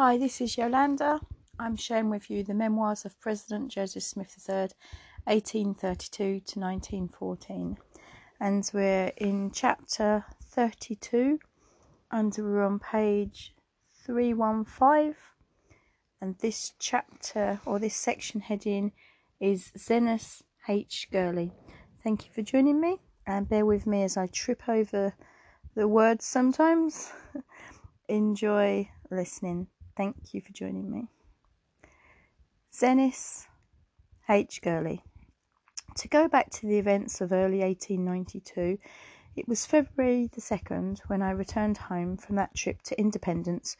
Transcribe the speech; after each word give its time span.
Hi, 0.00 0.16
this 0.16 0.40
is 0.40 0.56
Yolanda. 0.56 1.18
I'm 1.58 1.74
sharing 1.74 2.08
with 2.08 2.30
you 2.30 2.44
the 2.44 2.54
memoirs 2.54 3.04
of 3.04 3.18
President 3.18 3.68
Joseph 3.68 4.04
Smith 4.04 4.32
III, 4.48 4.68
1832 5.24 6.14
to 6.22 6.60
1914. 6.60 7.76
And 8.38 8.70
we're 8.72 9.10
in 9.16 9.50
chapter 9.50 10.24
32, 10.40 11.40
and 12.12 12.32
we're 12.38 12.62
on 12.62 12.78
page 12.78 13.56
315. 14.06 15.16
And 16.20 16.38
this 16.38 16.74
chapter 16.78 17.60
or 17.66 17.80
this 17.80 17.96
section 17.96 18.40
heading 18.40 18.92
is 19.40 19.72
Zenas 19.76 20.44
H. 20.68 21.08
Gurley. 21.10 21.50
Thank 22.04 22.24
you 22.24 22.30
for 22.32 22.42
joining 22.42 22.80
me, 22.80 22.98
and 23.26 23.48
bear 23.48 23.66
with 23.66 23.84
me 23.84 24.04
as 24.04 24.16
I 24.16 24.28
trip 24.28 24.68
over 24.68 25.14
the 25.74 25.88
words 25.88 26.24
sometimes. 26.24 27.10
Enjoy 28.08 28.88
listening. 29.10 29.66
Thank 29.98 30.32
you 30.32 30.40
for 30.40 30.52
joining 30.52 30.88
me. 30.92 31.08
Zenas 32.72 33.48
H. 34.28 34.62
Gurley. 34.62 35.02
To 35.96 36.06
go 36.06 36.28
back 36.28 36.50
to 36.50 36.68
the 36.68 36.78
events 36.78 37.20
of 37.20 37.32
early 37.32 37.58
1892, 37.62 38.78
it 39.34 39.48
was 39.48 39.66
February 39.66 40.30
the 40.32 40.40
2nd 40.40 41.00
when 41.08 41.20
I 41.20 41.32
returned 41.32 41.78
home 41.78 42.16
from 42.16 42.36
that 42.36 42.54
trip 42.54 42.80
to 42.82 43.00
Independence 43.00 43.76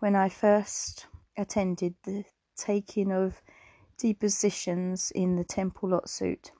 when 0.00 0.14
I 0.14 0.28
first 0.28 1.06
attended 1.38 1.94
the 2.02 2.26
taking 2.54 3.10
of 3.10 3.40
depositions 3.96 5.10
in 5.12 5.36
the 5.36 5.44
Temple 5.44 5.88
lot 5.88 6.10
suit. 6.10 6.52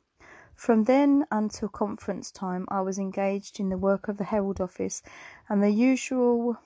From 0.55 0.85
then 0.85 1.27
until 1.31 1.69
conference 1.69 2.31
time, 2.31 2.65
I 2.69 2.81
was 2.81 2.99
engaged 2.99 3.61
in 3.61 3.69
the 3.69 3.77
work 3.77 4.09
of 4.09 4.17
the 4.17 4.25
Herald 4.25 4.63
office 4.63 5.03
and 5.51 5.63
the 5.63 5.69
usual 5.69 6.57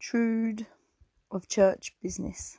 trude 0.00 0.66
of 1.34 1.48
church 1.48 1.94
business. 2.02 2.58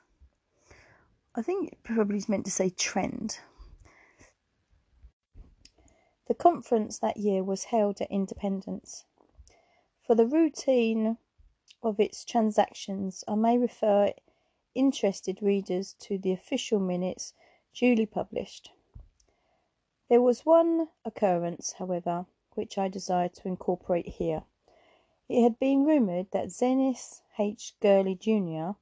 I 1.35 1.41
think 1.41 1.71
it 1.71 1.83
probably 1.83 2.17
is 2.17 2.29
meant 2.29 2.45
to 2.45 2.51
say 2.51 2.69
trend. 2.69 3.39
The 6.27 6.33
conference 6.33 6.99
that 6.99 7.17
year 7.17 7.43
was 7.43 7.65
held 7.65 8.01
at 8.01 8.09
Independence. 8.09 9.05
For 10.05 10.15
the 10.15 10.27
routine 10.27 11.17
of 11.83 11.99
its 11.99 12.25
transactions, 12.25 13.23
I 13.27 13.35
may 13.35 13.57
refer 13.57 14.13
interested 14.73 15.41
readers 15.41 15.95
to 15.99 16.17
the 16.17 16.31
official 16.31 16.79
minutes 16.79 17.33
duly 17.73 18.05
published. 18.05 18.71
There 20.09 20.21
was 20.21 20.45
one 20.45 20.89
occurrence, 21.03 21.73
however, 21.73 22.25
which 22.51 22.77
I 22.77 22.87
desire 22.87 23.29
to 23.29 23.47
incorporate 23.47 24.07
here. 24.07 24.43
It 25.27 25.41
had 25.41 25.57
been 25.57 25.85
rumoured 25.85 26.29
that 26.31 26.51
Zenas 26.51 27.23
H. 27.39 27.75
Gurley, 27.79 28.13
Jr., 28.13 28.77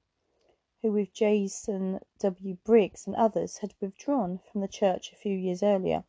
who 0.81 0.91
with 0.91 1.13
Jason 1.13 2.02
W. 2.19 2.58
Briggs 2.66 3.08
and 3.08 3.16
others 3.16 3.59
had 3.59 3.73
withdrawn 3.80 4.39
from 4.39 4.59
the 4.59 4.67
church 4.67 5.13
a 5.13 5.16
few 5.16 5.38
years 5.38 5.63
earlier, 5.63 6.03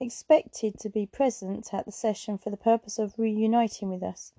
expected 0.00 0.80
to 0.80 0.88
be 0.88 1.06
present 1.06 1.72
at 1.72 1.86
the 1.86 1.92
session 1.92 2.38
for 2.38 2.50
the 2.50 2.56
purpose 2.56 2.98
of 2.98 3.16
reuniting 3.20 3.88
with 3.88 4.02
us. 4.02 4.32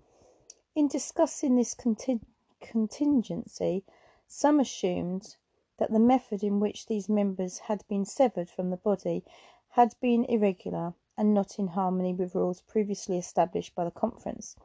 In 0.75 0.89
discussing 0.89 1.55
this 1.55 1.73
conti- 1.73 2.19
contingency, 2.59 3.85
some 4.27 4.59
assumed 4.59 5.37
that 5.77 5.89
the 5.89 5.99
method 5.99 6.43
in 6.43 6.59
which 6.59 6.87
these 6.87 7.07
members 7.07 7.59
had 7.59 7.87
been 7.87 8.03
severed 8.03 8.49
from 8.49 8.71
the 8.71 8.75
body 8.75 9.23
had 9.69 9.95
been 10.01 10.25
irregular 10.25 10.95
and 11.17 11.33
not 11.33 11.57
in 11.57 11.67
harmony 11.67 12.13
with 12.13 12.35
rules 12.35 12.59
previously 12.59 13.17
established 13.17 13.73
by 13.73 13.85
the 13.85 13.91
conference. 13.91 14.57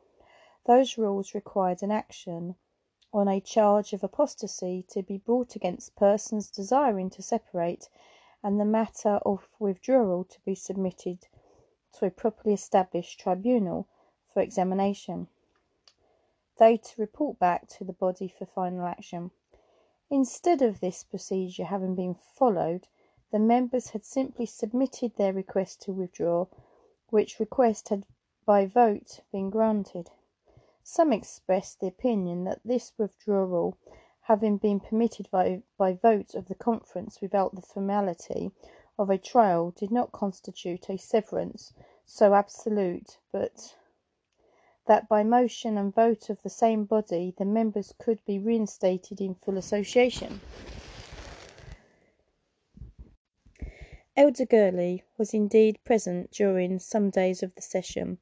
Those 0.67 0.97
rules 0.97 1.35
required 1.35 1.83
an 1.83 1.91
action 1.91 2.57
on 3.13 3.29
a 3.29 3.41
charge 3.41 3.93
of 3.93 4.03
apostasy 4.03 4.85
to 4.89 5.03
be 5.03 5.19
brought 5.19 5.55
against 5.55 5.95
persons 5.95 6.51
desiring 6.51 7.11
to 7.11 7.23
separate, 7.23 7.89
and 8.43 8.59
the 8.59 8.65
matter 8.65 9.21
of 9.27 9.49
withdrawal 9.59 10.25
to 10.25 10.41
be 10.41 10.55
submitted 10.55 11.29
to 11.93 12.07
a 12.07 12.11
properly 12.11 12.55
established 12.55 13.21
tribunal 13.21 13.89
for 14.33 14.41
examination, 14.41 15.29
they 16.59 16.77
to 16.77 17.01
report 17.01 17.39
back 17.39 17.69
to 17.69 17.85
the 17.85 17.93
body 17.93 18.29
for 18.29 18.47
final 18.47 18.87
action. 18.87 19.31
Instead 20.11 20.63
of 20.63 20.81
this 20.81 21.05
procedure 21.05 21.65
having 21.65 21.95
been 21.95 22.15
followed, 22.15 22.89
the 23.31 23.39
members 23.39 23.91
had 23.91 24.05
simply 24.05 24.47
submitted 24.47 25.17
their 25.17 25.33
request 25.33 25.83
to 25.83 25.93
withdraw, 25.93 26.47
which 27.11 27.39
request 27.39 27.91
had 27.91 28.05
by 28.47 28.67
vote 28.67 29.21
been 29.31 29.51
granted. 29.51 30.11
Some 30.87 31.15
expressed 31.15 31.81
the 31.81 31.87
opinion 31.87 32.45
that 32.45 32.61
this 32.63 32.93
withdrawal, 32.99 33.79
having 34.21 34.59
been 34.59 34.81
permitted 34.81 35.31
by, 35.31 35.63
by 35.79 35.95
vote 35.95 36.35
of 36.35 36.47
the 36.47 36.55
conference 36.55 37.23
without 37.23 37.55
the 37.55 37.63
formality 37.63 38.53
of 38.99 39.09
a 39.09 39.17
trial, 39.17 39.71
did 39.71 39.91
not 39.91 40.13
constitute 40.13 40.91
a 40.91 40.99
severance 40.99 41.73
so 42.05 42.35
absolute, 42.35 43.19
but 43.33 43.77
that 44.87 45.09
by 45.09 45.25
motion 45.25 45.79
and 45.79 45.95
vote 45.95 46.29
of 46.29 46.43
the 46.43 46.51
same 46.51 46.85
body 46.85 47.35
the 47.39 47.47
members 47.47 47.95
could 47.99 48.23
be 48.27 48.39
reinstated 48.39 49.23
in 49.23 49.35
full 49.37 49.57
association. 49.57 50.43
Elder 54.17 54.45
Gurley 54.45 55.03
was 55.17 55.33
indeed 55.33 55.83
present 55.83 56.31
during 56.31 56.79
some 56.79 57.09
days 57.09 57.43
of 57.43 57.55
the 57.55 57.63
session, 57.63 58.19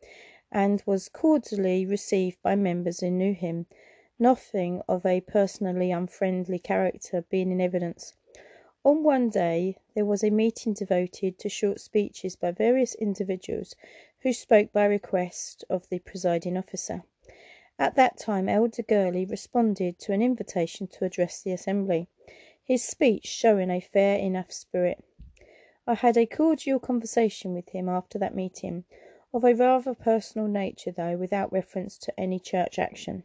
and 0.53 0.83
was 0.85 1.09
cordially 1.09 1.87
received 1.87 2.41
by 2.43 2.55
members 2.55 3.01
who 3.01 3.11
knew 3.11 3.33
him, 3.33 3.67
nothing 4.19 4.83
of 4.87 5.07
a 5.07 5.21
personally 5.23 5.91
unfriendly 5.91 6.59
character 6.59 7.25
being 7.31 7.51
in 7.51 7.61
evidence. 7.61 8.15
On 8.85 9.03
one 9.03 9.31
day 9.31 9.79
there 9.95 10.05
was 10.05 10.23
a 10.23 10.31
meeting 10.31 10.75
devoted 10.75 11.39
to 11.39 11.49
short 11.49 11.81
speeches 11.81 12.37
by 12.37 12.51
various 12.51 12.95
individuals 12.97 13.75
who 14.21 14.33
spoke 14.33 14.73
by 14.73 14.85
request 14.85 15.65
of 15.71 15.89
the 15.89 16.01
presiding 16.01 16.57
officer. 16.57 17.03
At 17.79 17.95
that 17.95 18.19
time 18.19 18.49
Elder 18.49 18.83
Gurley 18.83 19.25
responded 19.25 19.99
to 20.01 20.13
an 20.13 20.21
invitation 20.21 20.87
to 20.89 21.07
address 21.07 21.43
the 21.43 21.53
assembly, 21.53 22.09
his 22.63 22.85
speech 22.85 23.27
showing 23.27 23.71
a 23.71 23.81
fair 23.81 24.19
enough 24.19 24.53
spirit. 24.53 25.03
I 25.87 25.95
had 25.95 26.17
a 26.17 26.27
cordial 26.27 26.79
conversation 26.79 27.55
with 27.55 27.71
him 27.71 27.89
after 27.89 28.19
that 28.19 28.35
meeting, 28.35 28.85
of 29.33 29.45
a 29.45 29.55
rather 29.55 29.95
personal 29.95 30.47
nature, 30.47 30.91
though 30.91 31.17
without 31.17 31.53
reference 31.53 31.97
to 31.99 32.21
any 32.21 32.39
church 32.39 32.79
action. 32.79 33.25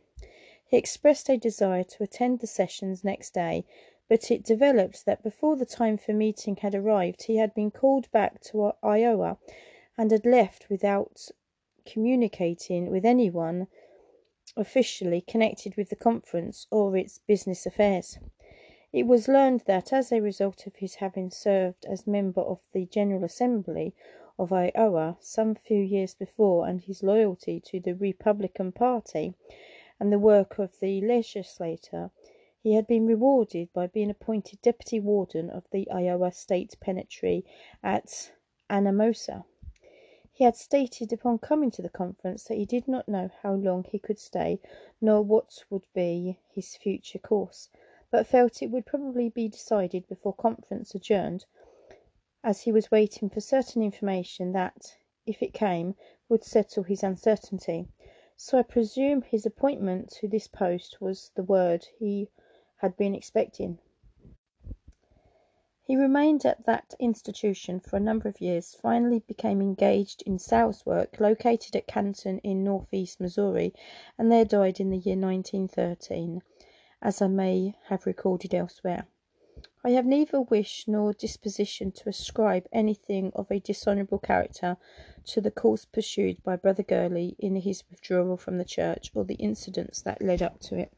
He 0.66 0.78
expressed 0.78 1.29
a 1.29 1.38
desire 1.38 1.84
to 1.84 2.03
attend 2.03 2.40
the 2.40 2.47
sessions 2.47 3.03
next 3.03 3.34
day, 3.34 3.66
but 4.09 4.31
it 4.31 4.44
developed 4.44 5.06
that 5.06 5.23
before 5.23 5.56
the 5.56 5.66
time 5.66 5.97
for 5.97 6.13
meeting 6.13 6.57
had 6.57 6.75
arrived 6.75 7.23
he 7.23 7.38
had 7.38 7.53
been 7.53 7.72
called 7.72 8.12
back 8.12 8.41
to 8.41 8.73
Iowa 8.81 9.38
and 9.97 10.12
had 10.12 10.25
left 10.25 10.69
without 10.69 11.29
communicating 11.85 12.89
with 12.89 13.06
anyone 13.06 13.68
officially 14.56 15.22
connected 15.22 15.75
with 15.75 15.89
the 15.89 15.95
conference 15.95 16.68
or 16.72 16.95
its 16.95 17.19
business 17.19 17.66
affairs. 17.66 18.18
It 18.94 19.06
was 19.06 19.28
learned 19.28 19.63
that 19.68 19.91
as 19.91 20.12
a 20.12 20.22
result 20.22 20.66
of 20.66 20.78
his 20.78 20.95
having 20.95 21.29
served 21.29 21.85
as 21.85 22.07
member 22.07 22.41
of 22.41 22.62
the 22.74 22.85
General 22.85 23.24
Assembly 23.24 23.94
of 24.40 24.53
Iowa 24.53 25.18
some 25.20 25.56
few 25.56 25.81
years 25.81 26.14
before 26.14 26.68
and 26.68 26.81
his 26.81 27.02
loyalty 27.02 27.59
to 27.62 27.80
the 27.80 27.94
Republican 27.94 28.72
Party 28.72 29.34
and 30.00 30.14
the 30.14 30.20
work 30.20 30.59
of 30.59 30.80
the 30.80 31.02
legislature, 31.02 32.12
he 32.62 32.74
had 32.75 32.86
been 32.86 33.08
rewarded 33.08 33.72
by 33.74 33.88
being 33.88 34.09
appointed 34.09 34.62
deputy 34.62 35.00
warden 35.00 35.50
of 35.50 35.64
the 35.72 35.90
Iowa 35.90 36.31
State 36.31 36.75
Penitentiary 36.80 37.46
at 37.84 38.31
Anamosa. 38.70 39.44
He 40.31 40.44
had 40.44 40.56
stated 40.56 41.12
upon 41.12 41.40
coming 41.40 41.72
to 41.72 41.81
the 41.81 41.90
conference 41.90 42.44
that 42.44 42.58
he 42.58 42.66
did 42.66 42.88
not 42.88 43.08
know 43.08 43.31
how 43.42 43.54
long 43.54 43.86
he 43.86 43.98
could 43.98 44.19
stay 44.19 44.59
nor 45.02 45.24
what 45.24 45.64
would 45.72 45.86
be 45.96 46.38
his 46.54 46.75
future 46.75 47.18
course, 47.18 47.69
but 48.12 48.28
felt 48.28 48.62
it 48.62 48.69
would 48.69 48.86
probably 48.86 49.30
be 49.30 49.48
decided 49.48 50.07
before 50.07 50.33
conference 50.33 50.94
adjourned 50.94 51.45
as 52.47 52.61
he 52.61 52.71
was 52.71 52.89
waiting 52.89 53.29
for 53.29 53.41
certain 53.41 53.83
information 53.83 54.53
that, 54.53 54.95
if 55.25 55.44
it 55.44 55.53
came, 55.53 55.94
would 56.29 56.45
settle 56.45 56.83
his 56.83 57.03
uncertainty. 57.03 57.85
So 58.38 58.57
I 58.57 58.61
presume 58.61 59.21
his 59.21 59.45
appointment 59.45 60.09
to 60.21 60.29
this 60.29 60.47
post 60.47 61.01
was 61.01 61.29
the 61.35 61.44
word 61.44 61.85
he 61.99 62.29
had 62.77 62.95
been 62.95 63.13
expecting. 63.13 63.79
He 65.83 65.97
remained 65.97 66.45
at 66.45 66.65
that 66.65 66.94
institution 67.01 67.81
for 67.81 67.97
a 67.97 68.07
number 68.07 68.29
of 68.29 68.39
years, 68.39 68.77
finally 68.81 69.19
became 69.27 69.61
engaged 69.61 70.21
in 70.21 70.39
sales 70.39 70.85
work 70.85 71.19
located 71.19 71.75
at 71.75 71.85
Canton 71.85 72.39
in 72.45 72.63
northeast 72.63 73.19
Missouri, 73.19 73.73
and 74.17 74.31
there 74.31 74.45
died 74.45 74.79
in 74.79 74.89
the 74.89 74.97
year 74.97 75.17
1913, 75.17 76.41
as 77.01 77.21
I 77.21 77.27
may 77.27 77.75
have 77.88 78.05
recorded 78.05 78.53
elsewhere. 78.53 79.05
I 79.88 79.92
have 79.92 80.06
neither 80.06 80.42
wish 80.42 80.86
nor 80.86 81.13
disposition 81.13 81.94
to 81.94 82.10
ascribe 82.10 82.68
anything 82.74 83.31
of 83.34 83.50
a 83.50 83.62
dishonourable 83.62 84.19
character 84.19 84.75
to 85.28 85.39
the 85.39 85.50
course 85.50 85.86
pursued 85.86 86.44
by 86.44 86.57
Brother 86.57 86.84
Gurley 86.84 87.38
in 87.39 87.56
his 87.56 87.86
withdrawal 87.89 88.36
from 88.36 88.57
the 88.57 88.66
church, 88.66 89.12
or 89.16 89.24
the 89.24 89.36
incidents 89.36 90.01
that 90.01 90.22
led 90.22 90.42
up 90.42 90.60
to 90.63 90.78
it, 90.78 90.92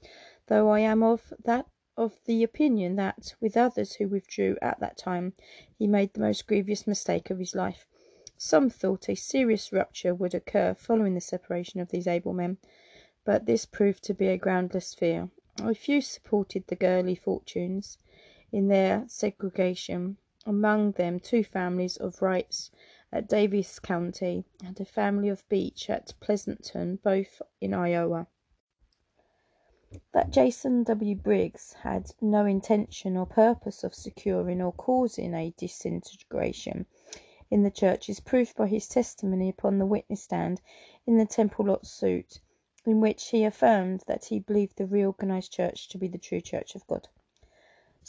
though 0.47 0.69
I 0.69 0.80
am 0.80 1.03
of 1.03 1.31
that 1.44 1.68
of 1.97 2.18
the 2.25 2.41
opinion 2.41 2.95
that, 2.95 3.36
with 3.39 3.56
others 3.56 3.94
who 3.94 4.07
withdrew 4.07 4.57
at 4.59 4.80
that 4.80 4.97
time, 4.97 5.33
he 5.77 5.85
made 5.85 6.13
the 6.13 6.21
most 6.21 6.47
grievous 6.47 6.88
mistake 6.88 7.30
of 7.30 7.38
his 7.38 7.53
life. 7.53 7.85
Some 8.38 8.71
thought 8.71 9.07
a 9.07 9.13
serious 9.13 9.71
rupture 9.71 10.15
would 10.15 10.33
occur 10.33 10.74
following 10.74 11.13
the 11.13 11.21
separation 11.21 11.80
of 11.80 11.89
these 11.89 12.07
able 12.07 12.33
men, 12.33 12.57
but 13.24 13.45
this 13.45 13.68
proved 13.68 14.03
to 14.06 14.15
be 14.15 14.30
a 14.30 14.35
groundless 14.35 14.95
fear. 14.95 15.30
A 15.62 15.75
few 15.75 16.01
supported 16.01 16.65
the 16.65 16.75
Gurley 16.75 17.13
fortunes 17.13 18.00
in 18.51 18.67
their 18.67 19.03
segregation, 19.07 20.17
among 20.45 20.91
them 20.93 21.19
two 21.19 21.43
families 21.43 21.97
of 21.97 22.21
Wrights 22.21 22.71
at 23.11 23.27
Davis 23.27 23.79
County 23.79 24.43
and 24.63 24.79
a 24.79 24.85
family 24.85 25.29
of 25.29 25.47
Beach 25.49 25.89
at 25.89 26.13
Pleasanton, 26.19 26.97
both 27.03 27.41
in 27.61 27.73
Iowa. 27.73 28.27
That 30.11 30.31
Jason 30.31 30.83
W. 30.83 31.15
Briggs 31.15 31.73
had 31.73 32.11
no 32.21 32.45
intention 32.45 33.17
or 33.17 33.25
purpose 33.25 33.83
of 33.83 33.95
securing 33.95 34.61
or 34.61 34.71
causing 34.71 35.33
a 35.33 35.53
disintegration 35.57 36.85
in 37.51 37.63
the 37.63 37.71
church 37.71 38.09
is 38.09 38.19
proved 38.19 38.55
by 38.55 38.67
his 38.67 38.87
testimony 38.87 39.49
upon 39.49 39.79
the 39.79 39.85
witness 39.85 40.21
stand 40.21 40.61
in 41.07 41.17
the 41.17 41.25
Temple 41.25 41.65
Lot 41.65 41.87
suit, 41.87 42.39
in 42.85 43.01
which 43.01 43.29
he 43.29 43.43
affirmed 43.43 44.03
that 44.05 44.25
he 44.25 44.39
believed 44.39 44.77
the 44.77 44.85
reorganized 44.85 45.51
church 45.51 45.89
to 45.89 45.97
be 45.97 46.07
the 46.07 46.19
true 46.19 46.41
church 46.41 46.75
of 46.75 46.85
God. 46.85 47.07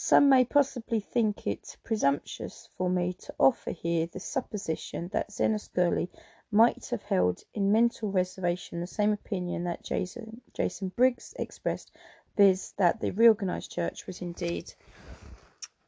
Some 0.02 0.31
may 0.31 0.47
possibly 0.47 0.99
think 0.99 1.47
it 1.47 1.76
presumptuous 1.85 2.70
for 2.79 2.88
me 2.88 3.12
to 3.12 3.35
offer 3.38 3.70
here 3.70 4.06
the 4.06 4.19
supposition 4.19 5.08
that 5.08 5.31
Zenas 5.31 5.69
Gurley 5.69 6.11
might 6.50 6.87
have 6.87 7.02
held 7.02 7.44
in 7.52 7.70
mental 7.70 8.11
reservation 8.11 8.81
the 8.81 8.87
same 8.87 9.12
opinion 9.12 9.64
that 9.64 9.85
Jason, 9.85 10.41
Jason 10.55 10.88
Briggs 10.88 11.35
expressed, 11.38 11.93
viz., 12.35 12.73
that 12.79 13.00
the 13.00 13.11
reorganized 13.11 13.73
church 13.73 14.06
was 14.06 14.23
indeed 14.23 14.73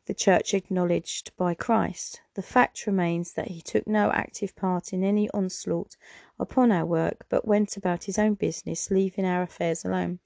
the 0.06 0.14
church 0.14 0.52
acknowledged 0.52 1.30
by 1.36 1.54
Christ. 1.54 2.20
The 2.34 2.42
fact 2.42 2.86
remains 2.86 3.32
that 3.34 3.48
he 3.48 3.62
took 3.62 3.86
no 3.86 4.10
active 4.10 4.56
part 4.56 4.92
in 4.92 5.04
any 5.04 5.30
onslaught 5.30 5.96
upon 6.38 6.72
our 6.72 6.84
work, 6.84 7.26
but 7.28 7.46
went 7.46 7.76
about 7.76 8.04
his 8.04 8.18
own 8.18 8.34
business, 8.34 8.90
leaving 8.90 9.24
our 9.24 9.42
affairs 9.42 9.84
alone. 9.84 10.18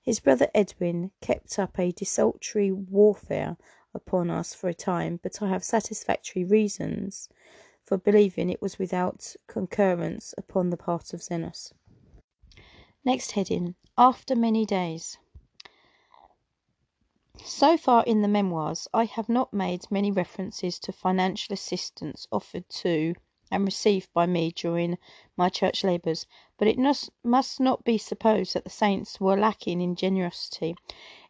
His 0.00 0.20
brother 0.20 0.48
Edwin 0.54 1.10
kept 1.20 1.58
up 1.58 1.78
a 1.78 1.92
desultory 1.92 2.70
warfare 2.70 3.56
upon 3.92 4.30
us 4.30 4.54
for 4.54 4.68
a 4.68 4.74
time, 4.74 5.18
but 5.22 5.42
I 5.42 5.48
have 5.48 5.64
satisfactory 5.64 6.44
reasons 6.44 7.28
for 7.84 7.98
believing 7.98 8.50
it 8.50 8.62
was 8.62 8.78
without 8.78 9.34
concurrence 9.46 10.34
upon 10.38 10.70
the 10.70 10.76
part 10.76 11.12
of 11.12 11.22
Zenas. 11.22 11.72
Next 13.04 13.32
heading 13.32 13.74
After 13.98 14.34
many 14.34 14.64
days. 14.64 15.18
So 17.42 17.76
far 17.76 18.04
in 18.04 18.22
the 18.22 18.28
memoirs, 18.28 18.86
I 18.94 19.06
have 19.06 19.28
not 19.28 19.52
made 19.52 19.90
many 19.90 20.12
references 20.12 20.78
to 20.78 20.92
financial 20.92 21.52
assistance 21.52 22.28
offered 22.30 22.68
to 22.68 23.14
and 23.50 23.64
received 23.64 24.12
by 24.12 24.26
me 24.26 24.52
during 24.52 24.98
my 25.36 25.48
church 25.48 25.82
labours, 25.82 26.26
but 26.58 26.68
it 26.68 26.78
must 26.78 27.60
not 27.60 27.84
be 27.84 27.98
supposed 27.98 28.54
that 28.54 28.64
the 28.64 28.70
saints 28.70 29.20
were 29.20 29.36
lacking 29.36 29.80
in 29.80 29.96
generosity 29.96 30.76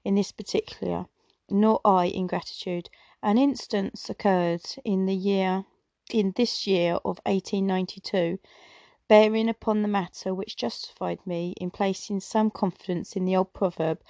in 0.04 0.14
this 0.14 0.30
particular, 0.30 1.06
nor 1.50 1.80
I 1.84 2.06
in 2.06 2.26
gratitude. 2.26 2.90
An 3.22 3.38
instance 3.38 4.10
occurred 4.10 4.66
in 4.84 5.06
the 5.06 5.14
year 5.14 5.64
in 6.10 6.32
this 6.36 6.66
year 6.66 6.94
of 6.96 7.18
1892, 7.24 8.38
bearing 9.06 9.48
upon 9.48 9.82
the 9.82 9.88
matter 9.88 10.34
which 10.34 10.56
justified 10.56 11.18
me 11.26 11.52
in 11.60 11.70
placing 11.70 12.18
some 12.20 12.50
confidence 12.50 13.16
in 13.16 13.24
the 13.24 13.36
old 13.36 13.52
proverb, 13.52 14.00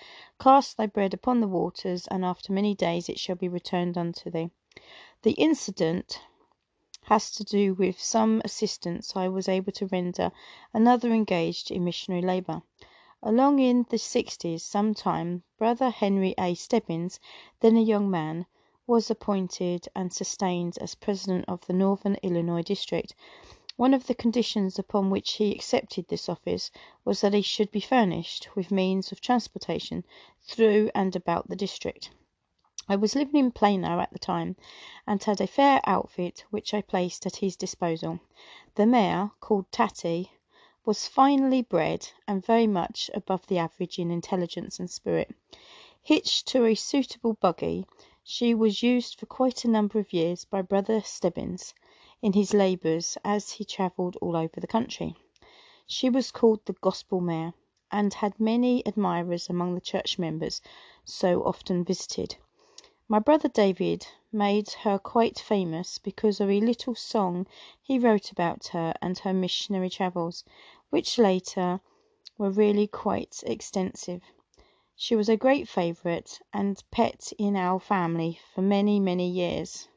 Cast 0.40 0.76
thy 0.76 0.86
bread 0.86 1.12
upon 1.12 1.40
the 1.40 1.48
waters, 1.48 2.06
and 2.08 2.24
after 2.24 2.52
many 2.52 2.74
days 2.74 3.08
it 3.08 3.18
shall 3.18 3.36
be 3.36 3.48
returned 3.48 3.98
unto 3.98 4.30
thee. 4.30 4.50
The 5.22 5.32
incident 5.32 6.20
has 7.02 7.30
to 7.32 7.44
do 7.44 7.74
with 7.74 8.00
some 8.00 8.40
assistance 8.44 9.16
I 9.16 9.28
was 9.28 9.48
able 9.48 9.72
to 9.72 9.86
render 9.86 10.32
another 10.72 11.10
engaged 11.10 11.70
in 11.70 11.84
missionary 11.84 12.22
labour. 12.22 12.62
Along 13.22 13.58
in 13.58 13.86
the 13.90 13.98
sixties, 13.98 14.62
some 14.62 14.94
time, 14.94 15.42
brother 15.58 15.90
Henry 15.90 16.34
A. 16.38 16.54
Stebbins, 16.54 17.18
then 17.60 17.76
a 17.76 17.80
young 17.80 18.10
man, 18.10 18.46
was 18.86 19.10
appointed 19.10 19.88
and 19.96 20.12
sustained 20.12 20.78
as 20.78 20.94
president 20.94 21.46
of 21.48 21.66
the 21.66 21.72
Northern 21.72 22.16
Illinois 22.22 22.62
district. 22.62 23.14
One 23.76 23.92
of 23.92 24.06
the 24.06 24.14
conditions 24.14 24.78
upon 24.78 25.10
which 25.10 25.32
he 25.32 25.50
accepted 25.50 26.06
this 26.06 26.28
office 26.28 26.70
was 27.04 27.22
that 27.22 27.34
he 27.34 27.42
should 27.42 27.72
be 27.72 27.80
furnished 27.80 28.54
with 28.54 28.70
means 28.70 29.10
of 29.10 29.20
transportation 29.20 30.04
through 30.42 30.92
and 30.94 31.16
about 31.16 31.48
the 31.48 31.56
district. 31.56 32.10
I 32.88 32.94
was 32.94 33.16
living 33.16 33.34
in 33.34 33.50
Plano 33.50 33.98
at 33.98 34.12
the 34.12 34.18
time, 34.20 34.54
and 35.08 35.20
had 35.24 35.40
a 35.40 35.48
fair 35.48 35.80
outfit 35.86 36.44
which 36.50 36.72
I 36.72 36.82
placed 36.82 37.26
at 37.26 37.38
his 37.38 37.56
disposal. 37.56 38.20
The 38.76 38.86
mare, 38.86 39.32
called 39.40 39.72
Tatty, 39.72 40.30
was 40.84 41.08
finely 41.08 41.60
bred 41.60 42.10
and 42.28 42.46
very 42.46 42.68
much 42.68 43.10
above 43.12 43.48
the 43.48 43.58
average 43.58 43.98
in 43.98 44.12
intelligence 44.12 44.78
and 44.78 44.88
spirit. 44.88 45.34
Hitched 46.00 46.46
to 46.46 46.64
a 46.64 46.76
suitable 46.76 47.34
buggy, 47.34 47.86
she 48.22 48.54
was 48.54 48.84
used 48.84 49.18
for 49.18 49.26
quite 49.26 49.64
a 49.64 49.68
number 49.68 49.98
of 49.98 50.12
years 50.12 50.44
by 50.44 50.62
Brother 50.62 51.00
Stebbins 51.00 51.74
in 52.22 52.32
his 52.32 52.54
labours 52.54 53.18
as 53.24 53.52
he 53.52 53.64
travelled 53.64 54.16
all 54.22 54.36
over 54.36 54.60
the 54.60 54.66
country. 54.66 55.16
She 55.86 56.08
was 56.08 56.30
called 56.30 56.64
the 56.64 56.72
Gospel 56.74 57.20
Mare, 57.20 57.54
and 57.92 58.14
had 58.14 58.40
many 58.40 58.82
admirers 58.86 59.48
among 59.48 59.74
the 59.74 59.80
church 59.80 60.18
members 60.18 60.60
so 61.04 61.44
often 61.44 61.84
visited. 61.84 62.36
My 63.06 63.18
brother 63.18 63.48
David 63.48 64.06
made 64.32 64.70
her 64.82 64.98
quite 64.98 65.38
famous 65.38 65.98
because 65.98 66.40
of 66.40 66.50
a 66.50 66.60
little 66.60 66.94
song 66.94 67.46
he 67.80 67.98
wrote 67.98 68.32
about 68.32 68.68
her 68.68 68.94
and 69.02 69.18
her 69.18 69.32
missionary 69.32 69.90
travels, 69.90 70.42
which 70.90 71.18
later 71.18 71.80
were 72.38 72.50
really 72.50 72.86
quite 72.86 73.44
extensive. 73.46 74.22
She 74.96 75.14
was 75.14 75.28
a 75.28 75.36
great 75.36 75.68
favourite 75.68 76.40
and 76.52 76.82
pet 76.90 77.32
in 77.38 77.56
our 77.56 77.78
family 77.78 78.40
for 78.54 78.62
many, 78.62 78.98
many 78.98 79.28
years. 79.28 79.88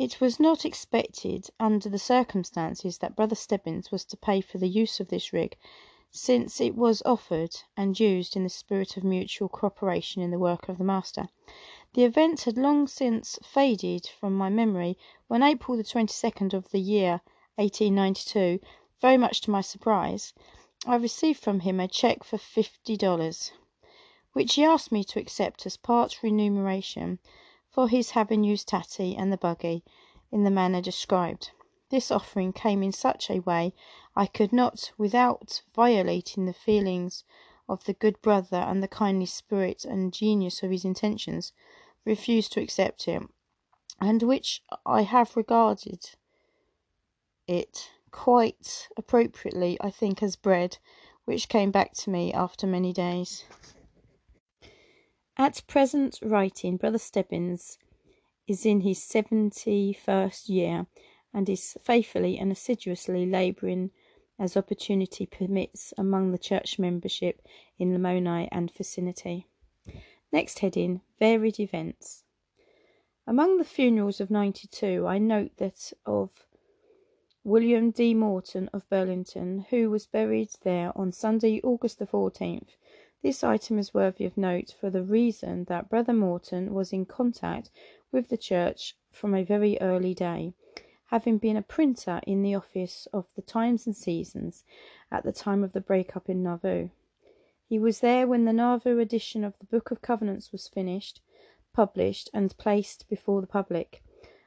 It 0.00 0.20
was 0.20 0.38
not 0.38 0.64
expected, 0.64 1.50
under 1.58 1.88
the 1.88 1.98
circumstances, 1.98 2.98
that 2.98 3.16
Brother 3.16 3.34
Stebbins 3.34 3.90
was 3.90 4.04
to 4.04 4.16
pay 4.16 4.40
for 4.40 4.58
the 4.58 4.68
use 4.68 5.00
of 5.00 5.08
this 5.08 5.32
rig, 5.32 5.56
since 6.08 6.60
it 6.60 6.76
was 6.76 7.02
offered 7.04 7.56
and 7.76 7.98
used 7.98 8.36
in 8.36 8.44
the 8.44 8.48
spirit 8.48 8.96
of 8.96 9.02
mutual 9.02 9.48
cooperation 9.48 10.22
in 10.22 10.30
the 10.30 10.38
work 10.38 10.68
of 10.68 10.78
the 10.78 10.84
Master. 10.84 11.30
The 11.94 12.04
event 12.04 12.42
had 12.42 12.56
long 12.56 12.86
since 12.86 13.40
faded 13.42 14.06
from 14.06 14.36
my 14.36 14.48
memory, 14.48 14.96
when 15.26 15.42
April 15.42 15.76
the 15.76 15.82
22nd 15.82 16.54
of 16.54 16.70
the 16.70 16.78
year 16.78 17.20
1892, 17.56 18.60
very 19.00 19.16
much 19.16 19.40
to 19.40 19.50
my 19.50 19.62
surprise, 19.62 20.32
I 20.86 20.94
received 20.94 21.40
from 21.42 21.58
him 21.58 21.80
a 21.80 21.88
cheque 21.88 22.22
for 22.22 22.38
fifty 22.38 22.96
dollars, 22.96 23.50
which 24.32 24.54
he 24.54 24.62
asked 24.62 24.92
me 24.92 25.02
to 25.02 25.18
accept 25.18 25.66
as 25.66 25.76
part 25.76 26.22
remuneration 26.22 27.18
for 27.78 27.86
his 27.86 28.10
having 28.10 28.42
used 28.42 28.66
Tatty 28.66 29.14
and 29.14 29.32
the 29.32 29.36
buggy 29.36 29.84
in 30.32 30.42
the 30.42 30.50
manner 30.50 30.82
described. 30.82 31.52
This 31.90 32.10
offering 32.10 32.52
came 32.52 32.82
in 32.82 32.90
such 32.90 33.30
a 33.30 33.38
way 33.38 33.72
I 34.16 34.26
could 34.26 34.52
not, 34.52 34.90
without 34.98 35.62
violating 35.76 36.46
the 36.46 36.52
feelings 36.52 37.22
of 37.68 37.84
the 37.84 37.92
good 37.92 38.20
brother 38.20 38.56
and 38.56 38.82
the 38.82 38.88
kindly 38.88 39.26
spirit 39.26 39.84
and 39.84 40.12
genius 40.12 40.60
of 40.64 40.72
his 40.72 40.84
intentions, 40.84 41.52
refuse 42.04 42.48
to 42.48 42.60
accept 42.60 43.06
it, 43.06 43.22
and 44.00 44.24
which 44.24 44.60
I 44.84 45.02
have 45.02 45.36
regarded 45.36 46.16
it 47.46 47.90
quite 48.10 48.88
appropriately, 48.96 49.78
I 49.80 49.92
think, 49.92 50.20
as 50.20 50.34
bread, 50.34 50.78
which 51.26 51.48
came 51.48 51.70
back 51.70 51.92
to 51.98 52.10
me 52.10 52.32
after 52.32 52.66
many 52.66 52.92
days. 52.92 53.44
At 55.40 55.62
present 55.68 56.18
writing, 56.20 56.78
Brother 56.78 56.98
Stebbins 56.98 57.78
is 58.48 58.66
in 58.66 58.80
his 58.80 59.00
seventy 59.00 59.92
first 59.92 60.48
year, 60.48 60.88
and 61.32 61.48
is 61.48 61.78
faithfully 61.80 62.36
and 62.36 62.50
assiduously 62.50 63.24
labouring 63.24 63.92
as 64.36 64.56
opportunity 64.56 65.26
permits 65.26 65.94
among 65.96 66.32
the 66.32 66.38
church 66.38 66.76
membership 66.80 67.40
in 67.78 67.92
Lamoni 67.92 68.48
and 68.50 68.72
vicinity. 68.72 69.46
Next 70.32 70.58
heading 70.58 71.02
Varied 71.20 71.60
Events. 71.60 72.24
Among 73.24 73.58
the 73.58 73.64
funerals 73.64 74.20
of 74.20 74.32
92, 74.32 75.06
I 75.06 75.18
note 75.18 75.52
that 75.58 75.92
of 76.04 76.30
William 77.44 77.92
D. 77.92 78.12
Morton 78.12 78.68
of 78.72 78.90
Burlington, 78.90 79.66
who 79.70 79.88
was 79.88 80.04
buried 80.08 80.50
there 80.64 80.90
on 80.98 81.12
Sunday, 81.12 81.60
August 81.62 82.00
the 82.00 82.06
14th. 82.08 82.70
This 83.20 83.42
item 83.42 83.78
is 83.78 83.92
worthy 83.92 84.24
of 84.26 84.36
note 84.36 84.74
for 84.80 84.90
the 84.90 85.02
reason 85.02 85.64
that 85.64 85.88
Brother 85.88 86.12
Morton 86.12 86.72
was 86.72 86.92
in 86.92 87.04
contact 87.04 87.68
with 88.12 88.28
the 88.28 88.36
church 88.36 88.96
from 89.10 89.34
a 89.34 89.42
very 89.42 89.76
early 89.80 90.14
day, 90.14 90.54
having 91.06 91.38
been 91.38 91.56
a 91.56 91.62
printer 91.62 92.20
in 92.28 92.42
the 92.42 92.54
office 92.54 93.08
of 93.12 93.26
the 93.34 93.42
Times 93.42 93.86
and 93.86 93.96
Seasons 93.96 94.64
at 95.10 95.24
the 95.24 95.32
time 95.32 95.64
of 95.64 95.72
the 95.72 95.80
break 95.80 96.16
up 96.16 96.28
in 96.28 96.44
Nauvoo. 96.44 96.90
He 97.68 97.78
was 97.78 98.00
there 98.00 98.26
when 98.28 98.44
the 98.44 98.52
Nauvoo 98.52 99.00
edition 99.00 99.42
of 99.42 99.58
the 99.58 99.66
Book 99.66 99.90
of 99.90 100.00
Covenants 100.00 100.52
was 100.52 100.68
finished, 100.68 101.20
published, 101.72 102.30
and 102.32 102.56
placed 102.56 103.08
before 103.08 103.40
the 103.40 103.48
public. 103.48 104.00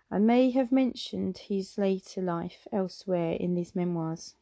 I 0.09 0.17
may 0.17 0.49
have 0.51 0.71
mentioned 0.71 1.37
his 1.37 1.77
later 1.77 2.21
life 2.21 2.67
elsewhere 2.71 3.33
in 3.33 3.53
these 3.53 3.75
memoirs. 3.75 4.35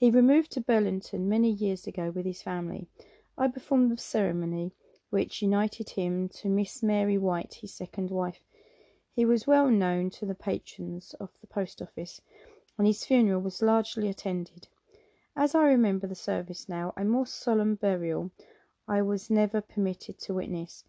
He 0.00 0.10
removed 0.10 0.52
to 0.52 0.62
Burlington 0.62 1.28
many 1.28 1.50
years 1.50 1.86
ago 1.86 2.10
with 2.10 2.24
his 2.24 2.40
family. 2.40 2.88
I 3.36 3.48
performed 3.48 3.90
the 3.90 3.98
ceremony 3.98 4.72
which 5.10 5.42
united 5.42 5.90
him 5.90 6.30
to 6.30 6.48
Miss 6.48 6.82
Mary 6.82 7.18
White, 7.18 7.56
his 7.60 7.74
second 7.74 8.08
wife. 8.10 8.40
He 9.12 9.26
was 9.26 9.46
well 9.46 9.68
known 9.68 10.08
to 10.12 10.24
the 10.24 10.34
patrons 10.34 11.12
of 11.20 11.28
the 11.42 11.46
post 11.46 11.82
office, 11.82 12.22
and 12.78 12.86
his 12.86 13.04
funeral 13.04 13.42
was 13.42 13.60
largely 13.60 14.08
attended. 14.08 14.68
As 15.36 15.54
I 15.54 15.64
remember 15.64 16.06
the 16.06 16.14
service 16.14 16.66
now, 16.66 16.94
a 16.96 17.04
more 17.04 17.26
solemn 17.26 17.74
burial 17.74 18.30
I 18.88 19.02
was 19.02 19.28
never 19.28 19.60
permitted 19.60 20.18
to 20.20 20.32
witness. 20.32 20.82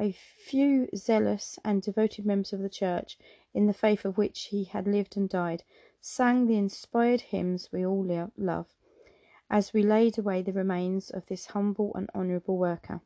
A 0.00 0.12
few 0.12 0.88
zealous 0.96 1.58
and 1.66 1.82
devoted 1.82 2.24
members 2.24 2.54
of 2.54 2.60
the 2.60 2.70
church, 2.70 3.18
in 3.52 3.66
the 3.66 3.74
faith 3.74 4.06
of 4.06 4.16
which 4.16 4.44
he 4.44 4.64
had 4.64 4.88
lived 4.88 5.18
and 5.18 5.28
died, 5.28 5.64
sang 6.06 6.46
the 6.46 6.58
inspired 6.58 7.22
hymns 7.22 7.72
we 7.72 7.86
all 7.86 8.30
love, 8.36 8.66
as 9.48 9.72
we 9.72 9.82
laid 9.82 10.18
away 10.18 10.42
the 10.42 10.52
remains 10.52 11.08
of 11.08 11.24
this 11.24 11.46
humble 11.46 11.94
and 11.94 12.10
honourable 12.14 12.58
worker. 12.58 13.00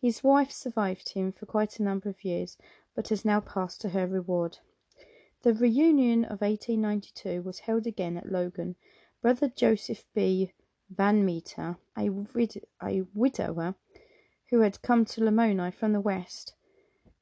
His 0.00 0.22
wife 0.22 0.52
survived 0.52 1.08
him 1.08 1.32
for 1.32 1.46
quite 1.46 1.80
a 1.80 1.82
number 1.82 2.08
of 2.08 2.24
years, 2.24 2.56
but 2.94 3.08
has 3.08 3.24
now 3.24 3.40
passed 3.40 3.80
to 3.80 3.88
her 3.88 4.06
reward. 4.06 4.58
The 5.42 5.52
reunion 5.52 6.24
of 6.24 6.40
1892 6.40 7.42
was 7.42 7.58
held 7.58 7.88
again 7.88 8.16
at 8.16 8.30
Logan. 8.30 8.76
Brother 9.20 9.48
Joseph 9.48 10.04
B. 10.14 10.52
Van 10.90 11.24
Meter, 11.24 11.76
a, 11.96 12.08
a 12.80 13.02
widower 13.14 13.74
who 14.50 14.60
had 14.60 14.80
come 14.80 15.04
to 15.06 15.20
Lamoni 15.20 15.74
from 15.74 15.92
the 15.92 16.00
west, 16.00 16.54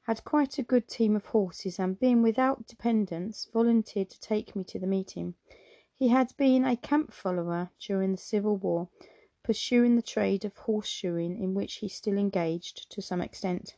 had 0.07 0.23
quite 0.23 0.57
a 0.57 0.63
good 0.63 0.87
team 0.87 1.17
of 1.17 1.25
horses, 1.25 1.77
and 1.77 1.99
being 1.99 2.21
without 2.21 2.65
dependents, 2.65 3.49
volunteered 3.51 4.09
to 4.09 4.17
take 4.21 4.55
me 4.55 4.63
to 4.63 4.79
the 4.79 4.87
meeting. 4.87 5.33
He 5.93 6.07
had 6.07 6.33
been 6.37 6.63
a 6.63 6.77
camp 6.77 7.11
follower 7.11 7.71
during 7.77 8.13
the 8.13 8.17
Civil 8.17 8.55
War, 8.55 8.87
pursuing 9.43 9.97
the 9.97 10.01
trade 10.01 10.45
of 10.45 10.55
horseshoeing, 10.55 11.37
in 11.37 11.53
which 11.53 11.75
he 11.75 11.89
still 11.89 12.17
engaged 12.17 12.89
to 12.89 13.01
some 13.01 13.19
extent. 13.19 13.75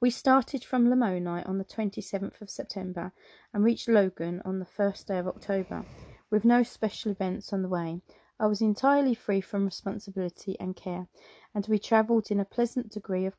We 0.00 0.10
started 0.10 0.64
from 0.64 0.88
Lamoni 0.88 1.48
on 1.48 1.58
the 1.58 1.64
27th 1.64 2.40
of 2.40 2.50
September 2.50 3.12
and 3.52 3.62
reached 3.62 3.86
Logan 3.86 4.42
on 4.44 4.58
the 4.58 4.64
first 4.64 5.06
day 5.06 5.18
of 5.18 5.28
October, 5.28 5.84
with 6.28 6.44
no 6.44 6.64
special 6.64 7.12
events 7.12 7.52
on 7.52 7.62
the 7.62 7.68
way. 7.68 8.00
I 8.40 8.48
was 8.48 8.60
entirely 8.60 9.14
free 9.14 9.40
from 9.40 9.64
responsibility 9.64 10.56
and 10.58 10.74
care, 10.74 11.06
and 11.54 11.64
we 11.68 11.78
travelled 11.78 12.32
in 12.32 12.40
a 12.40 12.44
pleasant 12.44 12.90
degree 12.90 13.26
of 13.26 13.38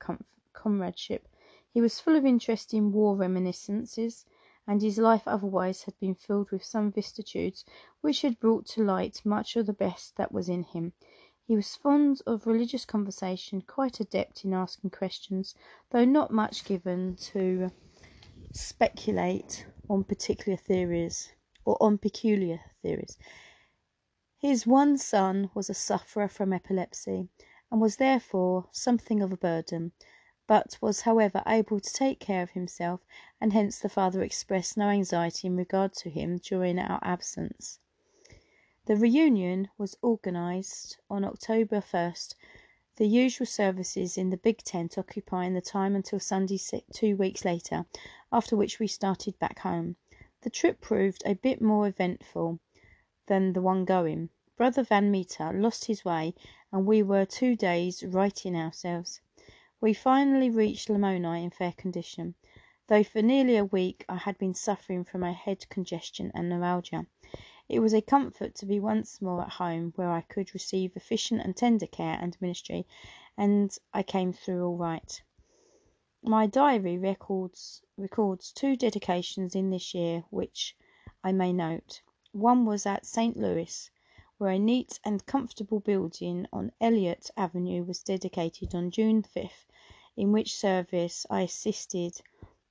comradeship. 0.53 1.27
He 1.75 1.82
was 1.82 2.00
full 2.00 2.15
of 2.15 2.25
interesting 2.25 2.94
war 2.94 3.17
reminiscences, 3.17 4.25
and 4.65 4.82
his 4.82 4.98
life 4.98 5.24
otherwise 5.27 5.84
had 5.84 6.00
been 6.00 6.15
filled 6.15 6.50
with 6.50 6.63
some 6.63 6.89
vicissitudes 6.89 7.65
which 8.00 8.22
had 8.22 8.39
brought 8.39 8.65
to 8.67 8.82
light 8.86 9.25
much 9.25 9.58
of 9.58 9.65
the 9.65 9.74
best 9.74 10.15
that 10.15 10.32
was 10.32 10.48
in 10.48 10.63
him. 10.63 10.94
He 11.46 11.53
was 11.53 11.75
fond 11.75 12.22
of 12.25 12.48
religious 12.48 12.86
conversation, 12.86 13.62
quite 13.62 14.00
adept 14.00 14.46
in 14.46 14.53
asking 14.53 14.91
questions, 14.91 15.53
though 15.89 16.05
not 16.05 16.32
much 16.32 16.63
given 16.63 17.17
to 17.34 17.70
speculate 18.53 19.67
on 19.89 20.05
particular 20.05 20.58
theories 20.58 21.34
or 21.65 21.75
on 21.82 21.98
peculiar 21.98 22.62
theories. 22.84 23.17
His 24.38 24.65
one 24.65 24.98
son 24.98 25.51
was 25.53 25.70
a 25.70 25.74
sufferer 25.74 26.29
from 26.29 26.53
epilepsy, 26.53 27.27
and 27.70 27.82
was 27.82 27.98
therefore 27.98 28.70
something 28.72 29.22
of 29.22 29.34
a 29.34 29.38
burden 29.38 29.91
but 30.48 30.78
was 30.80 31.02
however 31.02 31.42
able 31.48 31.80
to 31.80 31.94
take 31.94 32.20
care 32.20 32.44
of 32.44 32.52
himself, 32.52 33.02
and 33.42 33.54
hence 33.54 33.80
the 33.80 33.90
father 33.90 34.22
expressed 34.22 34.78
no 34.78 34.90
anxiety 34.90 35.48
in 35.48 35.56
regard 35.56 35.94
to 35.94 36.10
him 36.10 36.38
during 36.38 36.78
our 36.78 37.00
absence. 37.02 37.80
The 38.86 38.96
reunion 38.96 39.70
was 39.78 39.98
organised 40.04 41.00
on 41.10 41.25
October 41.25 41.82
1st, 41.82 42.36
the 42.98 43.08
usual 43.08 43.48
services 43.48 44.18
in 44.18 44.30
the 44.30 44.38
big 44.38 44.60
tent 44.60 44.98
occupying 44.98 45.54
the 45.54 45.62
time 45.62 45.96
until 45.96 46.20
Sunday 46.20 46.60
two 46.94 47.18
weeks 47.18 47.44
later, 47.44 47.88
after 48.32 48.56
which 48.56 48.80
we 48.80 48.88
started 48.88 49.40
back 49.40 49.60
home. 49.60 49.96
The 50.42 50.50
trip 50.52 50.80
proved 50.80 51.24
a 51.25 51.34
bit 51.34 51.60
more 51.60 51.88
eventful 51.88 52.60
than 53.25 53.54
the 53.54 53.62
one 53.62 53.84
going. 53.84 54.30
Brother 54.56 54.84
Van 54.84 55.10
Meter 55.10 55.52
lost 55.52 55.86
his 55.86 56.06
way, 56.06 56.36
and 56.72 56.86
we 56.86 57.02
were 57.02 57.25
two 57.25 57.56
days 57.56 58.04
righting 58.04 58.56
ourselves. 58.56 59.20
We 59.86 59.94
finally 59.94 60.50
reached 60.50 60.89
Lamoni 60.89 61.44
in 61.44 61.51
fair 61.51 61.72
condition, 61.72 62.34
though 62.88 63.04
for 63.04 63.22
nearly 63.22 63.56
a 63.56 63.65
week 63.65 64.04
I 64.10 64.15
had 64.15 64.36
been 64.39 64.56
suffering 64.56 65.04
from 65.04 65.22
a 65.22 65.32
head 65.32 65.70
congestion 65.70 66.32
and 66.34 66.50
neuralgia. 66.50 67.06
It 67.70 67.82
was 67.82 67.94
a 67.94 68.01
comfort 68.01 68.56
to 68.56 68.65
be 68.65 68.80
once 68.80 69.22
more 69.22 69.44
at 69.44 69.62
home, 69.62 69.94
where 69.96 70.10
I 70.10 70.22
could 70.22 70.56
receive 70.56 70.96
efficient 70.96 71.42
and 71.42 71.56
tender 71.56 71.86
care 71.86 72.18
and 72.20 72.36
ministry, 72.42 72.88
and 73.38 73.77
I 73.94 74.01
came 74.01 74.34
through 74.34 74.65
all 74.65 74.75
right. 74.75 75.22
My 76.24 76.48
diary 76.48 76.98
records 76.98 77.84
records 77.96 78.51
two 78.51 78.75
dedications 78.75 79.54
in 79.54 79.70
this 79.70 79.94
year 79.94 80.24
which 80.32 80.75
I 81.24 81.32
may 81.32 81.54
note. 81.54 82.01
One 82.32 82.65
was 82.65 82.88
at 82.88 83.06
St. 83.06 83.38
Louis, 83.38 83.92
where 84.38 84.51
a 84.51 84.60
neat 84.60 85.00
and 85.06 85.25
comfortable 85.25 85.80
building 85.80 86.46
on 86.51 86.70
Elliott 86.82 87.32
Avenue 87.38 87.82
was 87.86 88.04
dedicated 88.04 88.75
on 88.75 88.92
June 88.92 89.24
5th, 89.24 89.65
in 90.18 90.34
which 90.34 90.54
service 90.54 91.25
I 91.30 91.44
assisted 91.44 92.22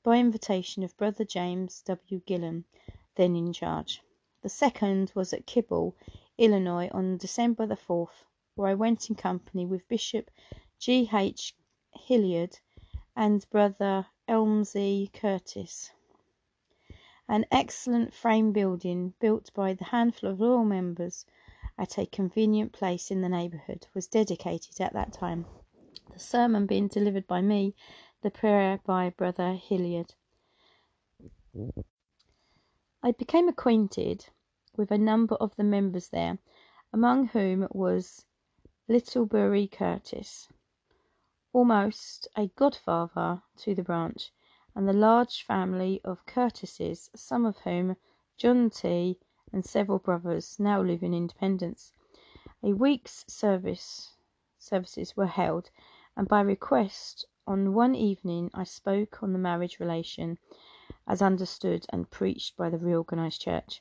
by 0.02 0.18
invitation 0.18 0.82
of 0.82 0.96
Brother 0.98 1.24
James 1.24 1.80
W. 1.86 2.20
Gillen, 2.26 2.66
then 3.14 3.34
in 3.34 3.50
charge. 3.54 4.02
The 4.42 4.50
second 4.50 5.10
was 5.14 5.32
at 5.32 5.46
Kibble, 5.46 5.96
Illinois, 6.36 6.90
on 6.92 7.16
December 7.16 7.64
the 7.64 7.76
4th, 7.76 8.26
where 8.56 8.68
I 8.68 8.74
went 8.74 9.08
in 9.08 9.16
company 9.16 9.64
with 9.64 9.88
Bishop 9.88 10.30
G. 10.78 11.08
H. 11.10 11.54
Hilliard 11.94 12.58
and 13.16 13.48
Brother 13.48 14.06
Elmsey 14.28 15.10
Curtis. 15.14 15.92
An 17.26 17.46
excellent 17.50 18.12
frame 18.12 18.52
building, 18.52 19.14
built 19.18 19.50
by 19.54 19.72
the 19.72 19.84
handful 19.84 20.28
of 20.28 20.40
loyal 20.40 20.66
members 20.66 21.24
at 21.78 21.98
a 21.98 22.06
convenient 22.06 22.72
place 22.72 23.10
in 23.10 23.20
the 23.20 23.28
neighbourhood, 23.28 23.86
was 23.94 24.06
dedicated 24.06 24.80
at 24.80 24.92
that 24.92 25.12
time 25.12 25.46
the 26.14 26.20
sermon 26.20 26.64
being 26.64 26.86
delivered 26.86 27.26
by 27.26 27.40
me, 27.40 27.74
the 28.22 28.30
prayer 28.30 28.78
by 28.86 29.10
Brother 29.10 29.54
Hilliard. 29.54 30.14
I 33.02 33.10
became 33.12 33.48
acquainted 33.48 34.26
with 34.76 34.92
a 34.92 34.98
number 34.98 35.34
of 35.36 35.56
the 35.56 35.64
members 35.64 36.08
there, 36.10 36.38
among 36.92 37.26
whom 37.28 37.66
was 37.72 38.24
Littlebury 38.88 39.70
Curtis, 39.70 40.48
almost 41.52 42.28
a 42.36 42.46
godfather 42.46 43.42
to 43.56 43.74
the 43.74 43.82
branch, 43.82 44.30
and 44.76 44.88
the 44.88 44.92
large 44.92 45.42
family 45.42 46.00
of 46.04 46.26
Curtises, 46.26 47.10
some 47.16 47.44
of 47.44 47.58
whom, 47.58 47.96
John 48.36 48.70
T. 48.70 49.18
and 49.54 49.64
several 49.64 50.00
brothers, 50.00 50.56
now 50.58 50.82
live 50.82 51.04
in 51.04 51.14
Independence. 51.14 51.92
A 52.64 52.72
week's 52.72 53.24
service 53.28 54.16
services 54.58 55.16
were 55.16 55.26
held, 55.26 55.70
and 56.16 56.26
by 56.26 56.40
request 56.40 57.26
on 57.46 57.72
one 57.72 57.94
evening 57.94 58.50
I 58.52 58.64
spoke 58.64 59.22
on 59.22 59.32
the 59.32 59.38
marriage 59.38 59.78
relation 59.78 60.38
as 61.06 61.22
understood 61.22 61.86
and 61.90 62.10
preached 62.10 62.56
by 62.56 62.68
the 62.68 62.78
reorganized 62.78 63.40
church. 63.40 63.80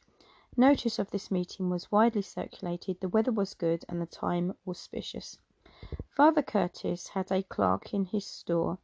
Notice 0.56 1.00
of 1.00 1.10
this 1.10 1.32
meeting 1.32 1.72
was 1.72 1.92
widely 1.92 2.22
circulated, 2.22 3.00
the 3.02 3.10
weather 3.10 3.32
was 3.32 3.56
good, 3.56 3.84
and 3.90 4.00
the 4.00 4.06
time 4.06 4.54
auspicious. 4.68 5.40
Father 6.08 6.44
Curtis 6.44 7.08
had 7.10 7.32
a 7.32 7.42
clerk 7.42 7.96
in 7.96 8.06
his 8.06 8.28
store 8.28 8.78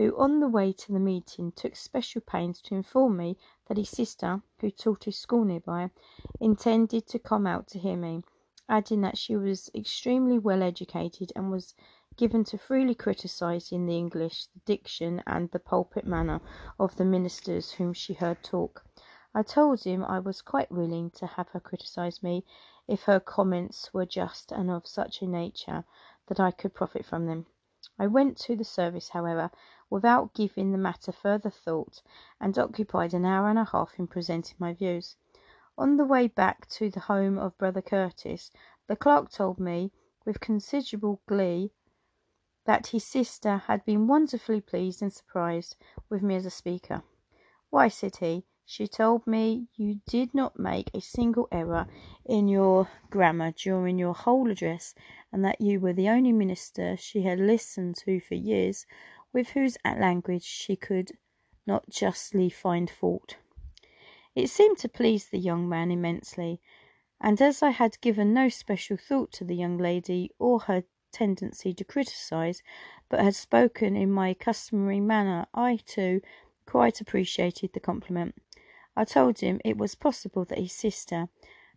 who, 0.00 0.16
on 0.16 0.40
the 0.40 0.48
way 0.48 0.72
to 0.72 0.92
the 0.92 0.98
meeting, 0.98 1.52
took 1.52 1.76
special 1.76 2.22
pains 2.22 2.62
to 2.62 2.74
inform 2.74 3.18
me 3.18 3.36
that 3.66 3.76
his 3.76 3.90
sister, 3.90 4.40
who 4.58 4.70
taught 4.70 5.06
a 5.06 5.12
school 5.12 5.44
nearby, 5.44 5.90
intended 6.40 7.06
to 7.06 7.18
come 7.18 7.46
out 7.46 7.68
to 7.68 7.78
hear 7.78 7.98
me, 7.98 8.22
adding 8.66 9.02
that 9.02 9.18
she 9.18 9.36
was 9.36 9.68
extremely 9.74 10.38
well 10.38 10.62
educated 10.62 11.30
and 11.36 11.50
was 11.50 11.74
given 12.16 12.42
to 12.42 12.56
freely 12.56 12.94
criticising 12.94 13.84
the 13.84 13.94
English, 13.94 14.46
the 14.46 14.60
diction, 14.64 15.22
and 15.26 15.50
the 15.50 15.58
pulpit 15.58 16.06
manner 16.06 16.40
of 16.78 16.96
the 16.96 17.04
ministers 17.04 17.72
whom 17.72 17.92
she 17.92 18.14
heard 18.14 18.42
talk. 18.42 18.82
I 19.34 19.42
told 19.42 19.84
him 19.84 20.02
I 20.02 20.18
was 20.18 20.40
quite 20.40 20.72
willing 20.72 21.10
to 21.10 21.26
have 21.26 21.50
her 21.50 21.60
criticise 21.60 22.22
me 22.22 22.46
if 22.88 23.02
her 23.02 23.20
comments 23.20 23.92
were 23.92 24.06
just 24.06 24.50
and 24.50 24.70
of 24.70 24.86
such 24.86 25.20
a 25.20 25.26
nature 25.26 25.84
that 26.28 26.40
I 26.40 26.52
could 26.52 26.72
profit 26.72 27.04
from 27.04 27.26
them. 27.26 27.44
I 27.98 28.06
went 28.06 28.38
to 28.38 28.56
the 28.56 28.64
service, 28.64 29.10
however, 29.10 29.50
without 29.90 30.32
giving 30.32 30.72
the 30.72 30.78
matter 30.78 31.12
further 31.12 31.50
thought, 31.50 32.00
and 32.40 32.56
occupied 32.58 33.12
an 33.12 33.26
hour 33.26 33.50
and 33.50 33.58
a 33.58 33.64
half 33.64 33.98
in 33.98 34.06
presenting 34.06 34.56
my 34.58 34.72
views. 34.72 35.16
On 35.76 35.96
the 35.96 36.04
way 36.04 36.28
back 36.28 36.68
to 36.68 36.88
the 36.88 37.00
home 37.00 37.36
of 37.38 37.58
Brother 37.58 37.82
Curtis, 37.82 38.50
the 38.86 38.96
clerk 38.96 39.30
told 39.30 39.58
me 39.58 39.92
with 40.24 40.40
considerable 40.40 41.20
glee 41.26 41.72
that 42.66 42.88
his 42.88 43.04
sister 43.04 43.56
had 43.56 43.84
been 43.84 44.06
wonderfully 44.06 44.60
pleased 44.60 45.02
and 45.02 45.12
surprised 45.12 45.76
with 46.08 46.22
me 46.22 46.36
as 46.36 46.46
a 46.46 46.50
speaker. 46.50 47.02
Why, 47.70 47.88
said 47.88 48.16
he, 48.16 48.44
she 48.64 48.86
told 48.86 49.26
me 49.26 49.66
you 49.74 50.00
did 50.06 50.32
not 50.34 50.58
make 50.58 50.90
a 50.94 51.00
single 51.00 51.48
error 51.50 51.88
in 52.24 52.46
your 52.46 52.88
grammar 53.10 53.50
during 53.50 53.98
your 53.98 54.14
whole 54.14 54.50
address, 54.50 54.94
and 55.32 55.44
that 55.44 55.60
you 55.60 55.80
were 55.80 55.92
the 55.92 56.08
only 56.08 56.32
minister 56.32 56.96
she 56.96 57.22
had 57.22 57.40
listened 57.40 57.96
to 57.96 58.20
for 58.20 58.34
years 58.34 58.86
with 59.32 59.50
whose 59.50 59.76
language 59.84 60.44
she 60.44 60.76
could 60.76 61.12
not 61.66 61.88
justly 61.88 62.50
find 62.50 62.90
fault. 62.90 63.36
It 64.34 64.48
seemed 64.48 64.78
to 64.78 64.88
please 64.88 65.28
the 65.28 65.38
young 65.38 65.68
man 65.68 65.90
immensely, 65.90 66.60
and 67.20 67.40
as 67.40 67.62
I 67.62 67.70
had 67.70 68.00
given 68.00 68.32
no 68.32 68.48
special 68.48 68.96
thought 68.96 69.32
to 69.32 69.44
the 69.44 69.56
young 69.56 69.76
lady 69.76 70.30
or 70.38 70.60
her 70.60 70.84
tendency 71.12 71.74
to 71.74 71.84
criticise, 71.84 72.62
but 73.08 73.20
had 73.20 73.34
spoken 73.34 73.96
in 73.96 74.10
my 74.10 74.34
customary 74.34 75.00
manner, 75.00 75.46
I, 75.52 75.80
too, 75.84 76.22
quite 76.66 77.00
appreciated 77.00 77.72
the 77.72 77.80
compliment. 77.80 78.36
I 78.96 79.04
told 79.04 79.40
him 79.40 79.60
it 79.64 79.76
was 79.76 79.94
possible 79.94 80.44
that 80.46 80.58
his 80.58 80.72
sister 80.72 81.28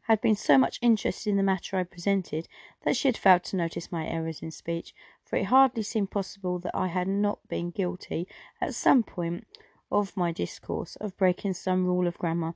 had 0.04 0.22
been 0.22 0.36
so 0.36 0.58
much 0.58 0.80
interested 0.82 1.30
in 1.30 1.38
the 1.38 1.44
matter 1.44 1.78
I 1.78 1.84
presented 1.84 2.48
that 2.84 2.96
she 2.98 3.08
had 3.08 3.18
failed 3.18 3.44
to 3.46 3.56
notice 3.56 3.92
my 3.92 4.06
errors 4.06 4.42
in 4.42 4.52
speech, 4.52 4.94
for 5.34 5.38
it 5.38 5.46
hardly 5.46 5.82
seemed 5.82 6.12
possible 6.12 6.60
that 6.60 6.76
I 6.76 6.90
had 6.90 7.08
not 7.08 7.40
been 7.48 7.72
guilty, 7.72 8.28
at 8.62 8.76
some 8.76 9.02
point 9.02 9.48
of 9.92 10.16
my 10.16 10.32
discourse, 10.32 10.96
of 10.98 11.18
breaking 11.18 11.56
some 11.56 11.88
rule 11.88 12.06
of 12.06 12.20
grammar, 12.20 12.54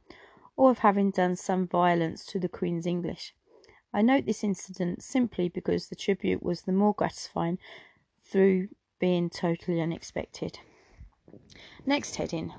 or 0.55 0.69
of 0.69 0.77
having 0.77 1.10
done 1.10 1.38
some 1.38 1.67
violence 1.67 2.24
to 2.27 2.39
the 2.39 2.48
Queen's 2.48 2.86
English. 2.86 3.34
I 3.91 4.03
note 4.03 4.27
this 4.27 4.43
incident 4.43 5.01
simply 5.01 5.50
because 5.50 5.88
the 5.88 5.96
tribute 5.96 6.43
was 6.43 6.62
the 6.62 6.72
more 6.72 6.93
gratifying 6.93 7.57
through 8.24 8.67
being 9.00 9.31
totally 9.31 9.81
unexpected. 9.81 10.60
Next 11.84 12.17
heading 12.17 12.53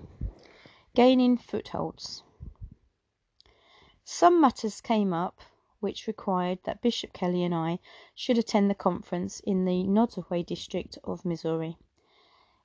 Gaining 0.97 1.37
footholds. 1.37 2.25
Some 4.03 4.41
matters 4.41 4.81
came 4.81 5.13
up 5.13 5.43
which 5.81 6.07
required 6.07 6.59
that 6.65 6.83
Bishop 6.83 7.13
Kelley 7.13 7.45
and 7.45 7.55
I 7.55 7.79
should 8.15 8.39
attend 8.39 8.69
the 8.69 8.75
conference 8.75 9.41
in 9.41 9.65
the 9.65 9.85
Nodaway 9.85 10.45
district 10.45 10.99
of 11.05 11.25
Missouri. 11.25 11.77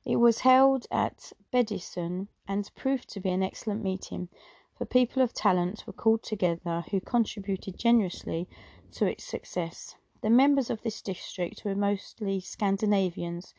It 0.05 0.17
was 0.17 0.39
held 0.39 0.85
at 0.91 1.31
Bedison 1.51 2.27
and 2.47 2.69
proved 2.75 3.09
to 3.09 3.19
be 3.19 3.29
an 3.29 3.43
excellent 3.43 3.83
meeting, 3.83 4.29
for 4.77 4.85
people 4.85 5.21
of 5.21 5.33
talent 5.33 5.85
were 5.87 5.93
called 5.93 6.23
together 6.23 6.83
who 6.91 6.99
contributed 6.99 7.77
generously 7.77 8.49
to 8.91 9.05
its 9.05 9.23
success. 9.23 9.95
The 10.21 10.29
members 10.29 10.69
of 10.69 10.81
this 10.81 11.01
district 11.01 11.63
were 11.63 11.75
mostly 11.75 12.39
Scandinavians 12.39 13.53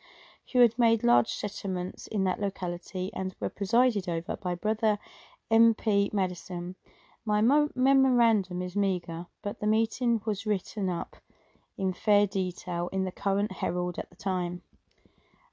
who 0.51 0.59
had 0.59 0.77
made 0.77 1.03
large 1.03 1.29
settlements 1.29 2.07
in 2.07 2.23
that 2.25 2.39
locality 2.39 3.11
and 3.13 3.35
were 3.39 3.49
presided 3.49 4.07
over 4.07 4.35
by 4.35 4.53
Brother 4.53 4.99
M. 5.49 5.73
P. 5.73 6.09
Madison. 6.13 6.75
My 7.27 7.41
mo- 7.41 7.71
memorandum 7.73 8.61
is 8.61 8.75
meagre, 8.75 9.25
but 9.41 9.59
the 9.59 9.65
meeting 9.65 10.21
was 10.25 10.45
written 10.45 10.89
up 10.89 11.15
in 11.75 11.91
fair 11.91 12.27
detail 12.27 12.87
in 12.89 13.03
the 13.03 13.11
current 13.11 13.51
Herald 13.51 13.97
at 13.97 14.11
the 14.11 14.15
time. 14.15 14.61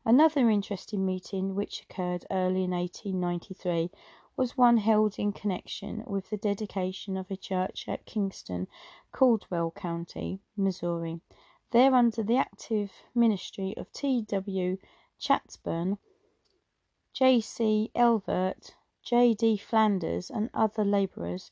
Another 0.04 0.50
interesting 0.50 1.06
meeting, 1.06 1.54
which 1.54 1.82
occurred 1.82 2.26
early 2.30 2.64
in 2.64 2.72
1893, 2.72 3.90
was 4.36 4.58
one 4.58 4.76
held 4.76 5.18
in 5.18 5.32
connection 5.32 6.04
with 6.06 6.28
the 6.28 6.36
dedication 6.36 7.16
of 7.16 7.30
a 7.30 7.36
church 7.38 7.88
at 7.88 8.04
Kingston, 8.04 8.68
Caldwell 9.10 9.70
County, 9.70 10.40
Missouri. 10.54 11.22
There, 11.70 11.94
under 11.94 12.22
the 12.22 12.36
active 12.36 12.92
ministry 13.14 13.74
of 13.78 13.90
T. 13.92 14.20
W. 14.20 14.76
Chatsburn, 15.18 15.96
J. 17.14 17.40
C. 17.40 17.90
Elvert, 17.94 18.74
J. 19.02 19.32
D. 19.32 19.56
Flanders, 19.56 20.30
and 20.30 20.50
other 20.52 20.84
labourers, 20.84 21.50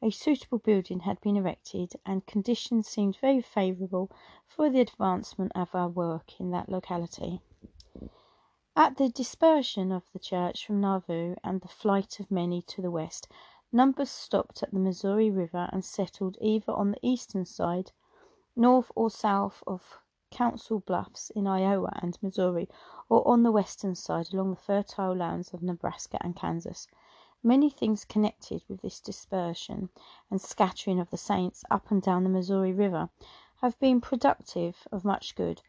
a 0.00 0.10
suitable 0.10 0.58
building 0.58 1.00
had 1.00 1.20
been 1.20 1.36
erected, 1.36 1.92
and 2.06 2.26
conditions 2.26 2.86
seemed 2.86 3.16
very 3.20 3.42
favourable 3.42 4.10
for 4.46 4.70
the 4.70 4.80
advancement 4.80 5.50
of 5.54 5.74
our 5.74 5.88
work 5.88 6.40
in 6.40 6.50
that 6.50 6.68
locality. 6.68 7.40
At 8.76 8.96
the 8.96 9.08
dispersion 9.08 9.90
of 9.90 10.04
the 10.12 10.20
church 10.20 10.64
from 10.64 10.80
Nauvoo 10.80 11.34
and 11.42 11.60
the 11.60 11.68
flight 11.68 12.20
of 12.20 12.30
many 12.30 12.62
to 12.62 12.80
the 12.80 12.92
west, 12.92 13.26
numbers 13.72 14.10
stopped 14.10 14.62
at 14.62 14.70
the 14.70 14.78
Missouri 14.78 15.30
River 15.30 15.68
and 15.72 15.84
settled 15.84 16.38
either 16.40 16.72
on 16.72 16.92
the 16.92 17.00
eastern 17.02 17.44
side 17.44 17.90
north 18.54 18.90
or 18.94 19.10
south 19.10 19.62
of 19.66 19.98
Council 20.30 20.80
Bluffs 20.80 21.30
in 21.30 21.46
Iowa 21.46 21.90
and 22.02 22.18
Missouri, 22.22 22.68
or 23.08 23.26
on 23.26 23.42
the 23.42 23.50
western 23.50 23.94
side 23.94 24.32
along 24.32 24.50
the 24.50 24.56
fertile 24.56 25.16
lands 25.16 25.52
of 25.54 25.62
Nebraska 25.62 26.18
and 26.20 26.36
Kansas. 26.36 26.86
Many 27.42 27.70
things 27.70 28.04
connected 28.04 28.64
with 28.68 28.82
this 28.82 29.00
dispersion 29.00 29.90
and 30.28 30.40
scattering 30.40 30.98
of 30.98 31.10
the 31.10 31.16
saints 31.16 31.64
up 31.70 31.90
and 31.90 32.02
down 32.02 32.24
the 32.24 32.30
Missouri 32.30 32.72
River 32.72 33.10
have 33.60 33.78
been 33.78 34.00
productive 34.00 34.88
of 34.90 35.04
much 35.04 35.36
good, 35.36 35.62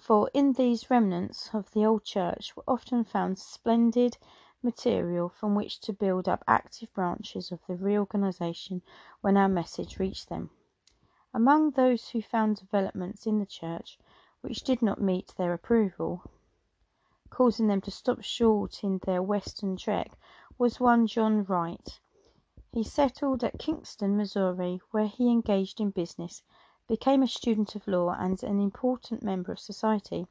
for 0.00 0.30
in 0.32 0.54
these 0.54 0.88
remnants 0.90 1.50
of 1.52 1.70
the 1.72 1.84
old 1.84 2.04
church 2.04 2.56
were 2.56 2.64
often 2.66 3.04
found 3.04 3.38
splendid 3.38 4.16
material 4.62 5.28
from 5.28 5.54
which 5.54 5.78
to 5.80 5.92
build 5.92 6.26
up 6.26 6.42
active 6.48 6.90
branches 6.94 7.52
of 7.52 7.60
the 7.66 7.76
reorganization 7.76 8.80
when 9.20 9.36
our 9.36 9.48
message 9.48 9.98
reached 9.98 10.30
them. 10.30 10.48
Among 11.34 11.72
those 11.72 12.08
who 12.08 12.22
found 12.22 12.56
developments 12.56 13.26
in 13.26 13.38
the 13.38 13.46
church 13.46 13.98
which 14.40 14.62
did 14.62 14.80
not 14.80 15.02
meet 15.02 15.34
their 15.36 15.52
approval, 15.52 16.22
causing 17.28 17.66
them 17.66 17.80
to 17.82 17.90
stop 17.90 18.22
short 18.22 18.82
in 18.82 19.00
their 19.04 19.22
western 19.22 19.76
trek, 19.76 20.12
was 20.58 20.78
one 20.78 21.06
John 21.06 21.44
Wright. 21.44 21.98
He 22.72 22.84
settled 22.84 23.42
at 23.44 23.58
Kingston, 23.58 24.16
Missouri, 24.16 24.80
where 24.90 25.06
he 25.06 25.30
engaged 25.30 25.80
in 25.80 25.90
business, 25.90 26.42
became 26.88 27.22
a 27.22 27.28
student 27.28 27.74
of 27.74 27.88
law 27.88 28.16
and 28.18 28.42
an 28.42 28.60
important 28.60 29.22
member 29.22 29.52
of 29.52 29.58
society. 29.58 30.26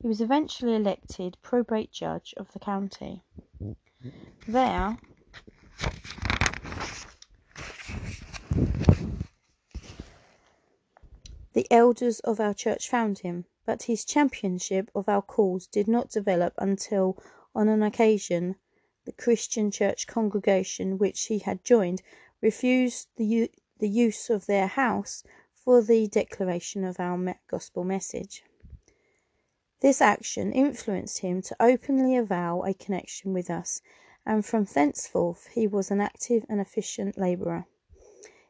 He 0.00 0.08
was 0.08 0.20
eventually 0.20 0.74
elected 0.74 1.36
probate 1.42 1.92
judge 1.92 2.34
of 2.36 2.52
the 2.52 2.58
county. 2.58 3.22
There, 4.46 4.98
The 11.58 11.66
elders 11.72 12.20
of 12.20 12.38
our 12.38 12.54
church 12.54 12.88
found 12.88 13.18
him, 13.18 13.46
but 13.66 13.82
his 13.82 14.04
championship 14.04 14.92
of 14.94 15.08
our 15.08 15.22
cause 15.22 15.66
did 15.66 15.88
not 15.88 16.08
develop 16.08 16.54
until, 16.58 17.20
on 17.52 17.68
an 17.68 17.82
occasion, 17.82 18.54
the 19.08 19.12
Christian 19.12 19.70
church 19.70 20.06
congregation 20.06 20.98
which 20.98 21.28
he 21.28 21.38
had 21.38 21.64
joined 21.64 22.02
refused 22.42 23.08
the, 23.16 23.50
the 23.78 23.88
use 23.88 24.28
of 24.28 24.44
their 24.44 24.66
house 24.66 25.24
for 25.54 25.80
the 25.80 26.06
declaration 26.08 26.84
of 26.84 27.00
our 27.00 27.34
gospel 27.48 27.84
message. 27.84 28.44
This 29.80 30.02
action 30.02 30.52
influenced 30.52 31.20
him 31.20 31.40
to 31.40 31.56
openly 31.58 32.16
avow 32.18 32.60
a 32.64 32.74
connection 32.74 33.32
with 33.32 33.48
us, 33.48 33.80
and 34.26 34.44
from 34.44 34.64
thenceforth 34.64 35.46
he 35.54 35.66
was 35.66 35.90
an 35.90 36.02
active 36.02 36.44
and 36.46 36.60
efficient 36.60 37.16
labourer. 37.16 37.64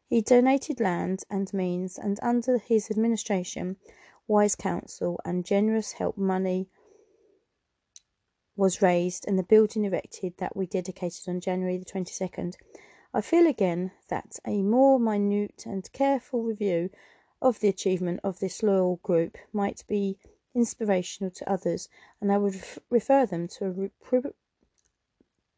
He 0.09 0.19
donated 0.19 0.81
land 0.81 1.23
and 1.29 1.53
means, 1.53 1.97
and 1.97 2.19
under 2.21 2.57
his 2.57 2.91
administration, 2.91 3.77
wise 4.27 4.57
counsel, 4.57 5.21
and 5.23 5.45
generous 5.45 5.93
help 5.93 6.17
money 6.17 6.67
was 8.59 8.81
raised 8.81 9.25
and 9.25 9.39
the 9.39 9.43
building 9.43 9.85
erected 9.85 10.33
that 10.37 10.53
we 10.53 10.67
dedicated 10.67 11.29
on 11.29 11.39
January 11.39 11.77
the 11.77 11.85
22nd. 11.85 12.55
I 13.13 13.21
feel 13.21 13.47
again 13.47 13.91
that 14.09 14.37
a 14.45 14.61
more 14.61 14.99
minute 14.99 15.63
and 15.65 15.89
careful 15.93 16.43
review 16.43 16.89
of 17.41 17.61
the 17.61 17.69
achievement 17.69 18.19
of 18.21 18.39
this 18.39 18.61
loyal 18.61 18.97
group 18.97 19.37
might 19.53 19.85
be 19.87 20.17
inspirational 20.53 21.31
to 21.31 21.49
others, 21.49 21.87
and 22.19 22.33
I 22.33 22.37
would 22.37 22.61
refer 22.89 23.25
them 23.25 23.47
to 23.59 23.89
a, 24.11 24.21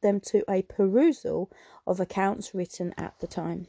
them 0.03 0.19
to 0.19 0.43
a 0.47 0.61
perusal 0.61 1.49
of 1.87 1.99
accounts 1.99 2.53
written 2.53 2.93
at 2.99 3.19
the 3.19 3.25
time. 3.25 3.65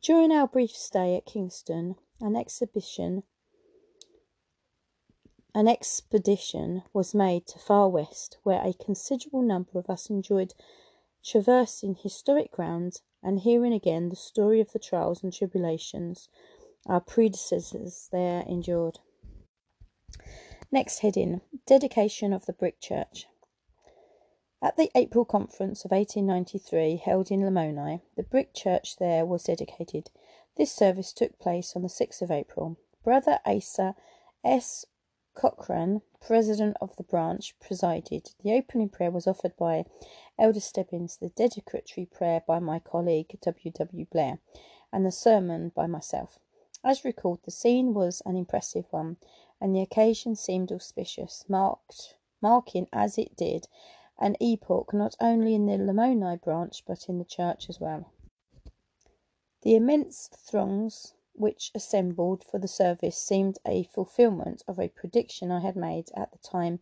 During 0.00 0.32
our 0.32 0.48
brief 0.48 0.70
stay 0.70 1.14
at 1.14 1.26
Kingston, 1.26 1.96
an 2.22 2.36
exhibition 2.36 3.24
an 5.54 5.68
expedition 5.68 6.82
was 6.92 7.14
made 7.14 7.46
to 7.46 7.58
Far 7.58 7.88
West, 7.88 8.38
where 8.42 8.64
a 8.64 8.72
considerable 8.72 9.42
number 9.42 9.78
of 9.78 9.90
us 9.90 10.10
enjoyed 10.10 10.54
traversing 11.24 11.94
historic 11.94 12.50
ground 12.52 13.00
and 13.22 13.40
hearing 13.40 13.72
again 13.72 14.08
the 14.08 14.16
story 14.16 14.60
of 14.60 14.72
the 14.72 14.78
trials 14.78 15.22
and 15.22 15.32
tribulations 15.32 16.28
our 16.86 17.00
predecessors 17.00 18.08
there 18.10 18.42
endured. 18.48 18.98
Next 20.72 21.00
heading 21.00 21.40
Dedication 21.66 22.32
of 22.32 22.46
the 22.46 22.52
Brick 22.52 22.80
Church. 22.80 23.26
At 24.62 24.76
the 24.76 24.90
April 24.94 25.24
Conference 25.24 25.84
of 25.84 25.90
1893, 25.90 26.96
held 26.96 27.30
in 27.30 27.40
Lamoni, 27.40 28.02
the 28.16 28.22
brick 28.22 28.52
church 28.52 28.96
there 28.96 29.24
was 29.24 29.44
dedicated. 29.44 30.10
This 30.56 30.70
service 30.72 31.12
took 31.12 31.38
place 31.38 31.74
on 31.74 31.82
the 31.82 31.88
6th 31.88 32.20
of 32.20 32.30
April. 32.30 32.76
Brother 33.02 33.40
Asa 33.46 33.94
S. 34.44 34.84
Cochran, 35.34 36.02
president 36.20 36.76
of 36.80 36.96
the 36.96 37.02
branch, 37.02 37.58
presided. 37.60 38.30
The 38.42 38.52
opening 38.52 38.88
prayer 38.88 39.10
was 39.10 39.26
offered 39.26 39.56
by 39.56 39.84
Elder 40.38 40.60
Stebbins, 40.60 41.16
the 41.16 41.30
dedicatory 41.30 42.06
prayer 42.06 42.42
by 42.46 42.58
my 42.58 42.78
colleague 42.78 43.38
W. 43.40 43.70
W. 43.72 44.06
Blair, 44.06 44.38
and 44.92 45.06
the 45.06 45.12
sermon 45.12 45.70
by 45.74 45.86
myself. 45.86 46.38
As 46.82 47.04
recalled, 47.04 47.40
the 47.44 47.50
scene 47.50 47.94
was 47.94 48.22
an 48.26 48.36
impressive 48.36 48.86
one, 48.90 49.16
and 49.60 49.74
the 49.74 49.82
occasion 49.82 50.36
seemed 50.36 50.72
auspicious, 50.72 51.44
marked, 51.48 52.16
marking 52.40 52.88
as 52.92 53.18
it 53.18 53.36
did 53.36 53.68
an 54.20 54.36
epoch 54.38 54.92
not 54.92 55.16
only 55.18 55.54
in 55.54 55.64
the 55.64 55.78
Lamoni 55.78 56.40
branch 56.42 56.84
but 56.86 57.08
in 57.08 57.18
the 57.18 57.24
church 57.24 57.70
as 57.70 57.80
well. 57.80 58.12
The 59.62 59.74
immense 59.74 60.28
throngs 60.28 61.14
which 61.40 61.70
assembled 61.74 62.44
for 62.44 62.58
the 62.58 62.68
service 62.68 63.16
seemed 63.16 63.58
a 63.66 63.84
fulfillment 63.84 64.62
of 64.68 64.78
a 64.78 64.88
prediction 64.88 65.50
I 65.50 65.60
had 65.60 65.74
made 65.74 66.10
at 66.14 66.30
the 66.32 66.38
time 66.38 66.80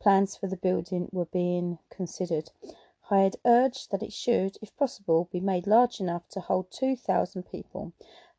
plans 0.00 0.36
for 0.36 0.46
the 0.46 0.56
building 0.56 1.08
were 1.12 1.26
being 1.26 1.78
considered. 1.90 2.50
I 3.10 3.18
had 3.18 3.36
urged 3.44 3.90
that 3.90 4.02
it 4.02 4.12
should, 4.12 4.56
if 4.62 4.74
possible, 4.76 5.28
be 5.30 5.40
made 5.40 5.66
large 5.66 6.00
enough 6.00 6.28
to 6.30 6.40
hold 6.40 6.70
two 6.70 6.96
thousand 6.96 7.42
people, 7.42 7.92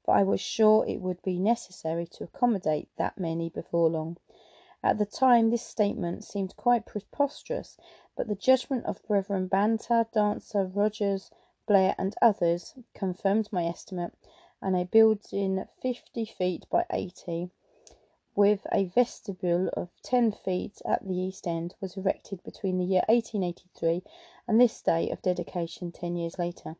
but 0.06 0.14
I 0.14 0.24
was 0.24 0.42
sure 0.42 0.86
it 0.86 1.02
would 1.02 1.22
be 1.22 1.38
necessary 1.38 2.08
to 2.14 2.24
accommodate 2.24 2.90
that 2.98 3.20
many 3.20 3.50
before 3.50 3.90
long. 3.90 4.18
At 4.84 4.98
the 4.98 5.06
time 5.06 5.52
this 5.52 5.62
statement 5.62 6.24
seemed 6.24 6.56
quite 6.56 6.88
preposterous, 6.88 7.78
but 8.18 8.28
the 8.28 8.36
judgment 8.36 8.86
of 8.86 9.06
Brethren 9.08 9.46
Banta, 9.48 10.08
Dancer, 10.12 10.66
Rogers, 10.66 11.30
Blair, 11.68 11.94
and 12.00 12.16
others 12.20 12.74
confirmed 12.96 13.50
my 13.52 13.66
estimate, 13.66 14.14
and 14.62 14.76
a 14.76 14.86
building 14.86 15.66
fifty 15.82 16.26
feet 16.26 16.66
by 16.70 16.86
eighty, 16.92 17.50
with 18.36 18.66
a 18.72 18.86
vestibule 18.86 19.70
of 19.74 19.90
ten 20.04 20.32
feet 20.32 20.82
at 20.86 21.06
the 21.08 21.16
east 21.16 21.48
end, 21.48 21.76
was 21.82 21.98
erected 21.98 22.44
between 22.44 22.78
the 22.78 22.86
year 22.86 23.04
1883 23.08 24.04
and 24.48 24.60
this 24.60 24.82
day 24.82 25.10
of 25.10 25.22
dedication 25.22 25.92
ten 25.92 26.16
years 26.16 26.38
later. 26.38 26.76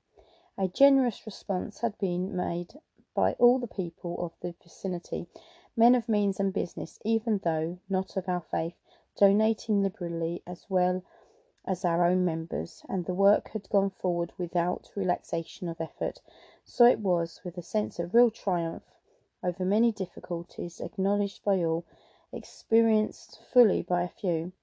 A 0.58 0.68
generous 0.68 1.26
response 1.26 1.80
had 1.80 1.98
been 1.98 2.36
made 2.36 2.80
by 3.16 3.34
all 3.34 3.60
the 3.60 3.68
people 3.68 4.24
of 4.24 4.32
the 4.42 4.54
vicinity, 4.62 5.28
men 5.76 5.96
of 5.96 6.08
means 6.08 6.40
and 6.40 6.54
business, 6.54 7.00
even 7.04 7.40
though 7.44 7.80
not 7.90 8.16
of 8.16 8.30
our 8.30 8.42
faith, 8.52 8.76
donating 9.18 9.82
liberally 9.82 10.42
as 10.46 10.66
well 10.70 11.04
as 11.66 11.86
our 11.86 12.06
own 12.06 12.26
members, 12.26 12.84
and 12.90 13.06
the 13.06 13.14
work 13.14 13.50
had 13.50 13.70
gone 13.70 13.90
forward 13.90 14.32
without 14.38 14.90
relaxation 14.96 15.68
of 15.68 15.80
effort. 15.80 16.20
So 16.74 16.86
it 16.86 17.00
was 17.00 17.42
with 17.44 17.58
a 17.58 17.62
sense 17.62 18.00
of 18.00 18.14
real 18.14 18.32
triumph 18.32 18.96
over 19.44 19.66
many 19.66 19.92
difficulties 19.92 20.80
acknowledged 20.80 21.44
by 21.44 21.58
all, 21.66 21.84
experienced 22.32 23.42
fully 23.52 23.82
by 23.82 24.04
a 24.04 24.08
few, 24.08 24.54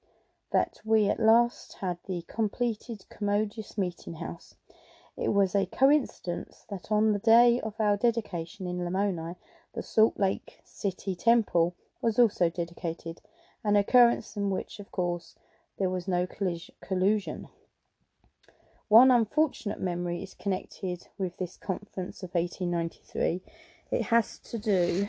that 0.51 0.81
we 0.87 1.07
at 1.11 1.21
last 1.21 1.75
had 1.81 1.99
the 2.07 2.23
completed 2.23 3.05
commodious 3.11 3.77
meeting 3.77 4.15
house. 4.15 4.55
It 5.19 5.35
was 5.35 5.55
a 5.55 5.67
coincidence 5.67 6.65
that 6.71 6.91
on 6.91 7.13
the 7.13 7.19
day 7.19 7.61
of 7.61 7.75
our 7.79 7.99
dedication 7.99 8.67
in 8.67 8.79
Lamoni, 8.79 9.37
the 9.75 9.83
Salt 9.83 10.19
Lake 10.19 10.63
City 10.65 11.15
Temple 11.15 11.77
was 12.01 12.19
also 12.19 12.49
dedicated, 12.49 13.21
an 13.63 13.77
occurrence 13.77 14.35
in 14.35 14.49
which, 14.49 14.81
of 14.81 14.91
course, 14.91 15.35
there 15.79 15.91
was 15.91 16.09
no 16.09 16.27
collusion. 16.81 17.49
One 18.89 19.11
unfortunate 19.11 19.81
memory 19.81 20.23
is 20.23 20.35
connected 20.35 21.09
with 21.19 21.37
this 21.37 21.57
conference 21.57 22.23
of 22.23 22.35
1893. 22.35 23.43
It 23.91 24.03
has 24.05 24.39
to 24.39 24.59
do 24.59 25.09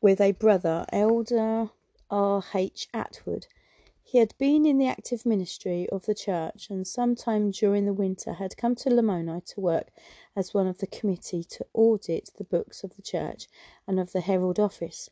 with 0.00 0.20
a 0.20 0.32
brother, 0.32 0.86
Elder 0.92 1.70
R. 2.08 2.44
H. 2.54 2.88
Atwood, 2.94 3.46
he 4.08 4.18
had 4.18 4.38
been 4.38 4.64
in 4.64 4.78
the 4.78 4.86
active 4.86 5.26
ministry 5.26 5.88
of 5.90 6.06
the 6.06 6.14
church, 6.14 6.70
and 6.70 6.86
some 6.86 7.16
time 7.16 7.50
during 7.50 7.86
the 7.86 7.92
winter 7.92 8.34
had 8.34 8.56
come 8.56 8.76
to 8.76 8.88
Lamoni 8.88 9.44
to 9.46 9.60
work 9.60 9.88
as 10.36 10.54
one 10.54 10.68
of 10.68 10.78
the 10.78 10.86
committee 10.86 11.42
to 11.42 11.66
audit 11.74 12.30
the 12.38 12.44
books 12.44 12.84
of 12.84 12.94
the 12.94 13.02
church 13.02 13.48
and 13.84 13.98
of 13.98 14.12
the 14.12 14.20
Herald 14.20 14.60
office. 14.60 15.10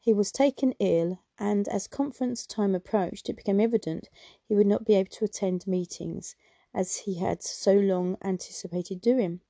He 0.00 0.12
was 0.12 0.32
taken 0.32 0.74
ill, 0.80 1.20
and 1.44 1.66
as 1.66 1.88
conference 1.88 2.46
time 2.46 2.72
approached, 2.72 3.28
it 3.28 3.34
became 3.34 3.58
evident 3.58 4.08
he 4.46 4.54
would 4.54 4.66
not 4.66 4.84
be 4.84 4.94
able 4.94 5.10
to 5.10 5.24
attend 5.24 5.66
meetings 5.66 6.36
as 6.72 6.98
he 6.98 7.16
had 7.16 7.42
so 7.42 7.74
long 7.74 8.16
anticipated 8.22 9.00
doing. 9.00 9.40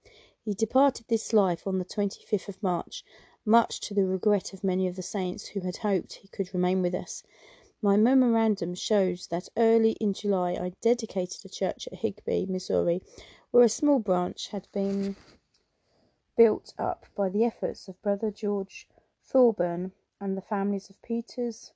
He 0.42 0.55
departed 0.55 1.05
this 1.09 1.35
life 1.35 1.66
on 1.66 1.78
the 1.78 1.85
25th 1.85 2.48
of 2.48 2.62
March, 2.62 3.05
much 3.44 3.78
to 3.81 3.92
the 3.92 4.07
regret 4.07 4.55
of 4.55 4.64
many 4.64 4.88
of 4.88 4.96
the 4.96 5.02
saints 5.02 5.48
who 5.48 5.61
had 5.61 5.76
hoped 5.76 6.14
he 6.14 6.28
could 6.28 6.55
remain 6.55 6.81
with 6.81 6.94
us. 6.94 7.22
My 7.83 7.98
memorandum 7.98 8.74
shows 8.74 9.26
that 9.26 9.50
early 9.59 9.92
in 10.00 10.14
July 10.14 10.52
I 10.52 10.72
dedicated 10.81 11.44
a 11.44 11.50
church 11.50 11.87
at 11.88 11.98
Higbee, 11.98 12.46
Missouri, 12.46 13.02
where 13.50 13.64
a 13.64 13.68
small 13.68 13.98
branch 13.98 14.48
had 14.48 14.66
been 14.72 15.14
built 16.38 16.72
up 16.78 17.05
by 17.14 17.28
the 17.28 17.44
efforts 17.44 17.87
of 17.87 18.00
Brother 18.00 18.31
George 18.31 18.88
Thorburn 19.22 19.92
and 20.18 20.38
the 20.38 20.40
families 20.40 20.88
of 20.88 21.02
Peters, 21.02 21.72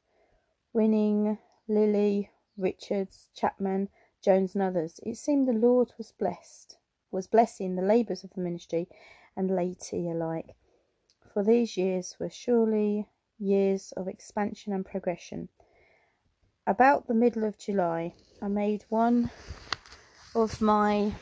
Winning, 0.72 1.38
Lilly, 1.68 2.31
Richards, 2.57 3.31
Chapman, 3.35 3.88
Jones, 4.22 4.55
and 4.55 4.62
others. 4.62 5.00
It 5.05 5.16
seemed 5.16 5.46
the 5.46 5.52
Lord 5.52 5.92
was 5.98 6.12
blessed, 6.12 6.76
was 7.11 7.26
blessing 7.26 7.76
the 7.76 7.83
labours 7.83 8.24
of 8.24 8.31
the 8.35 8.40
ministry 8.40 8.88
and 9.37 9.50
laity 9.50 10.09
alike, 10.09 10.57
for 11.33 11.44
these 11.44 11.76
years 11.76 12.16
were 12.18 12.31
surely 12.31 13.07
years 13.38 13.92
of 13.96 14.09
expansion 14.09 14.72
and 14.72 14.85
progression. 14.85 15.48
About 16.66 17.07
the 17.07 17.14
middle 17.14 17.44
of 17.44 17.59
July, 17.59 18.14
I 18.42 18.48
made 18.48 18.85
one 18.88 19.31
of 20.35 20.61
my 20.61 21.12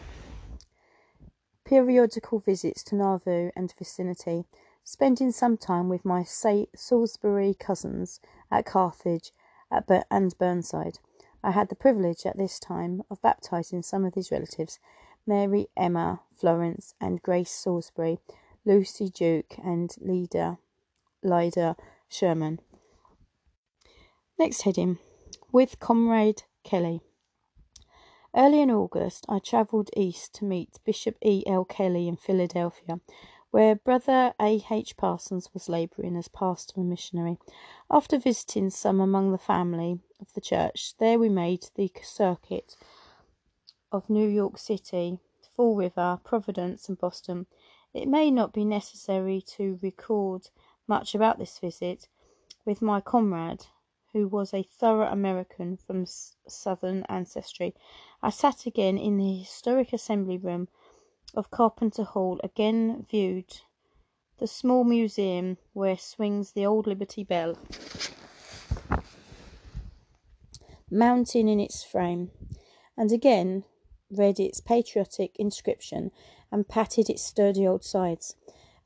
periodical 1.65 2.39
visits 2.39 2.83
to 2.85 2.95
Nauvoo 2.95 3.51
and 3.57 3.75
vicinity, 3.79 4.45
spending 4.85 5.33
some 5.33 5.57
time 5.57 5.89
with 5.89 6.05
my 6.05 6.23
Salisbury 6.23 7.55
cousins 7.59 8.21
at 8.51 8.67
Carthage 8.67 9.33
and 10.11 10.39
Burnside. 10.39 10.99
I 11.43 11.51
had 11.51 11.71
the 11.71 11.75
privilege 11.75 12.25
at 12.27 12.37
this 12.37 12.61
time 12.61 13.03
of 13.11 13.21
baptizing 13.23 13.83
some 13.83 14.05
of 14.05 14.15
these 14.15 14.31
relatives 14.31 14.79
Mary, 15.27 15.69
Emma, 15.75 16.21
Florence, 16.37 16.95
and 17.01 17.23
Grace 17.23 17.51
Salisbury, 17.51 18.19
Lucy 18.67 19.09
Duke, 19.09 19.57
and 19.65 19.95
Lida, 19.99 20.59
Lida 21.23 21.77
Sherman. 22.09 22.61
Next 24.39 24.63
heading 24.63 24.99
with 25.51 25.81
Comrade 25.81 26.43
Kelley. 26.63 27.01
Early 28.37 28.61
in 28.61 28.71
August, 28.71 29.25
I 29.29 29.39
travelled 29.39 29.91
east 29.97 30.35
to 30.35 30.45
meet 30.45 30.81
Bishop 30.85 31.17
E. 31.23 31.43
L. 31.47 31.65
Kelley 31.65 32.09
in 32.09 32.17
Philadelphia, 32.17 33.01
where 33.55 33.77
Brother 33.77 34.35
A. 34.43 34.65
H. 34.69 34.97
Parsons 34.97 35.55
was 35.55 35.69
labouring 35.69 36.17
as 36.17 36.27
pastor 36.27 36.81
and 36.81 36.91
missionary. 36.91 37.39
After 37.89 38.19
visiting 38.19 38.69
some 38.69 39.01
among 39.01 39.31
the 39.31 39.39
family 39.39 40.01
of 40.21 40.33
the 40.33 40.41
church, 40.41 40.95
there 40.99 41.21
we 41.21 41.29
made 41.29 41.69
the 41.77 41.89
circuit 42.03 42.75
of 43.93 44.11
New 44.11 44.27
York 44.27 44.59
City, 44.59 45.21
Fall 45.55 45.77
River, 45.77 46.19
Providence, 46.25 46.89
and 46.89 46.99
Boston. 46.99 47.47
It 47.93 48.09
may 48.09 48.29
not 48.29 48.53
be 48.53 48.65
necessary 48.65 49.41
to 49.57 49.79
record 49.81 50.49
much 50.89 51.15
about 51.15 51.39
this 51.39 51.57
visit 51.61 52.09
with 52.65 52.83
my 52.83 53.01
comrade, 53.01 53.67
who 54.13 54.27
was 54.27 54.53
a 54.53 54.65
thorough 54.65 55.07
American 55.07 55.77
from 55.77 56.07
Southern 56.49 57.05
ancestry. 57.09 57.73
I 58.21 58.31
sat 58.31 58.67
again 58.67 58.99
in 58.99 59.17
the 59.17 59.37
historic 59.37 59.93
assembly 59.93 60.39
room 60.39 60.67
of 61.37 61.51
Carpenter 61.51 62.05
Hall, 62.05 62.41
again 62.43 63.07
viewed. 63.11 63.61
The 64.39 64.47
small 64.47 64.85
museum 64.85 65.59
where 65.73 65.97
swings 65.97 66.53
the 66.53 66.67
old 66.67 66.87
Liberty 66.87 67.23
Bell, 67.23 67.57
mounting 70.91 71.49
in 71.49 71.61
its 71.61 71.85
frame, 71.85 72.31
and 72.97 73.13
again 73.13 73.65
read 74.11 74.39
its 74.39 74.61
patriotic 74.61 75.37
inscription 75.39 76.11
and 76.51 76.69
patted 76.69 77.09
its 77.09 77.23
sturdy 77.23 77.67
old 77.67 77.85
sides. 77.85 78.37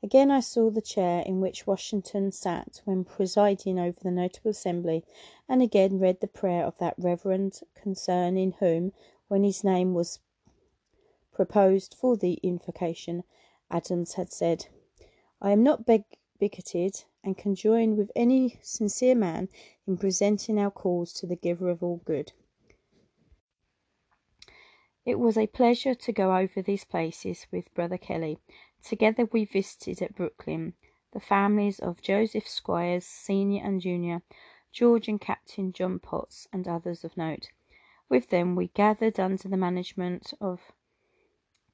Again 0.01 0.31
I 0.31 0.39
saw 0.39 0.69
the 0.69 0.81
chair 0.81 1.23
in 1.25 1.41
which 1.41 1.67
Washington 1.67 2.31
sat 2.31 2.81
when 2.85 3.03
presiding 3.03 3.77
over 3.77 3.97
the 4.01 4.11
notable 4.11 4.51
assembly, 4.51 5.03
and 5.47 5.61
again 5.61 5.99
read 5.99 6.21
the 6.21 6.27
prayer 6.27 6.63
of 6.63 6.77
that 6.77 6.95
reverend 6.97 7.59
concern 7.75 8.37
in 8.37 8.53
whom, 8.59 8.93
when 9.27 9.43
his 9.43 9.63
name 9.63 9.93
was 9.93 10.19
proposed 11.39 11.95
for 11.97 12.17
the 12.17 12.33
invocation, 12.43 13.23
Adams 13.71 14.15
had 14.15 14.33
said, 14.33 14.67
I 15.41 15.51
am 15.51 15.63
not 15.63 15.85
bigoted, 15.85 17.05
and 17.23 17.37
can 17.37 17.55
join 17.55 17.95
with 17.95 18.11
any 18.13 18.59
sincere 18.61 19.15
man 19.15 19.47
in 19.87 19.95
presenting 19.95 20.59
our 20.59 20.69
cause 20.69 21.13
to 21.13 21.25
the 21.25 21.37
giver 21.37 21.69
of 21.69 21.81
all 21.81 22.01
good. 22.03 22.33
It 25.05 25.17
was 25.17 25.37
a 25.37 25.47
pleasure 25.47 25.95
to 25.95 26.11
go 26.11 26.35
over 26.35 26.61
these 26.61 26.83
places 26.83 27.47
with 27.53 27.73
Brother 27.73 27.97
Kelley, 27.97 28.39
Together 28.83 29.25
we 29.31 29.45
visited 29.45 30.01
at 30.01 30.15
Brooklyn 30.15 30.73
the 31.13 31.19
families 31.21 31.79
of 31.79 32.01
Joseph 32.01 32.47
Squires, 32.47 33.05
Senior 33.05 33.63
and 33.63 33.79
Junior, 33.79 34.23
George 34.73 35.07
and 35.07 35.21
Captain 35.21 35.71
John 35.71 35.99
Potts, 35.99 36.47
and 36.51 36.67
others 36.67 37.03
of 37.03 37.15
note. 37.15 37.49
With 38.09 38.29
them 38.29 38.55
we 38.55 38.67
gathered 38.67 39.19
under 39.19 39.47
the 39.47 39.57
management 39.57 40.33
of 40.41 40.73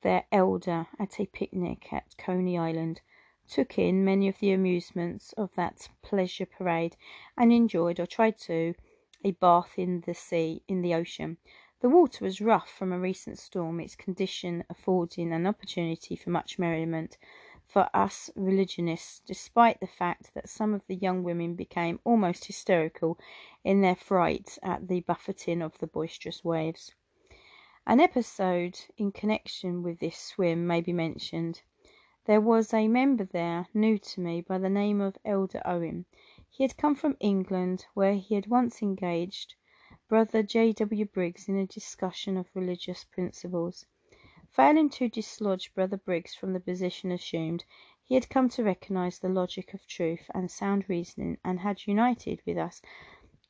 their 0.06 0.26
elder 0.32 0.86
at 1.00 1.20
a 1.20 1.26
picnic 1.26 1.92
at 1.92 2.16
Coney 2.16 2.60
Island, 2.60 3.02
took 3.48 3.80
in 3.80 4.06
many 4.06 4.28
of 4.28 4.38
the 4.38 4.52
amusements 4.52 5.34
of 5.34 5.50
that 5.56 5.90
pleasure 6.04 6.46
parade, 6.46 6.96
and 7.36 7.52
enjoyed, 7.52 8.00
or 8.00 8.06
tried 8.06 8.38
to, 8.38 8.76
a 9.24 9.32
bath 9.32 9.74
in 9.78 10.02
the 10.02 10.14
sea, 10.14 10.62
in 10.68 10.84
the 10.84 10.94
ocean. 10.94 11.38
The 11.82 11.90
water 11.90 12.24
was 12.24 12.40
rough 12.40 12.70
from 12.70 12.92
a 12.94 13.00
recent 13.00 13.40
storm, 13.40 13.80
its 13.80 13.96
condition 13.96 14.64
affording 14.70 15.34
an 15.34 15.48
opportunity 15.48 16.16
for 16.16 16.30
much 16.30 16.60
merriment 16.60 17.18
for 17.66 17.90
us 17.92 18.30
religionists, 18.36 19.22
despite 19.26 19.80
the 19.80 19.88
fact 19.88 20.36
that 20.36 20.48
some 20.48 20.76
of 20.76 20.86
the 20.86 20.96
young 20.96 21.24
women 21.24 21.56
became 21.56 22.00
almost 22.04 22.46
hysterical 22.46 23.18
in 23.64 23.82
their 23.82 23.96
fright 23.96 24.60
at 24.62 24.88
the 24.88 25.00
buffeting 25.00 25.64
of 25.64 25.80
the 25.80 25.88
boisterous 25.88 26.44
waves. 26.44 26.94
An 27.88 28.00
episode 28.00 28.80
in 28.98 29.12
connection 29.12 29.84
with 29.84 30.00
this 30.00 30.18
swim 30.18 30.66
may 30.66 30.82
be 30.82 30.92
mentioned. 30.92 31.62
There 32.26 32.42
was 32.42 32.74
a 32.74 32.88
member 32.88 33.26
there, 33.26 33.68
new 33.76 34.00
to 34.00 34.22
me, 34.22 34.42
by 34.42 34.58
the 34.58 34.72
name 34.72 35.02
of 35.02 35.20
Elder 35.24 35.62
Owen. 35.64 36.06
He 36.50 36.64
had 36.64 36.78
come 36.78 36.96
from 36.96 37.16
England, 37.20 37.86
where 37.94 38.16
he 38.16 38.34
had 38.34 38.48
once 38.48 38.82
engaged 38.82 39.54
Brother 40.10 40.42
J. 40.42 40.74
W. 40.74 41.06
Briggs 41.06 41.48
in 41.48 41.58
a 41.58 41.68
discussion 41.68 42.38
of 42.38 42.50
religious 42.56 43.04
principles. 43.04 43.86
Failing 44.50 44.90
to 44.90 45.08
dislodge 45.08 45.72
Brother 45.76 45.98
Briggs 45.98 46.34
from 46.34 46.54
the 46.54 46.60
position 46.60 47.12
assumed, 47.12 47.66
he 48.04 48.16
had 48.16 48.32
come 48.32 48.50
to 48.50 48.64
recognize 48.64 49.20
the 49.20 49.30
logic 49.30 49.76
of 49.76 49.86
truth 49.86 50.32
and 50.34 50.50
sound 50.50 50.86
reasoning, 50.88 51.38
and 51.46 51.60
had 51.60 51.86
united 51.86 52.42
with 52.48 52.58
us 52.58 52.82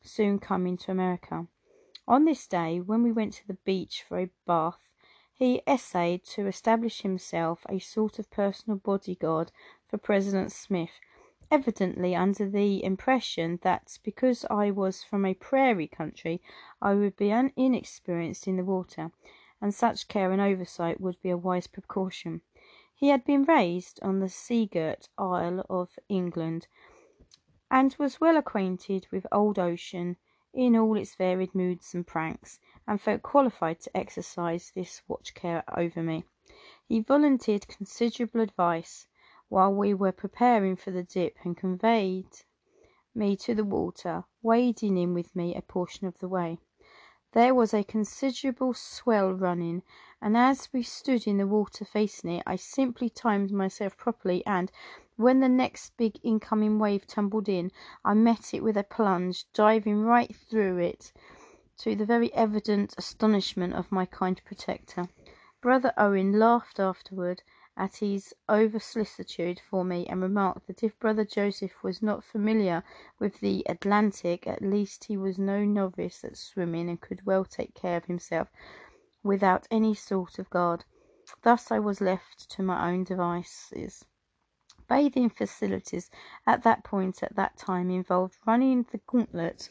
soon 0.02 0.40
coming 0.40 0.76
to 0.76 0.92
America. 0.92 1.48
On 2.08 2.26
this 2.26 2.46
day, 2.46 2.80
when 2.80 3.02
we 3.02 3.12
went 3.12 3.34
to 3.34 3.48
the 3.48 3.58
beach 3.66 4.04
for 4.08 4.20
a 4.20 4.30
bath, 4.46 4.80
he 5.34 5.64
essayed 5.68 6.24
to 6.26 6.46
establish 6.46 7.02
himself 7.02 7.66
a 7.68 7.80
sort 7.80 8.20
of 8.20 8.30
personal 8.30 8.78
bodyguard 8.78 9.52
for 9.88 9.98
President 9.98 10.52
Smith, 10.52 11.00
evidently 11.50 12.16
under 12.16 12.48
the 12.48 12.84
impression 12.84 13.60
that 13.64 13.98
because 14.04 14.46
I 14.50 14.70
was 14.70 15.04
from 15.04 15.26
a 15.26 15.34
prairie 15.34 15.88
country 15.88 16.42
I 16.82 16.94
would 16.94 17.18
be 17.18 17.32
inexperienced 17.32 18.48
in 18.48 18.58
the 18.58 18.64
water, 18.64 19.12
and 19.60 19.74
such 19.74 20.08
care 20.08 20.32
and 20.32 20.42
oversight 20.42 21.02
would 21.02 21.20
be 21.22 21.32
a 21.32 21.38
wise 21.38 21.68
precaution. 21.68 22.42
He 22.94 23.10
had 23.10 23.26
been 23.26 23.44
raised 23.44 24.00
on 24.04 24.20
the 24.20 24.30
sea-girt 24.30 25.10
Isle 25.18 25.66
of 25.70 25.98
England, 26.08 26.68
and 27.72 27.96
was 27.98 28.22
well 28.22 28.38
acquainted 28.38 29.08
with 29.12 29.26
old 29.32 29.58
ocean 29.58 30.18
in 30.56 30.76
all 30.76 30.98
its 30.98 31.16
varied 31.16 31.54
moods 31.54 31.94
and 31.94 32.08
pranks, 32.08 32.60
and 32.88 33.02
felt 33.02 33.22
qualified 33.22 33.80
to 33.82 33.96
exercise 33.96 34.72
this 34.74 35.02
watch 35.08 35.34
care 35.34 35.64
over 35.76 36.02
me. 36.02 36.24
He 36.88 37.02
volunteered 37.02 37.68
considerable 37.68 38.42
advice 38.42 39.08
while 39.50 39.74
we 39.74 39.94
were 39.94 40.12
preparing 40.12 40.76
for 40.76 40.92
the 40.92 41.04
dip, 41.04 41.38
and 41.44 41.58
conveyed 41.58 42.46
me 43.14 43.36
to 43.36 43.54
the 43.54 43.64
water, 43.64 44.24
wading 44.42 44.98
in 44.98 45.14
with 45.14 45.36
me 45.36 45.54
a 45.56 45.62
portion 45.62 46.08
of 46.08 46.20
the 46.20 46.28
way. 46.28 46.58
There 47.34 47.54
was 47.54 47.74
a 47.74 47.84
considerable 47.84 48.74
swell 48.74 49.34
running, 49.34 49.84
and 50.22 50.38
as 50.38 50.70
we 50.72 50.84
stood 50.84 51.28
in 51.28 51.38
the 51.38 51.46
water 51.48 51.84
facing 51.84 52.32
it, 52.32 52.44
I 52.48 52.56
simply 52.56 53.10
timed 53.10 53.52
myself 53.52 53.98
properly, 53.98 54.46
and 54.46 54.72
when 55.18 55.40
the 55.40 55.50
next 55.50 55.96
big 55.98 56.20
incoming 56.24 56.78
wave 56.78 57.08
tumbled 57.08 57.48
in, 57.48 57.72
I 58.04 58.14
met 58.14 58.54
it 58.54 58.64
with 58.64 58.78
a 58.78 58.84
plunge, 58.84 59.46
diving 59.54 60.02
right 60.02 60.36
through 60.36 60.80
it 60.80 61.14
to 61.78 61.96
the 61.96 62.06
very 62.06 62.34
evident 62.34 62.94
astonishment 62.98 63.74
of 63.74 63.92
my 63.92 64.06
kind 64.06 64.42
protector. 64.46 65.08
Brother 65.62 65.94
Owen 65.98 66.40
laughed 66.40 66.80
afterward 66.80 67.42
at 67.78 67.98
his 67.98 68.34
over 68.48 68.80
solicitude 68.80 69.60
for 69.70 69.84
me, 69.84 70.06
and 70.08 70.22
remarked 70.22 70.68
that 70.68 70.84
if 70.84 70.98
Brother 70.98 71.26
Joseph 71.26 71.84
was 71.84 72.02
not 72.02 72.24
familiar 72.24 72.84
with 73.20 73.42
the 73.42 73.66
Atlantic, 73.68 74.48
at 74.48 74.62
least 74.62 75.06
he 75.06 75.18
was 75.18 75.38
no 75.38 75.66
novice 75.66 76.24
at 76.24 76.38
swimming, 76.38 76.88
and 76.90 77.02
could 77.02 77.26
well 77.26 77.44
take 77.44 77.74
care 77.74 77.98
of 77.98 78.06
himself 78.06 78.48
without 79.24 79.68
any 79.70 79.94
sort 79.94 80.40
of 80.40 80.50
guard. 80.50 80.86
Thus 81.42 81.72
I 81.72 81.80
was 81.80 82.00
left 82.00 82.50
to 82.52 82.64
my 82.64 82.90
own 82.90 83.04
devices. 83.04 84.06
Bathing 84.88 85.30
facilities 85.30 86.12
at 86.46 86.64
that 86.64 86.84
point 86.84 87.24
at 87.24 87.36
that 87.36 87.58
time 87.58 87.90
involved 87.90 88.38
running 88.46 88.86
the 88.92 89.00
gauntlet 89.08 89.70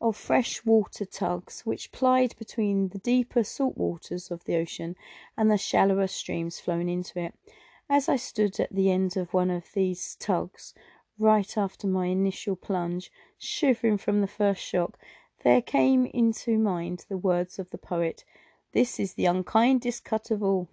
of 0.00 0.16
fresh 0.16 0.64
water 0.64 1.04
tugs 1.04 1.62
which 1.62 1.92
plied 1.92 2.36
between 2.38 2.88
the 2.90 2.98
deeper 2.98 3.42
salt 3.42 3.76
waters 3.76 4.30
of 4.30 4.44
the 4.44 4.56
ocean 4.56 4.96
and 5.36 5.50
the 5.50 5.56
shallower 5.56 6.06
streams 6.06 6.60
flowing 6.60 6.88
into 6.88 7.18
it. 7.18 7.34
As 7.88 8.08
I 8.08 8.16
stood 8.16 8.60
at 8.60 8.74
the 8.74 8.90
end 8.90 9.16
of 9.16 9.32
one 9.32 9.50
of 9.50 9.72
these 9.72 10.14
tugs, 10.16 10.74
right 11.18 11.56
after 11.56 11.86
my 11.86 12.06
initial 12.06 12.54
plunge, 12.54 13.10
shivering 13.38 13.96
from 13.96 14.20
the 14.20 14.26
first 14.26 14.62
shock, 14.62 14.98
there 15.42 15.62
came 15.62 16.04
into 16.06 16.58
mind 16.58 17.06
the 17.08 17.16
words 17.16 17.58
of 17.58 17.70
the 17.70 17.78
poet, 17.78 18.24
This 18.72 19.00
is 19.00 19.14
the 19.14 19.24
unkindest 19.24 20.04
cut 20.04 20.30
of 20.30 20.42
all. 20.42 20.68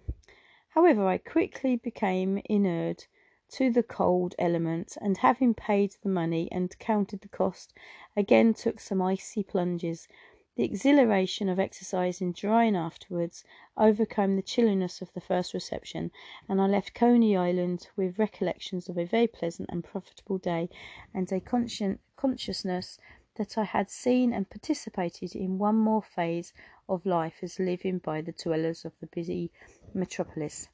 However, 0.68 1.06
I 1.06 1.16
quickly 1.16 1.76
became 1.76 2.42
inured 2.44 3.06
to 3.50 3.70
the 3.70 3.82
cold 3.82 4.34
element, 4.38 4.96
and 5.00 5.18
having 5.18 5.54
paid 5.54 5.96
the 6.02 6.08
money 6.08 6.48
and 6.50 6.78
counted 6.78 7.20
the 7.20 7.28
cost, 7.28 7.72
again 8.16 8.54
took 8.54 8.80
some 8.80 9.00
icy 9.00 9.42
plunges. 9.42 10.08
The 10.56 10.64
exhilaration 10.64 11.50
of 11.50 11.60
exercise 11.60 12.22
and 12.22 12.34
drying 12.34 12.76
afterwards 12.76 13.44
overcame 13.76 14.36
the 14.36 14.42
chilliness 14.42 15.02
of 15.02 15.12
the 15.12 15.20
first 15.20 15.52
reception, 15.52 16.10
and 16.48 16.62
I 16.62 16.66
left 16.66 16.94
Coney 16.94 17.36
Island 17.36 17.88
with 17.94 18.18
recollections 18.18 18.88
of 18.88 18.96
a 18.96 19.04
very 19.04 19.26
pleasant 19.26 19.68
and 19.70 19.84
profitable 19.84 20.38
day, 20.38 20.70
and 21.12 21.30
a 21.30 21.40
conscien- 21.40 21.98
consciousness 22.16 22.98
that 23.36 23.58
I 23.58 23.64
had 23.64 23.90
seen 23.90 24.32
and 24.32 24.48
participated 24.48 25.36
in 25.36 25.58
one 25.58 25.76
more 25.76 26.02
phase 26.02 26.54
of 26.88 27.04
life 27.04 27.40
as 27.42 27.58
living 27.58 27.98
by 27.98 28.22
the 28.22 28.32
dwellers 28.32 28.86
of 28.86 28.92
the 28.98 29.06
busy 29.06 29.52
metropolis. 29.92 30.68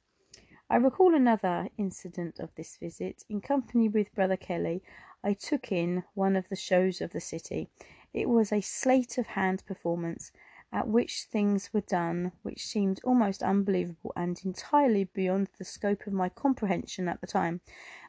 I 0.72 0.76
recall 0.76 1.14
another 1.14 1.68
incident 1.76 2.38
of 2.38 2.54
this 2.54 2.78
visit. 2.78 3.26
In 3.28 3.42
company 3.42 3.90
with 3.90 4.14
Brother 4.14 4.38
Kelley, 4.38 4.82
I 5.22 5.34
took 5.34 5.70
in 5.70 6.02
one 6.14 6.34
of 6.34 6.48
the 6.48 6.56
shows 6.56 7.02
of 7.02 7.10
the 7.10 7.20
city. 7.20 7.68
It 8.14 8.26
was 8.26 8.50
a 8.50 8.62
sleight 8.62 9.18
of 9.18 9.26
hand 9.26 9.62
performance, 9.66 10.32
at 10.72 10.88
which 10.88 11.24
things 11.24 11.74
were 11.74 11.82
done 11.82 12.32
which 12.40 12.66
seemed 12.66 13.02
almost 13.04 13.42
unbelievable 13.42 14.14
and 14.16 14.40
entirely 14.46 15.04
beyond 15.04 15.48
the 15.58 15.64
scope 15.66 16.06
of 16.06 16.14
my 16.14 16.30
comprehension 16.30 17.06
at 17.06 17.20
the 17.20 17.26
time. 17.26 17.60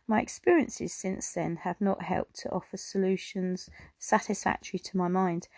My 0.08 0.22
experiences 0.22 0.94
since 0.94 1.34
then 1.34 1.58
have 1.64 1.82
not 1.82 2.04
helped 2.04 2.36
to 2.44 2.52
offer 2.54 2.78
solutions 2.78 3.70
satisfactory 4.00 4.80
to 4.80 4.96
my 4.96 5.10
mind, 5.10 5.50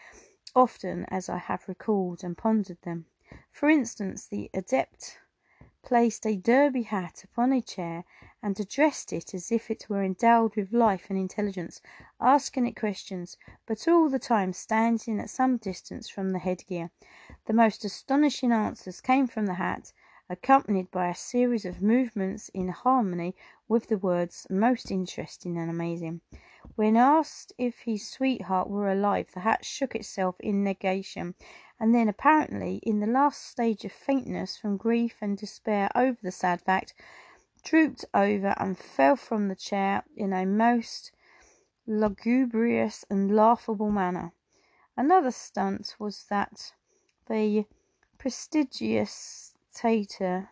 often 0.55 1.05
as 1.09 1.29
I 1.29 1.37
have 1.37 1.67
recalled 1.67 2.23
and 2.23 2.35
pondered 2.35 2.81
them. 2.81 3.05
For 3.51 3.69
instance, 3.69 4.25
the 4.25 4.49
adept 4.55 5.19
placed 5.85 6.25
a 6.25 6.35
derby 6.35 6.81
hat 6.81 7.23
upon 7.23 7.53
a 7.53 7.61
chair 7.61 8.03
and 8.41 8.59
addressed 8.59 9.13
it 9.13 9.33
as 9.33 9.51
if 9.51 9.69
it 9.69 9.85
were 9.87 10.03
endowed 10.03 10.55
with 10.55 10.73
life 10.73 11.05
and 11.09 11.17
intelligence, 11.17 11.79
asking 12.19 12.65
it 12.65 12.75
questions, 12.75 13.37
but 13.67 13.87
all 13.87 14.09
the 14.09 14.19
time 14.19 14.51
standing 14.51 15.19
at 15.19 15.29
some 15.29 15.57
distance 15.57 16.09
from 16.09 16.31
the 16.31 16.39
headgear. 16.39 16.89
The 17.45 17.53
most 17.53 17.85
astonishing 17.85 18.51
answers 18.51 18.99
came 18.99 19.27
from 19.27 19.45
the 19.45 19.53
hat, 19.53 19.93
accompanied 20.27 20.89
by 20.89 21.07
a 21.07 21.15
series 21.15 21.65
of 21.65 21.81
movements 21.81 22.49
in 22.49 22.69
harmony 22.69 23.35
with 23.67 23.87
the 23.87 23.97
words 23.97 24.47
most 24.49 24.89
interesting 24.89 25.55
and 25.57 25.69
amazing. 25.69 26.21
When 26.75 26.97
asked 26.97 27.53
if 27.57 27.79
his 27.79 28.09
sweetheart 28.09 28.69
were 28.69 28.91
alive, 28.91 29.31
the 29.33 29.39
hat 29.41 29.63
shook 29.63 29.95
itself 29.95 30.35
in 30.41 30.63
negation, 30.63 31.35
and 31.79 31.95
then, 31.95 32.09
apparently 32.09 32.81
in 32.83 32.99
the 32.99 33.07
last 33.07 33.47
stage 33.47 33.85
of 33.85 33.93
faintness 33.93 34.57
from 34.57 34.75
grief 34.75 35.15
and 35.21 35.37
despair 35.37 35.89
over 35.95 36.17
the 36.21 36.31
sad 36.31 36.61
fact, 36.61 36.93
drooped 37.63 38.03
over 38.13 38.53
and 38.57 38.77
fell 38.77 39.15
from 39.15 39.47
the 39.47 39.55
chair 39.55 40.03
in 40.17 40.33
a 40.33 40.45
most 40.45 41.13
lugubrious 41.87 43.05
and 43.09 43.33
laughable 43.33 43.91
manner. 43.91 44.33
Another 44.97 45.31
stunt 45.31 45.95
was 45.97 46.25
that 46.29 46.73
the 47.27 47.65
prestidigitator 48.17 50.49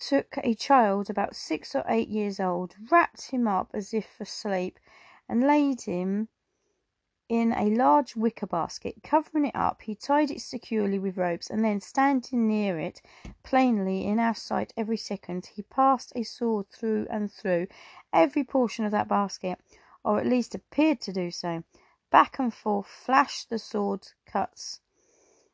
took 0.00 0.38
a 0.42 0.54
child 0.54 1.08
about 1.10 1.36
six 1.36 1.74
or 1.74 1.84
eight 1.86 2.08
years 2.08 2.40
old, 2.40 2.74
wrapped 2.90 3.30
him 3.30 3.46
up 3.46 3.70
as 3.74 3.94
if 3.94 4.18
asleep, 4.18 4.78
and 5.28 5.46
laid 5.46 5.82
him 5.82 6.28
in 7.28 7.52
a 7.52 7.70
large 7.70 8.16
wicker 8.16 8.46
basket. 8.46 8.96
Covering 9.04 9.46
it 9.46 9.54
up, 9.54 9.82
he 9.82 9.94
tied 9.94 10.32
it 10.32 10.40
securely 10.40 10.98
with 10.98 11.16
ropes, 11.16 11.48
and 11.48 11.64
then, 11.64 11.80
standing 11.80 12.48
near 12.48 12.78
it, 12.80 13.00
plainly 13.44 14.04
in 14.04 14.18
our 14.18 14.34
sight 14.34 14.72
every 14.76 14.96
second, 14.96 15.50
he 15.54 15.62
passed 15.62 16.12
a 16.16 16.24
sword 16.24 16.66
through 16.70 17.06
and 17.08 17.30
through 17.30 17.68
every 18.12 18.42
portion 18.42 18.84
of 18.84 18.90
that 18.90 19.06
basket, 19.06 19.60
or 20.02 20.18
at 20.18 20.26
least 20.26 20.56
appeared 20.56 21.00
to 21.02 21.12
do 21.12 21.30
so. 21.30 21.62
Back 22.10 22.40
and 22.40 22.52
forth 22.52 22.88
flashed 22.88 23.48
the 23.50 23.60
sword 23.60 24.08
cuts, 24.26 24.80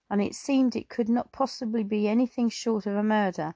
and 0.08 0.22
it 0.22 0.34
seemed 0.34 0.74
it 0.74 0.88
could 0.88 1.10
not 1.10 1.30
possibly 1.30 1.82
be 1.82 2.08
anything 2.08 2.48
short 2.48 2.86
of 2.86 2.96
a 2.96 3.02
murder, 3.02 3.54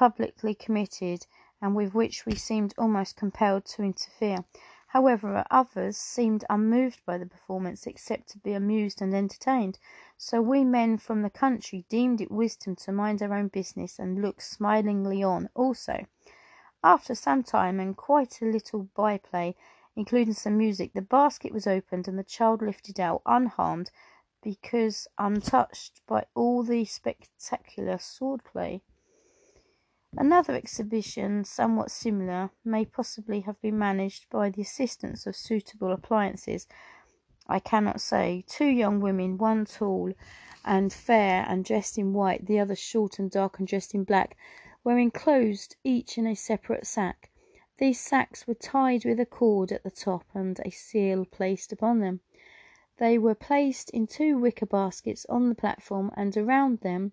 publicly 0.00 0.54
committed, 0.54 1.26
and 1.60 1.76
with 1.76 1.92
which 1.92 2.24
we 2.24 2.34
seemed 2.34 2.72
almost 2.78 3.16
compelled 3.16 3.66
to 3.66 3.82
interfere. 3.82 4.42
However, 4.86 5.44
others 5.50 5.98
seemed 5.98 6.42
unmoved 6.48 7.02
by 7.04 7.18
the 7.18 7.26
performance, 7.26 7.86
except 7.86 8.30
to 8.30 8.38
be 8.38 8.54
amused 8.54 9.02
and 9.02 9.12
entertained. 9.12 9.78
So 10.16 10.40
we 10.40 10.64
men 10.64 10.96
from 10.96 11.20
the 11.20 11.28
country 11.28 11.84
deemed 11.90 12.22
it 12.22 12.30
wisdom 12.30 12.76
to 12.76 12.92
mind 12.92 13.20
our 13.20 13.34
own 13.34 13.48
business 13.48 13.98
and 13.98 14.22
look 14.22 14.40
smilingly 14.40 15.22
on 15.22 15.50
also. 15.54 16.06
After 16.82 17.14
some 17.14 17.42
time 17.42 17.78
and 17.78 17.94
quite 17.94 18.40
a 18.40 18.46
little 18.46 18.84
byplay, 18.96 19.54
including 19.94 20.32
some 20.32 20.56
music, 20.56 20.94
the 20.94 21.02
basket 21.02 21.52
was 21.52 21.66
opened 21.66 22.08
and 22.08 22.18
the 22.18 22.24
child 22.24 22.62
lifted 22.62 22.98
out 22.98 23.20
unharmed 23.26 23.90
because 24.42 25.06
untouched 25.18 26.00
by 26.06 26.24
all 26.34 26.62
the 26.62 26.86
spectacular 26.86 27.98
swordplay. 27.98 28.80
Another 30.16 30.54
exhibition, 30.54 31.44
somewhat 31.44 31.90
similar, 31.90 32.50
may 32.64 32.84
possibly 32.84 33.40
have 33.42 33.60
been 33.62 33.78
managed 33.78 34.28
by 34.28 34.50
the 34.50 34.62
assistance 34.62 35.26
of 35.26 35.36
suitable 35.36 35.92
appliances. 35.92 36.66
I 37.46 37.58
cannot 37.60 38.00
say. 38.00 38.44
Two 38.46 38.66
young 38.66 39.00
women, 39.00 39.38
one 39.38 39.64
tall 39.64 40.12
and 40.64 40.92
fair 40.92 41.44
and 41.48 41.64
dressed 41.64 41.96
in 41.96 42.12
white, 42.12 42.46
the 42.46 42.58
other 42.58 42.74
short 42.76 43.18
and 43.18 43.30
dark 43.30 43.58
and 43.58 43.68
dressed 43.68 43.94
in 43.94 44.04
black, 44.04 44.36
were 44.82 44.98
enclosed 44.98 45.76
each 45.84 46.18
in 46.18 46.26
a 46.26 46.34
separate 46.34 46.86
sack. 46.86 47.30
These 47.78 48.00
sacks 48.00 48.46
were 48.46 48.54
tied 48.54 49.04
with 49.04 49.20
a 49.20 49.26
cord 49.26 49.72
at 49.72 49.84
the 49.84 49.90
top 49.90 50.26
and 50.34 50.60
a 50.64 50.70
seal 50.70 51.24
placed 51.24 51.72
upon 51.72 52.00
them. 52.00 52.20
They 52.98 53.16
were 53.16 53.34
placed 53.34 53.90
in 53.90 54.06
two 54.06 54.38
wicker 54.38 54.66
baskets 54.66 55.24
on 55.28 55.48
the 55.48 55.54
platform, 55.54 56.10
and 56.16 56.36
around 56.36 56.80
them 56.80 57.12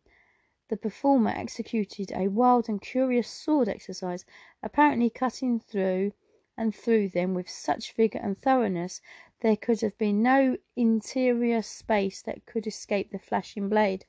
the 0.70 0.78
performer 0.78 1.32
executed 1.32 2.12
a 2.14 2.28
wild 2.28 2.68
and 2.68 2.82
curious 2.82 3.28
sword 3.30 3.70
exercise, 3.70 4.26
apparently 4.62 5.10
cutting 5.10 5.60
through 5.60 6.12
and 6.58 6.74
through 6.76 7.10
them 7.10 7.34
with 7.34 7.50
such 7.50 7.94
vigour 7.94 8.22
and 8.22 8.38
thoroughness 8.38 9.02
there 9.42 9.56
could 9.56 9.82
have 9.82 9.96
been 10.00 10.24
no 10.24 10.58
interior 10.76 11.62
space 11.62 12.24
that 12.24 12.46
could 12.48 12.66
escape 12.66 13.12
the 13.12 13.20
flashing 13.20 13.70
blade. 13.70 14.04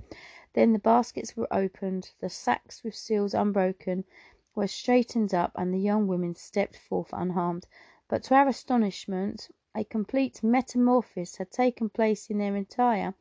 Then 0.54 0.72
the 0.72 0.78
baskets 0.78 1.36
were 1.36 1.52
opened, 1.52 2.12
the 2.20 2.30
sacks 2.30 2.82
with 2.82 2.94
seals 2.94 3.34
unbroken 3.34 4.04
were 4.54 4.66
straightened 4.66 5.34
up, 5.34 5.52
and 5.54 5.72
the 5.72 5.78
young 5.78 6.06
women 6.06 6.34
stepped 6.34 6.78
forth 6.78 7.10
unharmed. 7.12 7.66
But 8.08 8.22
to 8.24 8.34
our 8.34 8.48
astonishment, 8.48 9.50
a 9.76 9.84
complete 9.84 10.42
metamorphosis 10.42 11.36
had 11.36 11.50
taken 11.50 11.90
place 11.90 12.30
in 12.30 12.38
their 12.38 12.56
attire 12.56 13.14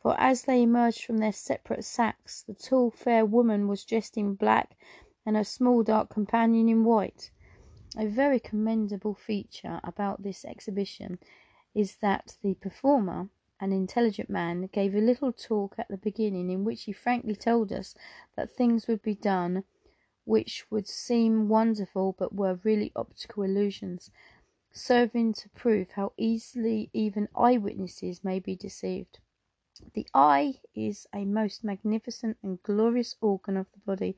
for 0.00 0.18
as 0.18 0.42
they 0.42 0.62
emerged 0.62 1.04
from 1.04 1.18
their 1.18 1.32
separate 1.32 1.84
sacks, 1.84 2.42
the 2.42 2.54
tall, 2.54 2.90
fair 2.90 3.26
woman 3.26 3.66
was 3.66 3.84
dressed 3.84 4.16
in 4.16 4.34
black 4.34 4.76
and 5.26 5.36
her 5.36 5.44
small, 5.44 5.82
dark 5.82 6.08
companion 6.08 6.68
in 6.68 6.84
white. 6.84 7.30
A 7.96 8.06
very 8.06 8.38
commendable 8.38 9.14
feature 9.14 9.80
about 9.82 10.22
this 10.22 10.44
exhibition 10.44 11.18
is 11.74 11.96
that 11.96 12.36
the 12.42 12.54
performer, 12.54 13.28
an 13.60 13.72
intelligent 13.72 14.30
man, 14.30 14.68
gave 14.72 14.94
a 14.94 15.00
little 15.00 15.32
talk 15.32 15.74
at 15.78 15.88
the 15.88 15.96
beginning 15.96 16.50
in 16.50 16.64
which 16.64 16.84
he 16.84 16.92
frankly 16.92 17.34
told 17.34 17.72
us 17.72 17.94
that 18.36 18.50
things 18.50 18.86
would 18.86 19.02
be 19.02 19.14
done 19.14 19.64
which 20.24 20.70
would 20.70 20.86
seem 20.86 21.48
wonderful 21.48 22.14
but 22.18 22.34
were 22.34 22.60
really 22.62 22.92
optical 22.94 23.42
illusions, 23.42 24.10
serving 24.70 25.32
to 25.32 25.48
prove 25.48 25.90
how 25.92 26.12
easily 26.18 26.90
even 26.92 27.26
eyewitnesses 27.34 28.22
may 28.22 28.38
be 28.38 28.54
deceived. 28.54 29.18
The 29.94 30.08
eye 30.12 30.60
is 30.74 31.06
a 31.14 31.24
most 31.24 31.62
magnificent 31.62 32.36
and 32.42 32.62
glorious 32.62 33.14
organ 33.20 33.56
of 33.56 33.70
the 33.70 33.78
body, 33.78 34.16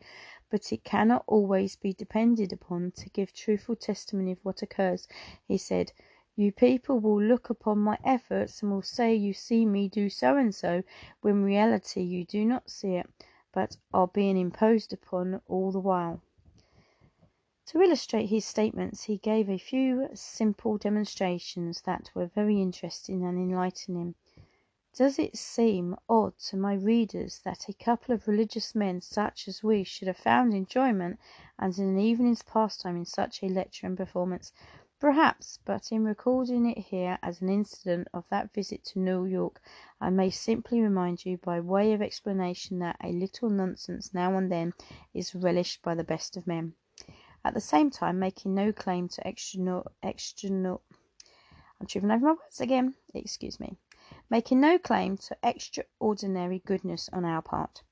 but 0.49 0.73
it 0.73 0.85
cannot 0.85 1.23
always 1.27 1.77
be 1.77 1.93
depended 1.93 2.53
upon 2.53 2.93
to 2.93 3.11
give 3.11 3.33
truthful 3.33 3.77
testimony 3.77 4.33
of 4.33 4.43
what 4.43 4.63
occurs. 4.63 5.07
He 5.47 5.59
said, 5.59 5.93
You 6.35 6.51
people 6.51 6.99
will 6.99 7.21
look 7.23 7.51
upon 7.51 7.79
my 7.79 7.99
efforts 8.05 8.63
and 8.63 8.73
will 8.73 8.81
say 8.81 9.15
you 9.15 9.35
see 9.35 9.67
me 9.67 9.89
do 9.89 10.09
so 10.09 10.37
and 10.37 10.55
so, 10.55 10.83
when 11.21 11.37
in 11.37 11.45
reality 11.45 12.01
you 12.01 12.25
do 12.25 12.45
not 12.47 12.71
see 12.71 12.95
it, 12.95 13.11
but 13.53 13.77
are 13.93 14.09
being 14.09 14.39
imposed 14.39 14.95
upon 14.95 15.43
all 15.47 15.73
the 15.73 15.79
while. 15.79 16.23
To 17.67 17.83
illustrate 17.83 18.27
his 18.27 18.45
statements, 18.45 19.05
he 19.05 19.19
gave 19.19 19.51
a 19.51 19.59
few 19.59 20.09
simple 20.15 20.79
demonstrations 20.79 21.83
that 21.83 22.11
were 22.15 22.27
very 22.27 22.61
interesting 22.63 23.25
and 23.25 23.39
enlightening. 23.39 24.15
Does 24.93 25.21
it 25.21 25.37
seem 25.37 25.95
odd 26.09 26.37
to 26.49 26.57
my 26.57 26.75
readers 26.75 27.43
that 27.45 27.69
a 27.69 27.73
couple 27.73 28.13
of 28.13 28.27
religious 28.27 28.75
men 28.75 29.01
such 29.01 29.47
as 29.47 29.63
we 29.63 29.85
should 29.85 30.09
have 30.09 30.17
found 30.17 30.53
enjoyment 30.53 31.21
and 31.61 31.79
an 31.79 31.97
evening's 31.97 32.43
pastime 32.43 32.97
in 32.97 33.05
such 33.05 33.41
a 33.41 33.47
lecture 33.49 33.87
and 33.87 33.97
performance? 33.97 34.53
Perhaps, 34.99 35.61
but 35.65 35.93
in 35.93 36.05
recording 36.05 36.67
it 36.67 36.79
here 36.79 37.21
as 37.23 37.41
an 37.41 37.49
incident 37.49 38.09
of 38.13 38.29
that 38.31 38.53
visit 38.53 38.83
to 38.87 38.99
New 38.99 39.27
York, 39.27 39.63
I 40.01 40.11
may 40.11 40.29
simply 40.29 40.81
remind 40.81 41.25
you 41.25 41.39
by 41.39 41.61
way 41.61 41.93
of 41.93 42.03
explanation 42.03 42.81
that 42.81 42.97
a 43.01 43.13
little 43.13 43.49
nonsense 43.49 44.13
now 44.13 44.37
and 44.37 44.51
then 44.51 44.75
is 45.15 45.37
relished 45.37 45.83
by 45.83 45.95
the 45.95 46.03
best 46.03 46.37
of 46.37 46.49
men. 46.49 46.75
At 47.45 47.55
the 47.55 47.61
same 47.61 47.91
time, 47.91 48.19
making 48.19 48.57
no 48.57 48.73
claim 48.73 49.09
to 49.11 49.25
extra, 49.25 49.85
extra, 50.03 50.51
I'm 50.51 51.87
tripping 51.87 52.11
over 52.11 52.25
my 52.27 52.33
words 52.33 52.61
again. 52.61 52.95
Excuse 53.15 53.61
me 53.61 53.77
making 54.31 54.61
no 54.61 54.79
claim 54.79 55.17
to 55.17 55.37
extraordinary 55.43 56.61
goodness 56.65 57.11
on 57.13 57.25
our 57.25 57.43
part. 57.43 57.83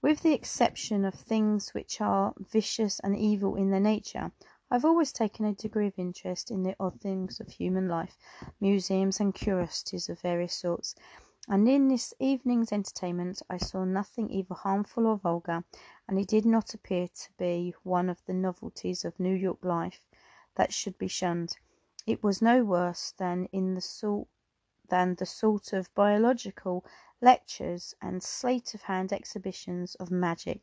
With 0.00 0.22
the 0.22 0.32
exception 0.32 1.04
of 1.04 1.14
things 1.14 1.74
which 1.74 2.00
are 2.00 2.34
vicious 2.38 3.00
and 3.00 3.16
evil 3.16 3.54
in 3.54 3.70
their 3.70 3.80
nature, 3.80 4.32
I 4.70 4.76
have 4.76 4.84
always 4.84 5.12
taken 5.12 5.44
a 5.44 5.54
degree 5.54 5.86
of 5.86 5.98
interest 5.98 6.50
in 6.50 6.62
the 6.62 6.74
odd 6.80 7.00
things 7.00 7.38
of 7.38 7.48
human 7.48 7.86
life, 7.86 8.16
museums 8.60 9.20
and 9.20 9.34
curiosities 9.34 10.08
of 10.08 10.20
various 10.20 10.54
sorts, 10.54 10.94
and 11.48 11.68
in 11.68 11.88
this 11.88 12.14
evening's 12.18 12.72
entertainment 12.72 13.42
I 13.50 13.58
saw 13.58 13.84
nothing 13.84 14.30
either 14.30 14.54
harmful 14.54 15.06
or 15.06 15.18
vulgar, 15.18 15.64
and 16.08 16.18
it 16.18 16.28
did 16.28 16.46
not 16.46 16.72
appear 16.72 17.08
to 17.08 17.28
be 17.36 17.74
one 17.82 18.08
of 18.08 18.24
the 18.24 18.32
novelties 18.32 19.04
of 19.04 19.20
New 19.20 19.34
York 19.34 19.62
life 19.62 20.06
that 20.54 20.72
should 20.72 20.96
be 20.96 21.08
shunned. 21.08 21.58
It 22.06 22.22
was 22.22 22.40
no 22.40 22.64
worse 22.64 23.12
than 23.18 23.46
in 23.52 23.74
the 23.74 23.80
sort 23.80 24.28
than 24.88 25.14
the 25.14 25.26
sort 25.26 25.72
of 25.72 25.94
biological 25.94 26.84
lectures 27.20 27.94
and 28.02 28.22
sleight 28.22 28.74
of 28.74 28.82
hand 28.82 29.12
exhibitions 29.12 29.94
of 29.96 30.10
magic 30.10 30.62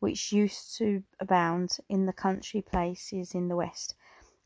which 0.00 0.32
used 0.32 0.76
to 0.78 1.02
abound 1.20 1.78
in 1.88 2.06
the 2.06 2.12
country 2.12 2.62
places 2.62 3.34
in 3.34 3.48
the 3.48 3.56
West, 3.56 3.94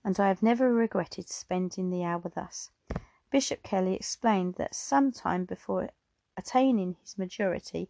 and 0.04 0.18
I 0.18 0.28
have 0.28 0.42
never 0.42 0.74
regretted 0.74 1.28
spending 1.28 1.90
the 1.90 2.04
hour 2.04 2.30
thus. 2.34 2.70
Bishop 3.30 3.62
Kelley 3.62 3.94
explained 3.94 4.56
that 4.56 4.74
some 4.74 5.12
time 5.12 5.44
before 5.44 5.90
attaining 6.36 6.96
his 7.00 7.16
majority 7.16 7.88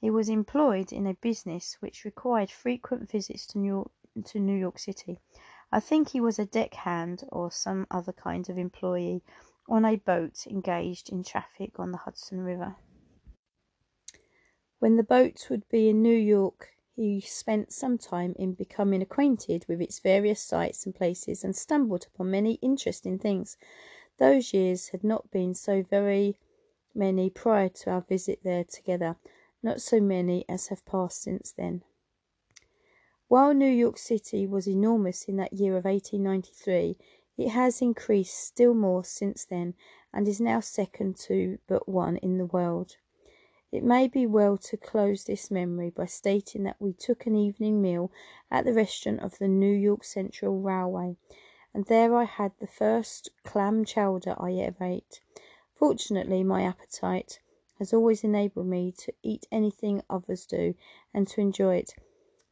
he 0.00 0.10
was 0.10 0.28
employed 0.28 0.92
in 0.92 1.06
a 1.06 1.14
business 1.14 1.76
which 1.80 2.04
required 2.04 2.50
frequent 2.50 3.10
visits 3.10 3.46
to 3.46 3.58
New 3.58 3.68
York, 3.68 3.90
to 4.26 4.38
New 4.38 4.56
York 4.56 4.78
City. 4.78 5.18
I 5.72 5.80
think 5.80 6.08
he 6.08 6.20
was 6.20 6.38
a 6.38 6.44
deck 6.44 6.74
hand 6.74 7.24
or 7.32 7.50
some 7.50 7.86
other 7.90 8.12
kind 8.12 8.48
of 8.50 8.58
employee 8.58 9.22
on 9.68 9.84
a 9.84 9.96
boat 9.96 10.46
engaged 10.46 11.10
in 11.10 11.24
traffic 11.24 11.78
on 11.78 11.92
the 11.92 11.98
Hudson 11.98 12.40
River. 12.40 12.76
When 14.78 14.96
the 14.96 15.02
boat 15.02 15.46
would 15.50 15.68
be 15.68 15.88
in 15.88 16.02
New 16.02 16.16
York, 16.16 16.70
he 16.94 17.20
spent 17.20 17.72
some 17.72 17.98
time 17.98 18.34
in 18.38 18.54
becoming 18.54 19.02
acquainted 19.02 19.64
with 19.68 19.80
its 19.80 19.98
various 19.98 20.40
sights 20.40 20.84
and 20.86 20.94
places 20.94 21.42
and 21.42 21.56
stumbled 21.56 22.06
upon 22.06 22.30
many 22.30 22.54
interesting 22.62 23.18
things. 23.18 23.56
Those 24.18 24.52
years 24.52 24.88
had 24.88 25.02
not 25.02 25.30
been 25.30 25.54
so 25.54 25.82
very 25.82 26.38
many 26.94 27.30
prior 27.30 27.68
to 27.68 27.90
our 27.90 28.02
visit 28.02 28.40
there 28.44 28.64
together, 28.64 29.16
not 29.62 29.80
so 29.80 30.00
many 30.00 30.44
as 30.48 30.68
have 30.68 30.84
passed 30.84 31.22
since 31.22 31.50
then. 31.50 31.82
While 33.26 33.54
New 33.54 33.70
York 33.70 33.98
City 33.98 34.46
was 34.46 34.68
enormous 34.68 35.24
in 35.24 35.36
that 35.38 35.54
year 35.54 35.76
of 35.76 35.86
1893, 35.86 36.96
it 37.36 37.48
has 37.48 37.82
increased 37.82 38.38
still 38.38 38.74
more 38.74 39.04
since 39.04 39.44
then, 39.44 39.74
and 40.12 40.28
is 40.28 40.40
now 40.40 40.60
second 40.60 41.16
to 41.16 41.58
but 41.66 41.88
one 41.88 42.16
in 42.18 42.38
the 42.38 42.46
world. 42.46 42.96
It 43.72 43.82
may 43.82 44.06
be 44.06 44.24
well 44.24 44.56
to 44.58 44.76
close 44.76 45.24
this 45.24 45.50
memory 45.50 45.90
by 45.90 46.06
stating 46.06 46.62
that 46.62 46.80
we 46.80 46.92
took 46.92 47.26
an 47.26 47.34
evening 47.34 47.82
meal 47.82 48.12
at 48.48 48.64
the 48.64 48.72
restaurant 48.72 49.20
of 49.20 49.38
the 49.38 49.48
New 49.48 49.74
York 49.74 50.04
Central 50.04 50.60
Railway, 50.60 51.16
and 51.74 51.84
there 51.86 52.14
I 52.14 52.22
had 52.22 52.52
the 52.60 52.68
first 52.68 53.30
clam 53.42 53.84
chowder 53.84 54.36
I 54.38 54.52
ever 54.52 54.84
ate. 54.84 55.20
Fortunately, 55.74 56.44
my 56.44 56.62
appetite 56.62 57.40
has 57.80 57.92
always 57.92 58.22
enabled 58.22 58.68
me 58.68 58.92
to 58.92 59.12
eat 59.24 59.48
anything 59.50 60.02
others 60.08 60.46
do 60.46 60.76
and 61.12 61.26
to 61.26 61.40
enjoy 61.40 61.74
it. 61.74 61.94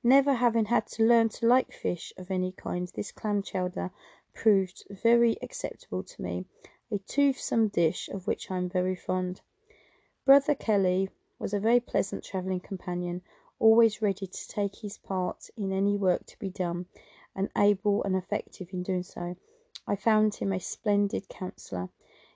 Never 0.02 0.34
having 0.34 0.64
had 0.64 0.88
to 0.88 1.04
learn 1.04 1.28
to 1.28 1.46
like 1.46 1.72
fish 1.72 2.12
of 2.16 2.32
any 2.32 2.50
kind, 2.50 2.90
this 2.96 3.12
clam 3.12 3.42
chowder 3.42 3.92
proved 4.34 4.84
very 4.90 5.36
acceptable 5.42 6.02
to 6.02 6.22
me, 6.22 6.44
a 6.90 6.98
toothsome 6.98 7.68
dish 7.68 8.08
of 8.08 8.26
which 8.26 8.50
I 8.50 8.56
am 8.58 8.68
very 8.68 8.96
fond. 8.96 9.40
Brother 10.24 10.54
Kelley 10.54 11.08
was 11.38 11.52
a 11.52 11.60
very 11.60 11.80
pleasant 11.80 12.22
travelling 12.24 12.60
companion, 12.60 13.22
always 13.58 14.02
ready 14.02 14.26
to 14.26 14.48
take 14.48 14.76
his 14.76 14.98
part 14.98 15.50
in 15.56 15.72
any 15.72 15.96
work 15.96 16.26
to 16.26 16.38
be 16.38 16.50
done, 16.50 16.86
and 17.34 17.50
able 17.56 18.02
and 18.04 18.14
effective 18.14 18.68
in 18.72 18.82
doing 18.82 19.02
so. 19.02 19.36
I 19.86 19.96
found 19.96 20.36
him 20.36 20.52
a 20.52 20.60
splendid 20.60 21.28
counsellor. 21.28 21.88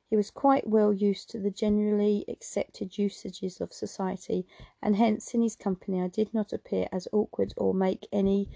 He 0.09 0.17
was 0.17 0.31
quite 0.31 0.67
well 0.69 0.93
used 0.93 1.31
to 1.31 1.39
the 1.39 1.51
generally 1.51 2.25
accepted 2.29 2.99
usages 2.99 3.61
of 3.61 3.73
society, 3.73 4.47
and 4.83 4.97
hence 4.97 5.35
in 5.35 5.43
his 5.43 5.57
company 5.57 6.01
I 6.01 6.09
did 6.09 6.33
not 6.33 6.53
appear 6.53 6.89
as 6.93 7.09
awkward 7.13 7.55
or 7.57 7.75
make 7.75 8.07
any 8.13 8.49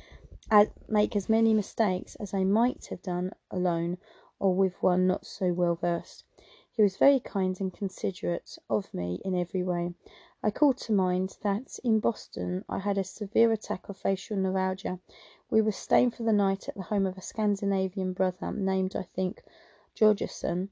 make 0.88 1.14
as 1.14 1.28
many 1.28 1.54
mistakes 1.54 2.16
as 2.16 2.34
I 2.34 2.44
might 2.44 2.86
have 2.86 3.02
done 3.02 3.32
alone 3.50 3.98
or 4.38 4.54
with 4.54 4.74
one 4.82 5.06
not 5.06 5.26
so 5.26 5.52
well 5.52 5.76
versed. 5.76 6.24
He 6.72 6.82
was 6.82 6.96
very 6.96 7.20
kind 7.20 7.60
and 7.60 7.72
considerate 7.72 8.56
of 8.68 8.92
me 8.94 9.20
in 9.24 9.34
every 9.34 9.62
way. 9.62 9.94
I 10.42 10.50
call 10.50 10.72
to 10.72 10.92
mind 10.92 11.36
that 11.42 11.78
in 11.84 12.00
Boston 12.00 12.64
I 12.68 12.78
had 12.78 12.96
a 12.96 13.04
severe 13.04 13.52
attack 13.52 13.88
of 13.88 13.98
facial 13.98 14.36
neuralgia. 14.36 14.98
We 15.50 15.60
were 15.60 15.72
staying 15.72 16.12
for 16.12 16.22
the 16.22 16.32
night 16.32 16.68
at 16.68 16.74
the 16.74 16.84
home 16.84 17.06
of 17.06 17.18
a 17.18 17.22
Scandinavian 17.22 18.14
brother 18.14 18.50
named, 18.50 18.96
I 18.96 19.02
think, 19.02 19.42
Georgeson 19.94 20.70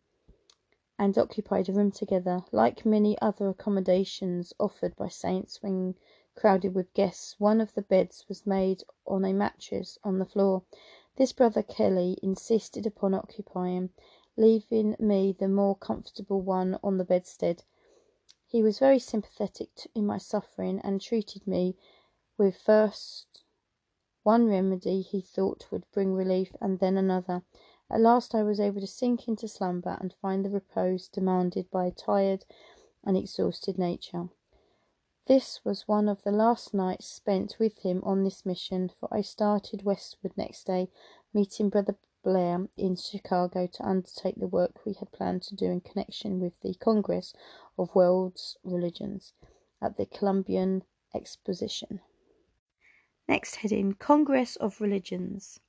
and 0.99 1.17
occupied 1.19 1.69
a 1.69 1.73
room 1.73 1.91
together. 1.91 2.41
Like 2.51 2.87
many 2.87 3.17
other 3.21 3.49
accommodations 3.49 4.53
offered 4.59 4.97
by 4.97 5.09
saints 5.09 5.63
when 5.63 5.95
crowded 6.39 6.73
with 6.73 6.95
guests, 6.95 7.35
one 7.41 7.61
of 7.61 7.75
the 7.75 7.83
beds 7.83 8.25
was 8.29 8.47
made 8.47 8.85
on 9.05 9.25
a 9.25 9.33
mattress 9.33 9.99
on 10.05 10.21
the 10.21 10.25
floor. 10.25 10.63
This 11.17 11.33
brother 11.33 11.65
Kelley 11.65 12.17
insisted 12.23 12.87
upon 12.87 13.13
occupying, 13.13 13.91
leaving 14.37 14.95
me 15.01 15.35
the 15.37 15.49
more 15.49 15.75
comfortable 15.75 16.41
one 16.41 16.79
on 16.81 16.97
the 16.97 17.05
bedstead. 17.05 17.65
He 18.47 18.63
was 18.63 18.79
very 18.79 19.01
sympathetic 19.01 19.89
in 19.97 20.07
my 20.07 20.19
suffering 20.19 20.81
and 20.85 21.01
treated 21.01 21.45
me 21.45 21.77
with 22.37 22.57
first 22.57 23.43
one 24.23 24.47
remedy 24.47 25.03
he 25.03 25.21
thought 25.21 25.67
would 25.73 25.91
bring 25.93 26.15
relief 26.15 26.55
and 26.61 26.79
then 26.79 26.97
another. 26.97 27.43
At 27.91 28.01
last 28.01 28.33
I 28.33 28.45
was 28.45 28.61
able 28.61 28.81
to 28.81 28.87
sink 28.87 29.27
into 29.27 29.49
slumber 29.49 29.99
and 30.01 30.15
find 30.23 30.45
the 30.45 30.51
repose 30.51 31.09
demanded 31.09 31.69
by 31.73 31.87
a 31.87 31.91
tired 31.91 32.45
and 33.03 33.17
exhausted 33.17 33.77
nature. 33.77 34.29
This 35.29 35.63
was 35.63 35.87
one 35.87 36.09
of 36.09 36.23
the 36.23 36.33
last 36.33 36.73
nights 36.73 37.07
spent 37.07 37.59
with 37.59 37.81
him 37.81 38.01
on 38.03 38.25
this 38.25 38.47
mission, 38.47 38.91
for 38.99 39.11
I 39.13 39.21
started 39.21 39.85
westward 39.85 40.33
next 40.39 40.65
day, 40.65 40.89
meeting 41.35 41.69
Brother 41.69 41.99
Blair 42.25 42.67
in 42.79 42.97
Chicago 42.97 43.67
to 43.67 43.87
undertake 43.87 44.37
the 44.37 44.47
work 44.47 44.87
we 44.87 44.95
had 44.95 45.13
planned 45.13 45.43
to 45.43 45.55
do 45.55 45.67
in 45.67 45.83
connection 45.83 46.41
with 46.41 46.59
the 46.63 46.73
Congress 46.77 47.35
of 47.77 47.95
World's 47.95 48.57
Religions 48.65 49.35
at 49.83 49.99
the 49.99 50.07
Columbian 50.07 50.83
Exposition. 51.15 52.01
Next 53.29 53.57
heading 53.57 53.93
Congress 53.93 54.57
of 54.57 54.81
Religions. 54.81 55.61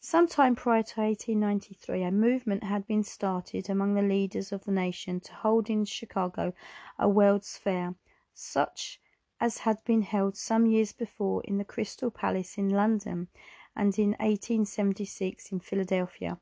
Some 0.00 0.26
time 0.26 0.54
prior 0.54 0.82
to 0.82 1.00
1893, 1.00 2.02
a 2.02 2.10
movement 2.10 2.64
had 2.64 2.86
been 2.86 3.04
started 3.04 3.70
among 3.70 3.94
the 3.94 4.02
leaders 4.02 4.52
of 4.52 4.64
the 4.64 4.70
nation 4.70 5.18
to 5.20 5.32
hold 5.32 5.70
in 5.70 5.86
Chicago 5.86 6.52
a 6.98 7.08
World's 7.08 7.56
Fair, 7.56 7.94
such 8.34 9.00
as 9.40 9.58
had 9.58 9.82
been 9.84 10.02
held 10.02 10.36
some 10.36 10.66
years 10.66 10.92
before 10.92 11.42
in 11.44 11.58
the 11.58 11.64
Crystal 11.64 12.10
Palace 12.10 12.56
in 12.56 12.68
London 12.68 13.28
and 13.74 13.98
in 13.98 14.10
1876 14.20 15.50
in 15.50 15.60
Philadelphia. 15.60 16.38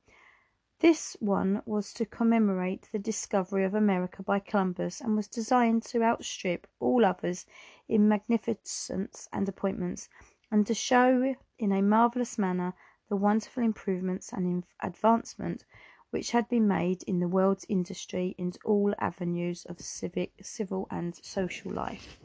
This 0.81 1.15
one 1.21 1.63
was 1.67 1.93
to 1.95 2.07
commemorate 2.07 2.89
the 2.91 2.99
discovery 2.99 3.65
of 3.65 3.75
America 3.75 4.23
by 4.23 4.39
Columbus 4.39 5.01
and 5.01 5.15
was 5.15 5.29
designed 5.29 5.83
to 5.85 6.03
outstrip 6.03 6.67
all 6.79 7.05
others 7.05 7.45
in 7.89 8.09
magnificence 8.09 9.29
and 9.33 9.49
appointments, 9.49 10.09
and 10.51 10.67
to 10.67 10.75
show 10.75 11.35
in 11.59 11.73
a 11.73 11.83
marvellous 11.83 12.39
manner 12.39 12.75
the 13.11 13.17
wonderful 13.17 13.63
improvements 13.63 14.33
and 14.33 14.65
advancement 14.81 15.65
which 16.11 16.33
had 16.33 16.49
been 16.49 16.67
made 16.67 17.03
in 17.05 17.21
the 17.21 17.29
world's 17.29 17.67
industry 17.69 18.35
in 18.37 18.53
all 18.65 18.95
avenues 18.99 19.65
of 19.67 19.81
civic, 19.81 20.33
civil, 20.43 20.87
and 20.91 21.17
social 21.23 21.73
life. 21.73 22.19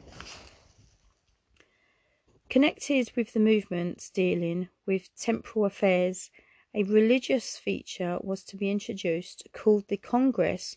Connected 2.48 3.10
with 3.16 3.32
the 3.32 3.40
movements 3.40 4.10
dealing 4.10 4.68
with 4.86 5.14
temporal 5.16 5.64
affairs, 5.64 6.30
a 6.74 6.82
religious 6.84 7.56
feature 7.56 8.18
was 8.22 8.44
to 8.44 8.56
be 8.56 8.70
introduced 8.70 9.48
called 9.52 9.88
the 9.88 9.96
Congress 9.96 10.76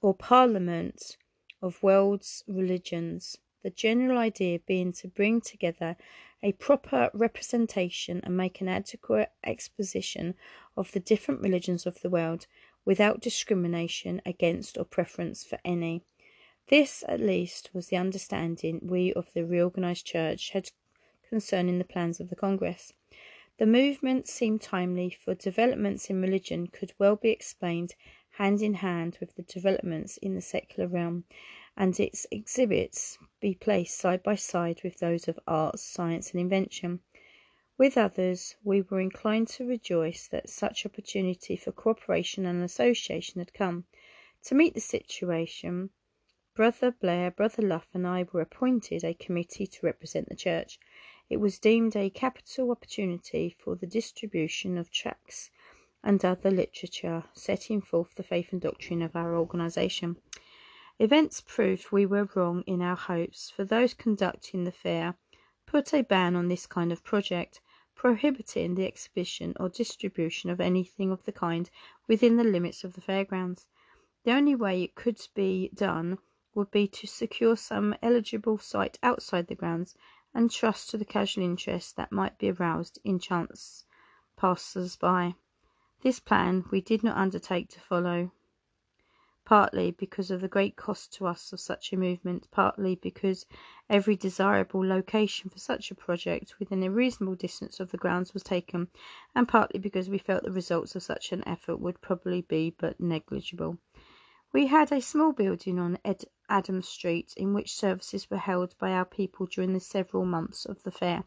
or 0.00 0.14
Parliament 0.14 1.16
of 1.60 1.82
World's 1.82 2.44
Religions, 2.46 3.36
the 3.62 3.70
general 3.70 4.18
idea 4.18 4.58
being 4.60 4.92
to 4.92 5.08
bring 5.08 5.40
together 5.40 5.96
a 6.42 6.52
proper 6.52 7.10
representation 7.14 8.20
and 8.22 8.36
make 8.36 8.60
an 8.60 8.68
adequate 8.68 9.30
exposition 9.44 10.34
of 10.76 10.92
the 10.92 11.00
different 11.00 11.40
religions 11.40 11.86
of 11.86 12.00
the 12.00 12.10
world 12.10 12.46
without 12.84 13.20
discrimination 13.20 14.22
against 14.24 14.78
or 14.78 14.84
preference 14.84 15.44
for 15.44 15.58
any. 15.64 16.02
This, 16.68 17.04
at 17.08 17.20
least, 17.20 17.70
was 17.72 17.88
the 17.88 17.96
understanding 17.96 18.80
we 18.82 19.12
of 19.12 19.32
the 19.32 19.44
reorganized 19.44 20.06
church 20.06 20.50
had 20.50 20.70
concerning 21.28 21.78
the 21.78 21.84
plans 21.84 22.20
of 22.20 22.30
the 22.30 22.36
Congress. 22.36 22.92
The 23.58 23.66
movement 23.66 24.28
seemed 24.28 24.60
timely, 24.60 25.10
for 25.10 25.34
developments 25.34 26.10
in 26.10 26.20
religion 26.20 26.66
could 26.66 26.92
well 26.98 27.16
be 27.16 27.30
explained 27.30 27.94
hand 28.32 28.60
in 28.60 28.74
hand 28.74 29.16
with 29.18 29.34
the 29.34 29.42
developments 29.42 30.18
in 30.18 30.34
the 30.34 30.42
secular 30.42 30.88
realm, 30.88 31.24
and 31.76 32.00
its 32.00 32.26
exhibits 32.30 33.18
be 33.40 33.54
placed 33.54 33.98
side 33.98 34.22
by 34.22 34.34
side 34.34 34.80
with 34.82 34.98
those 34.98 35.28
of 35.28 35.38
arts, 35.46 35.82
science, 35.82 36.30
and 36.30 36.40
invention. 36.40 37.00
With 37.78 37.98
others, 37.98 38.56
we 38.64 38.80
were 38.80 39.00
inclined 39.00 39.48
to 39.48 39.66
rejoice 39.66 40.26
that 40.28 40.48
such 40.48 40.86
opportunity 40.86 41.56
for 41.56 41.72
cooperation 41.72 42.46
and 42.46 42.62
association 42.62 43.38
had 43.38 43.52
come. 43.52 43.84
To 44.44 44.54
meet 44.54 44.72
the 44.72 44.80
situation, 44.80 45.90
Brother 46.54 46.90
Blair, 46.90 47.30
Brother 47.30 47.62
Luff, 47.62 47.88
and 47.92 48.06
I 48.06 48.24
were 48.32 48.40
appointed 48.40 49.04
a 49.04 49.12
committee 49.12 49.66
to 49.66 49.84
represent 49.84 50.30
the 50.30 50.34
church. 50.34 50.80
It 51.28 51.36
was 51.36 51.58
deemed 51.58 51.94
a 51.94 52.08
capital 52.08 52.70
opportunity 52.70 53.54
for 53.58 53.76
the 53.76 53.86
distribution 53.86 54.78
of 54.78 54.90
tracts 54.90 55.50
and 56.02 56.24
other 56.24 56.50
literature 56.50 57.24
setting 57.34 57.82
forth 57.82 58.14
the 58.14 58.22
faith 58.22 58.52
and 58.52 58.60
doctrine 58.62 59.02
of 59.02 59.14
our 59.14 59.36
organisation. 59.36 60.16
Events 60.98 61.42
proved 61.42 61.92
we 61.92 62.06
were 62.06 62.28
wrong 62.34 62.62
in 62.62 62.80
our 62.80 62.96
hopes, 62.96 63.50
for 63.50 63.64
those 63.64 63.92
conducting 63.92 64.64
the 64.64 64.72
fair 64.72 65.14
put 65.66 65.92
a 65.92 66.02
ban 66.02 66.34
on 66.34 66.48
this 66.48 66.66
kind 66.66 66.90
of 66.90 67.04
project, 67.04 67.60
prohibiting 67.94 68.74
the 68.74 68.86
exhibition 68.86 69.52
or 69.60 69.68
distribution 69.68 70.48
of 70.48 70.60
anything 70.60 71.10
of 71.10 71.24
the 71.24 71.32
kind 71.32 71.68
within 72.06 72.36
the 72.36 72.44
limits 72.44 72.82
of 72.82 72.94
the 72.94 73.00
fairgrounds. 73.00 73.66
The 74.24 74.32
only 74.32 74.54
way 74.54 74.82
it 74.82 74.94
could 74.94 75.20
be 75.34 75.70
done 75.74 76.18
would 76.54 76.70
be 76.70 76.88
to 76.88 77.06
secure 77.06 77.56
some 77.56 77.94
eligible 78.00 78.56
site 78.56 78.98
outside 79.02 79.48
the 79.48 79.54
grounds 79.54 79.96
and 80.32 80.50
trust 80.50 80.88
to 80.90 80.96
the 80.98 81.04
casual 81.04 81.44
interest 81.44 81.96
that 81.96 82.10
might 82.10 82.38
be 82.38 82.50
aroused 82.50 82.98
in 83.04 83.18
chance 83.18 83.84
passers 84.36 84.96
by. 84.96 85.34
This 86.00 86.20
plan 86.20 86.64
we 86.70 86.80
did 86.80 87.02
not 87.02 87.18
undertake 87.18 87.68
to 87.70 87.80
follow 87.80 88.30
partly 89.46 89.92
because 89.92 90.32
of 90.32 90.40
the 90.40 90.48
great 90.48 90.74
cost 90.74 91.12
to 91.12 91.24
us 91.24 91.52
of 91.52 91.60
such 91.60 91.92
a 91.92 91.96
movement, 91.96 92.48
partly 92.50 92.96
because 92.96 93.46
every 93.88 94.16
desirable 94.16 94.84
location 94.84 95.48
for 95.48 95.58
such 95.58 95.90
a 95.92 95.94
project 95.94 96.58
within 96.58 96.82
a 96.82 96.90
reasonable 96.90 97.36
distance 97.36 97.78
of 97.78 97.90
the 97.92 97.96
grounds 97.96 98.34
was 98.34 98.42
taken, 98.42 98.88
and 99.36 99.46
partly 99.46 99.78
because 99.78 100.10
we 100.10 100.18
felt 100.18 100.42
the 100.42 100.50
results 100.50 100.96
of 100.96 101.02
such 101.02 101.30
an 101.30 101.46
effort 101.46 101.76
would 101.76 102.00
probably 102.00 102.42
be 102.42 102.74
but 102.76 103.00
negligible. 103.00 103.78
We 104.52 104.66
had 104.66 104.90
a 104.90 105.00
small 105.00 105.32
building 105.32 105.78
on 105.78 105.98
Ed 106.04 106.24
Adams 106.48 106.88
Street 106.88 107.32
in 107.36 107.54
which 107.54 107.76
services 107.76 108.28
were 108.28 108.38
held 108.38 108.76
by 108.78 108.90
our 108.90 109.04
people 109.04 109.46
during 109.46 109.74
the 109.74 109.80
several 109.80 110.24
months 110.24 110.64
of 110.64 110.82
the 110.82 110.90
fair, 110.90 111.22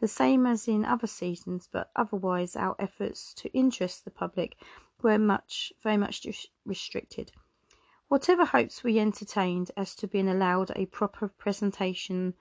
the 0.00 0.08
same 0.08 0.46
as 0.46 0.66
in 0.66 0.84
other 0.84 1.06
seasons, 1.06 1.68
but 1.70 1.92
otherwise 1.94 2.56
our 2.56 2.74
efforts 2.80 3.32
to 3.34 3.52
interest 3.52 4.04
the 4.04 4.10
public 4.10 4.56
were 5.00 5.16
much, 5.16 5.72
very 5.82 5.96
much 5.96 6.26
restricted. 6.64 7.30
Whatever 8.12 8.44
hopes 8.44 8.84
we 8.84 8.98
entertained 8.98 9.70
as 9.74 9.94
to 9.94 10.06
being 10.06 10.28
allowed 10.28 10.70
a 10.76 10.84
proper 10.84 11.28
presentation 11.28 12.34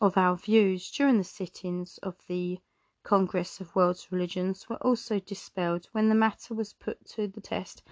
of 0.00 0.16
our 0.16 0.34
views 0.34 0.90
during 0.90 1.18
the 1.18 1.24
sittings 1.24 1.98
of 1.98 2.16
the 2.26 2.60
Congress 3.02 3.60
of 3.60 3.76
World 3.76 3.98
Religions 4.10 4.66
were 4.66 4.78
also 4.78 5.20
dispelled 5.20 5.88
when 5.92 6.08
the 6.08 6.14
matter 6.14 6.54
was 6.54 6.72
put 6.72 7.04
to 7.08 7.28
the 7.28 7.42
test 7.42 7.82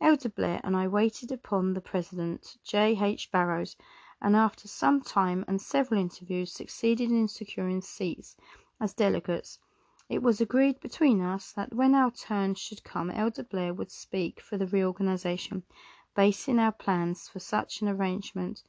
Elder 0.00 0.28
Blair 0.28 0.60
and 0.64 0.76
I 0.76 0.88
waited 0.88 1.30
upon 1.30 1.74
the 1.74 1.80
President, 1.80 2.56
J. 2.64 2.98
H. 3.00 3.30
Barrows, 3.30 3.76
and 4.20 4.34
after 4.34 4.66
some 4.66 5.02
time 5.02 5.44
and 5.46 5.62
several 5.62 6.00
interviews 6.00 6.50
succeeded 6.50 7.12
in 7.12 7.28
securing 7.28 7.80
seats 7.80 8.34
as 8.80 8.92
delegates. 8.92 9.60
It 10.08 10.20
was 10.20 10.40
agreed 10.40 10.80
between 10.80 11.20
us 11.20 11.52
that 11.52 11.74
when 11.74 11.94
our 11.94 12.10
turn 12.10 12.56
should 12.56 12.82
come, 12.82 13.08
Elder 13.08 13.44
Blair 13.44 13.72
would 13.72 13.92
speak 13.92 14.40
for 14.40 14.58
the 14.58 14.66
reorganization, 14.66 15.62
basing 16.16 16.58
our 16.58 16.72
plans 16.72 17.28
for 17.28 17.38
such 17.38 17.82
an 17.82 17.88
arrangement 17.88 18.64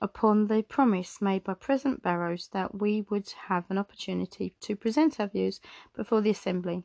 upon 0.00 0.48
the 0.48 0.62
promise 0.62 1.22
made 1.22 1.44
by 1.44 1.54
President 1.54 2.02
Barrows 2.02 2.48
that 2.52 2.74
we 2.74 3.02
would 3.02 3.32
have 3.46 3.64
an 3.70 3.78
opportunity 3.78 4.52
to 4.60 4.74
present 4.74 5.20
our 5.20 5.28
views 5.28 5.60
before 5.94 6.20
the 6.20 6.30
Assembly. 6.30 6.82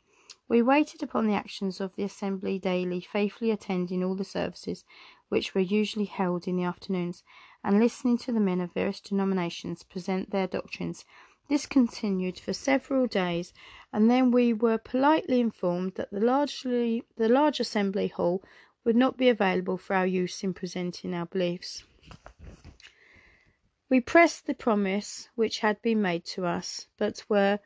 We 0.48 0.62
waited 0.62 1.02
upon 1.02 1.26
the 1.26 1.34
actions 1.34 1.82
of 1.82 1.96
the 1.96 2.04
Assembly 2.04 2.60
daily, 2.60 3.02
faithfully 3.02 3.50
attending 3.50 4.04
all 4.04 4.16
the 4.16 4.24
services, 4.24 4.86
which 5.30 5.56
were 5.56 5.62
usually 5.62 6.06
held 6.06 6.48
in 6.48 6.58
the 6.58 6.64
afternoons, 6.64 7.24
and 7.64 7.80
listening 7.80 8.18
to 8.20 8.32
the 8.32 8.40
men 8.40 8.62
of 8.62 8.74
various 8.74 9.02
denominations 9.02 9.84
present 9.84 10.30
their 10.30 10.48
doctrines. 10.48 11.04
This 11.50 11.66
continued 11.66 12.40
for 12.40 12.54
several 12.54 13.08
days, 13.08 13.52
and 13.92 14.12
then 14.12 14.32
we 14.32 14.54
were 14.54 14.78
politely 14.78 15.40
informed 15.40 15.94
that 15.96 16.12
the 16.12 16.20
largely 16.20 17.04
the 17.18 17.30
large 17.30 17.60
assembly 17.60 18.08
hall 18.08 18.44
would 18.88 18.96
not 18.96 19.18
be 19.18 19.28
available 19.28 19.78
for 19.78 19.98
our 19.98 20.08
use 20.08 20.46
in 20.46 20.54
presenting 20.54 21.14
our 21.14 21.26
beliefs. 21.26 21.84
We 23.90 24.00
pressed 24.00 24.48
the 24.48 24.54
promise 24.54 25.28
which 25.36 25.60
had 25.60 25.82
been 25.82 26.02
made 26.02 26.24
to 26.28 26.46
us, 26.46 26.88
but 26.98 27.26
were 27.28 27.60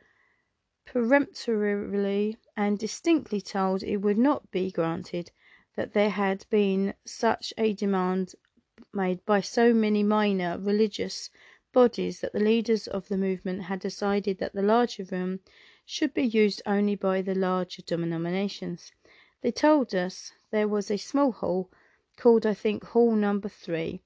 peremptorily 0.84 2.38
and 2.56 2.76
distinctly 2.76 3.40
told 3.40 3.84
it 3.84 3.98
would 3.98 4.18
not 4.18 4.50
be 4.50 4.72
granted, 4.72 5.30
that 5.76 5.92
there 5.92 6.10
had 6.10 6.44
been 6.50 6.92
such 7.04 7.54
a 7.56 7.72
demand 7.72 8.34
made 8.92 9.24
by 9.24 9.40
so 9.40 9.72
many 9.72 10.02
minor 10.02 10.58
religious 10.58 11.30
bodies 11.72 12.18
that 12.18 12.32
the 12.32 12.40
leaders 12.40 12.88
of 12.88 13.06
the 13.06 13.16
movement 13.16 13.62
had 13.62 13.78
decided 13.78 14.40
that 14.40 14.54
the 14.54 14.60
larger 14.60 15.04
room 15.04 15.38
should 15.86 16.14
be 16.14 16.24
used 16.26 16.62
only 16.66 16.96
by 16.96 17.22
the 17.22 17.36
larger 17.36 17.82
denominations. 17.82 18.90
They 19.40 19.52
told 19.52 19.94
us 19.94 20.32
there 20.52 20.68
was 20.68 20.90
a 20.90 20.96
small 20.96 21.32
hall, 21.32 21.70
called 22.16 22.46
I 22.46 22.54
think 22.54 22.84
Hall 22.84 23.16
Number 23.16 23.48
Three, 23.48 24.02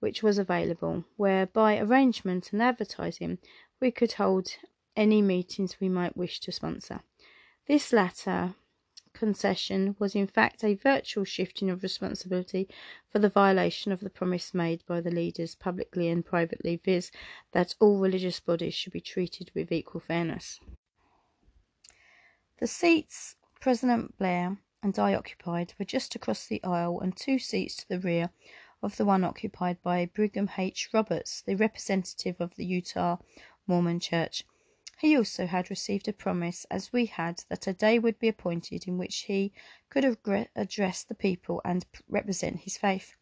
which 0.00 0.22
was 0.22 0.36
available, 0.36 1.04
where 1.16 1.46
by 1.46 1.78
arrangement 1.78 2.52
and 2.52 2.60
advertising 2.60 3.38
we 3.80 3.90
could 3.90 4.12
hold 4.12 4.48
any 4.94 5.22
meetings 5.22 5.80
we 5.80 5.88
might 5.88 6.16
wish 6.16 6.40
to 6.40 6.52
sponsor. 6.52 7.00
This 7.66 7.92
latter 7.92 8.54
concession 9.12 9.96
was 9.98 10.14
in 10.14 10.26
fact 10.26 10.62
a 10.62 10.74
virtual 10.74 11.24
shifting 11.24 11.70
of 11.70 11.82
responsibility 11.82 12.68
for 13.10 13.18
the 13.18 13.30
violation 13.30 13.90
of 13.90 14.00
the 14.00 14.10
promise 14.10 14.52
made 14.52 14.84
by 14.86 15.00
the 15.00 15.10
leaders 15.10 15.54
publicly 15.54 16.08
and 16.08 16.24
privately, 16.24 16.80
viz., 16.84 17.10
that 17.52 17.74
all 17.80 17.98
religious 17.98 18.40
bodies 18.40 18.74
should 18.74 18.92
be 18.92 19.00
treated 19.00 19.50
with 19.54 19.72
equal 19.72 20.00
fairness. 20.00 20.60
The 22.58 22.66
seats 22.66 23.36
President 23.60 24.16
Blair 24.18 24.58
and 24.82 24.98
I 24.98 25.14
occupied 25.14 25.74
were 25.78 25.84
just 25.84 26.14
across 26.14 26.46
the 26.46 26.62
aisle 26.62 27.00
and 27.00 27.16
two 27.16 27.38
seats 27.38 27.76
to 27.76 27.88
the 27.88 27.98
rear 27.98 28.30
of 28.82 28.96
the 28.96 29.04
one 29.04 29.24
occupied 29.24 29.82
by 29.82 30.06
Brigham 30.06 30.50
H. 30.56 30.90
Roberts, 30.92 31.42
the 31.42 31.56
representative 31.56 32.36
of 32.40 32.54
the 32.56 32.64
Utah 32.64 33.16
Mormon 33.66 34.00
Church. 34.00 34.44
He 34.98 35.16
also 35.16 35.46
had 35.46 35.68
received 35.70 36.08
a 36.08 36.12
promise, 36.12 36.64
as 36.70 36.92
we 36.92 37.06
had, 37.06 37.44
that 37.48 37.66
a 37.66 37.72
day 37.72 37.98
would 37.98 38.18
be 38.18 38.28
appointed 38.28 38.86
in 38.86 38.96
which 38.96 39.24
he 39.24 39.52
could 39.90 40.04
address 40.54 41.02
the 41.02 41.14
people 41.14 41.60
and 41.64 41.84
represent 42.08 42.60
his 42.60 42.78
faith. 42.78 43.14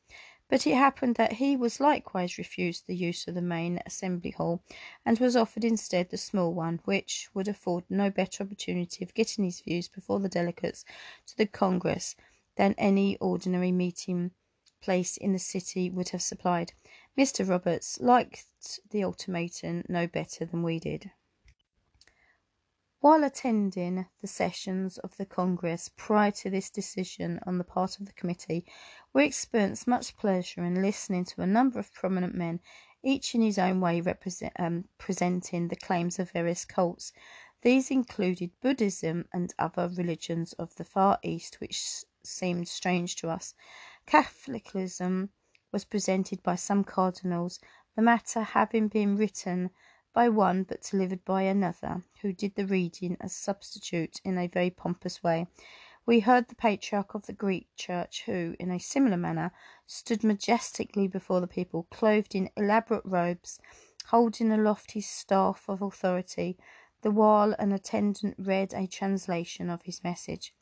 But 0.54 0.68
it 0.68 0.76
happened 0.76 1.16
that 1.16 1.32
he 1.32 1.56
was 1.56 1.80
likewise 1.80 2.38
refused 2.38 2.86
the 2.86 2.94
use 2.94 3.26
of 3.26 3.34
the 3.34 3.42
main 3.42 3.82
assembly 3.84 4.30
hall, 4.30 4.62
and 5.04 5.18
was 5.18 5.34
offered 5.34 5.64
instead 5.64 6.10
the 6.10 6.16
small 6.16 6.54
one, 6.54 6.78
which 6.84 7.28
would 7.34 7.48
afford 7.48 7.82
no 7.90 8.08
better 8.08 8.44
opportunity 8.44 9.02
of 9.04 9.14
getting 9.14 9.42
his 9.42 9.58
views 9.58 9.88
before 9.88 10.20
the 10.20 10.28
delegates 10.28 10.84
to 11.26 11.36
the 11.36 11.46
Congress 11.46 12.14
than 12.54 12.76
any 12.78 13.16
ordinary 13.16 13.72
meeting 13.72 14.30
place 14.80 15.16
in 15.16 15.32
the 15.32 15.40
city 15.40 15.90
would 15.90 16.10
have 16.10 16.22
supplied. 16.22 16.72
Mr. 17.18 17.44
Roberts 17.48 17.98
liked 17.98 18.78
the 18.90 19.02
ultimatum 19.02 19.82
no 19.88 20.06
better 20.06 20.44
than 20.44 20.62
we 20.62 20.78
did. 20.78 21.10
While 23.04 23.22
attending 23.22 24.06
the 24.22 24.26
sessions 24.26 24.96
of 24.96 25.18
the 25.18 25.26
Congress 25.26 25.90
prior 25.94 26.30
to 26.30 26.48
this 26.48 26.70
decision 26.70 27.38
on 27.46 27.58
the 27.58 27.62
part 27.62 28.00
of 28.00 28.06
the 28.06 28.14
committee, 28.14 28.64
we 29.12 29.26
experienced 29.26 29.86
much 29.86 30.16
pleasure 30.16 30.64
in 30.64 30.80
listening 30.80 31.26
to 31.26 31.42
a 31.42 31.46
number 31.46 31.78
of 31.78 31.92
prominent 31.92 32.34
men, 32.34 32.60
each 33.02 33.34
in 33.34 33.42
his 33.42 33.58
own 33.58 33.82
way 33.82 34.02
um, 34.58 34.88
presenting 34.96 35.68
the 35.68 35.76
claims 35.76 36.18
of 36.18 36.30
various 36.30 36.64
cults. 36.64 37.12
These 37.60 37.90
included 37.90 38.52
Buddhism 38.62 39.28
and 39.34 39.52
other 39.58 39.86
religions 39.86 40.54
of 40.54 40.74
the 40.76 40.84
Far 40.84 41.18
East, 41.22 41.60
which 41.60 42.04
seemed 42.22 42.68
strange 42.68 43.16
to 43.16 43.28
us. 43.28 43.52
Catholicism 44.06 45.28
was 45.72 45.84
presented 45.84 46.42
by 46.42 46.54
some 46.54 46.84
cardinals, 46.84 47.60
the 47.96 48.00
matter 48.00 48.40
having 48.40 48.88
been 48.88 49.14
written 49.14 49.68
by 50.14 50.28
one 50.28 50.62
but 50.62 50.80
delivered 50.80 51.24
by 51.24 51.42
another, 51.42 52.02
who 52.22 52.32
did 52.32 52.54
the 52.54 52.66
reading 52.66 53.16
as 53.20 53.34
substitute 53.34 54.20
in 54.24 54.38
a 54.38 54.46
very 54.46 54.70
pompous 54.70 55.22
way. 55.22 55.46
We 56.06 56.20
heard 56.20 56.48
the 56.48 56.54
patriarch 56.54 57.14
of 57.14 57.26
the 57.26 57.32
Greek 57.32 57.66
church, 57.76 58.22
who, 58.24 58.54
in 58.60 58.70
a 58.70 58.78
similar 58.78 59.16
manner, 59.16 59.50
stood 59.86 60.22
majestically 60.22 61.08
before 61.08 61.40
the 61.40 61.48
people, 61.48 61.88
clothed 61.90 62.34
in 62.34 62.50
elaborate 62.56 63.04
robes, 63.04 63.58
holding 64.06 64.52
aloft 64.52 64.92
his 64.92 65.08
staff 65.08 65.64
of 65.68 65.82
authority, 65.82 66.56
the 67.02 67.10
while 67.10 67.54
an 67.58 67.72
attendant 67.72 68.36
read 68.38 68.72
a 68.72 68.86
translation 68.86 69.68
of 69.68 69.82
his 69.82 70.04
message. 70.04 70.54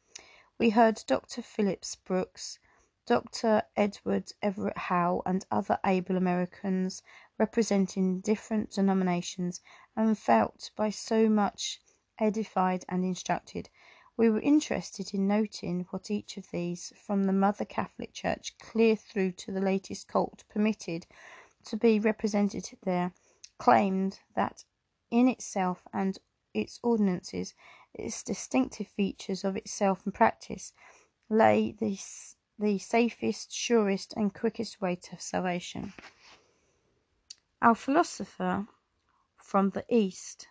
We 0.59 0.71
heard 0.71 1.03
Dr. 1.07 1.43
Phillips 1.43 1.97
Brooks, 1.97 2.59
Dr. 3.05 3.65
Edward 3.77 4.33
Everett 4.41 4.79
Howe, 4.79 5.23
and 5.27 5.45
other 5.51 5.79
able 5.85 6.17
Americans 6.17 7.03
representing 7.43 8.21
different 8.21 8.71
denominations, 8.71 9.61
and 9.97 10.17
felt 10.17 10.71
by 10.77 10.89
so 10.89 11.29
much 11.29 11.81
edified 12.21 12.85
and 12.89 13.05
instructed. 13.05 13.69
We 14.17 14.31
were 14.31 14.41
interested 14.41 15.13
in 15.13 15.27
noting 15.27 15.87
what 15.91 16.09
each 16.09 16.37
of 16.37 16.47
these, 16.53 16.93
from 17.05 17.25
the 17.25 17.33
Mother 17.33 17.65
Catholic 17.65 18.13
Church 18.13 18.57
clear 18.61 18.95
through 18.95 19.33
to 19.33 19.51
the 19.51 19.61
latest 19.73 20.07
cult 20.07 20.45
permitted 20.49 21.05
to 21.65 21.77
be 21.77 21.99
represented 21.99 22.65
there, 22.85 23.11
claimed 23.59 24.21
that 24.37 24.63
in 25.11 25.27
itself 25.27 25.83
and 25.93 26.19
its 26.55 26.79
ordinances, 26.85 27.55
its 27.93 28.23
distinctive 28.23 28.87
features 28.87 29.43
of 29.43 29.57
itself 29.57 30.03
and 30.05 30.15
practice, 30.15 30.73
lay 31.29 31.73
this 31.73 32.37
the 32.57 32.79
safest, 32.79 33.53
surest, 33.53 34.15
and 34.17 34.33
quickest 34.33 34.81
way 34.81 34.95
to 34.95 35.19
salvation. 35.19 35.93
Our 37.63 37.77
philosopher 37.77 38.67
from 39.37 39.71
the 39.71 39.85
East, 39.89 40.49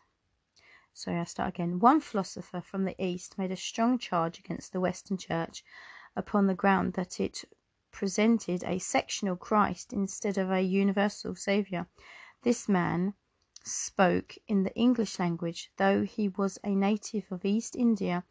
sorry, 0.93 1.20
I 1.20 1.26
start 1.26 1.49
again. 1.49 1.78
One 1.78 1.99
philosopher 1.99 2.62
from 2.62 2.86
the 2.86 2.95
East 3.03 3.38
made 3.38 3.51
a 3.51 3.57
strong 3.57 3.97
charge 3.97 4.39
against 4.39 4.72
the 4.72 4.80
Western 4.80 5.18
Church 5.18 5.62
upon 6.16 6.47
the 6.47 6.55
ground 6.55 6.93
that 6.93 7.20
it 7.20 7.43
presented 7.91 8.64
a 8.64 8.80
sectional 8.80 9.36
Christ 9.36 9.91
instead 9.91 10.38
of 10.38 10.49
a 10.49 10.62
universal 10.62 11.36
Saviour. 11.36 11.88
This 12.43 12.70
man 12.70 13.16
spoke 13.66 14.38
in 14.47 14.64
the 14.64 14.74
English 14.74 15.20
language, 15.20 15.70
though 15.76 16.03
he 16.03 16.30
was 16.30 16.59
a 16.64 16.74
native 16.74 17.30
of 17.30 17.43
East 17.43 17.76
India 17.76 18.24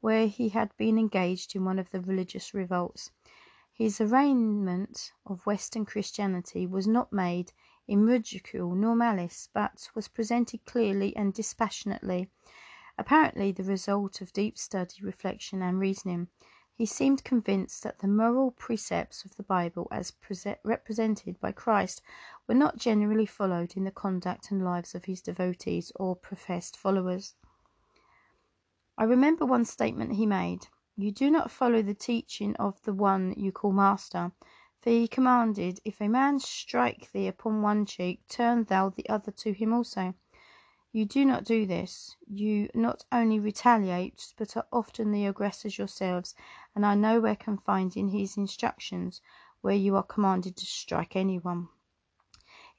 where 0.00 0.26
he 0.26 0.48
had 0.48 0.74
been 0.78 0.98
engaged 0.98 1.54
in 1.54 1.66
one 1.66 1.78
of 1.78 1.90
the 1.90 2.00
religious 2.00 2.54
revolts. 2.54 3.10
His 3.74 4.00
arraignment 4.00 5.12
of 5.26 5.44
Western 5.44 5.84
Christianity 5.84 6.66
was 6.66 6.86
not 6.86 7.12
made 7.12 7.52
in 7.88 8.06
ridicule 8.06 8.74
nor 8.74 8.94
malice, 8.94 9.48
but 9.52 9.88
was 9.94 10.08
presented 10.08 10.64
clearly 10.64 11.16
and 11.16 11.34
dispassionately, 11.34 12.30
apparently 12.96 13.52
the 13.52 13.64
result 13.64 14.20
of 14.20 14.32
deep 14.32 14.56
study, 14.56 14.96
reflection, 15.02 15.62
and 15.62 15.78
reasoning. 15.78 16.28
He 16.74 16.86
seemed 16.86 17.22
convinced 17.22 17.82
that 17.82 17.98
the 17.98 18.08
moral 18.08 18.50
precepts 18.50 19.24
of 19.24 19.36
the 19.36 19.42
Bible, 19.42 19.88
as 19.92 20.12
represented 20.64 21.38
by 21.38 21.52
Christ, 21.52 22.02
were 22.48 22.54
not 22.54 22.78
generally 22.78 23.26
followed 23.26 23.76
in 23.76 23.84
the 23.84 23.90
conduct 23.90 24.50
and 24.50 24.64
lives 24.64 24.94
of 24.94 25.04
his 25.04 25.20
devotees 25.20 25.92
or 25.96 26.16
professed 26.16 26.76
followers. 26.76 27.34
I 28.96 29.04
remember 29.04 29.44
one 29.44 29.64
statement 29.64 30.14
he 30.14 30.26
made 30.26 30.68
You 30.96 31.12
do 31.12 31.30
not 31.30 31.50
follow 31.50 31.82
the 31.82 31.94
teaching 31.94 32.56
of 32.56 32.82
the 32.82 32.94
one 32.94 33.34
you 33.36 33.52
call 33.52 33.72
master. 33.72 34.32
He 34.84 35.06
commanded, 35.06 35.78
If 35.84 36.00
a 36.00 36.08
man 36.08 36.40
strike 36.40 37.12
thee 37.12 37.28
upon 37.28 37.62
one 37.62 37.86
cheek, 37.86 38.26
turn 38.28 38.64
thou 38.64 38.88
the 38.88 39.08
other 39.08 39.30
to 39.30 39.52
him 39.52 39.72
also. 39.72 40.14
You 40.90 41.06
do 41.06 41.24
not 41.24 41.44
do 41.44 41.66
this. 41.66 42.16
You 42.26 42.68
not 42.74 43.04
only 43.12 43.38
retaliate, 43.38 44.34
but 44.36 44.56
are 44.56 44.66
often 44.72 45.12
the 45.12 45.24
aggressors 45.24 45.78
yourselves, 45.78 46.34
and 46.74 46.84
are 46.84 46.96
nowhere 46.96 47.36
confined 47.36 47.96
in 47.96 48.08
his 48.08 48.36
instructions 48.36 49.22
where 49.60 49.76
you 49.76 49.94
are 49.94 50.02
commanded 50.02 50.56
to 50.56 50.66
strike 50.66 51.14
anyone. 51.14 51.68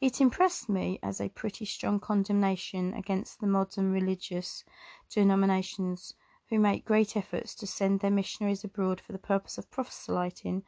It 0.02 0.20
impressed 0.20 0.68
me 0.68 1.00
as 1.02 1.22
a 1.22 1.30
pretty 1.30 1.64
strong 1.64 2.02
condemnation 2.02 2.94
against 2.94 3.40
the 3.40 3.48
modern 3.48 3.94
religious 3.94 4.66
denominations 5.10 6.14
who 6.50 6.60
make 6.60 6.84
great 6.84 7.16
efforts 7.16 7.56
to 7.56 7.66
send 7.66 8.02
their 8.02 8.12
missionaries 8.12 8.66
abroad 8.66 9.00
for 9.00 9.14
the 9.14 9.18
purpose 9.18 9.58
of 9.58 9.72
proselyting 9.72 10.64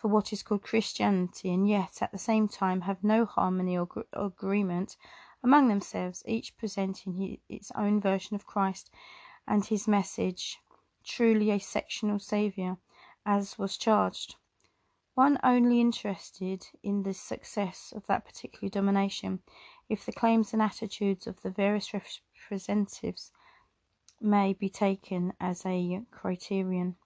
for 0.00 0.08
what 0.08 0.32
is 0.32 0.42
called 0.42 0.62
Christianity, 0.62 1.52
and 1.52 1.68
yet 1.68 1.98
at 2.00 2.10
the 2.10 2.16
same 2.16 2.48
time 2.48 2.80
have 2.82 3.04
no 3.04 3.26
harmony 3.26 3.76
or 3.76 3.86
agreement 4.14 4.96
among 5.42 5.68
themselves, 5.68 6.22
each 6.26 6.56
presenting 6.56 7.38
its 7.50 7.70
own 7.74 8.00
version 8.00 8.34
of 8.34 8.46
Christ 8.46 8.90
and 9.46 9.62
his 9.62 9.86
message, 9.86 10.58
truly 11.04 11.50
a 11.50 11.58
sectional 11.58 12.18
Saviour, 12.18 12.78
as 13.26 13.58
was 13.58 13.76
charged. 13.76 14.36
One 15.14 15.38
only 15.44 15.82
interested 15.82 16.66
in 16.82 17.02
the 17.02 17.12
success 17.12 17.92
of 17.94 18.06
that 18.06 18.24
particular 18.24 18.70
domination, 18.70 19.40
if 19.90 20.06
the 20.06 20.12
claims 20.12 20.54
and 20.54 20.62
attitudes 20.62 21.26
of 21.26 21.42
the 21.42 21.50
various 21.50 21.92
representatives 21.92 23.32
may 24.18 24.54
be 24.54 24.70
taken 24.70 25.34
as 25.38 25.66
a 25.66 26.00
criterion. 26.10 26.96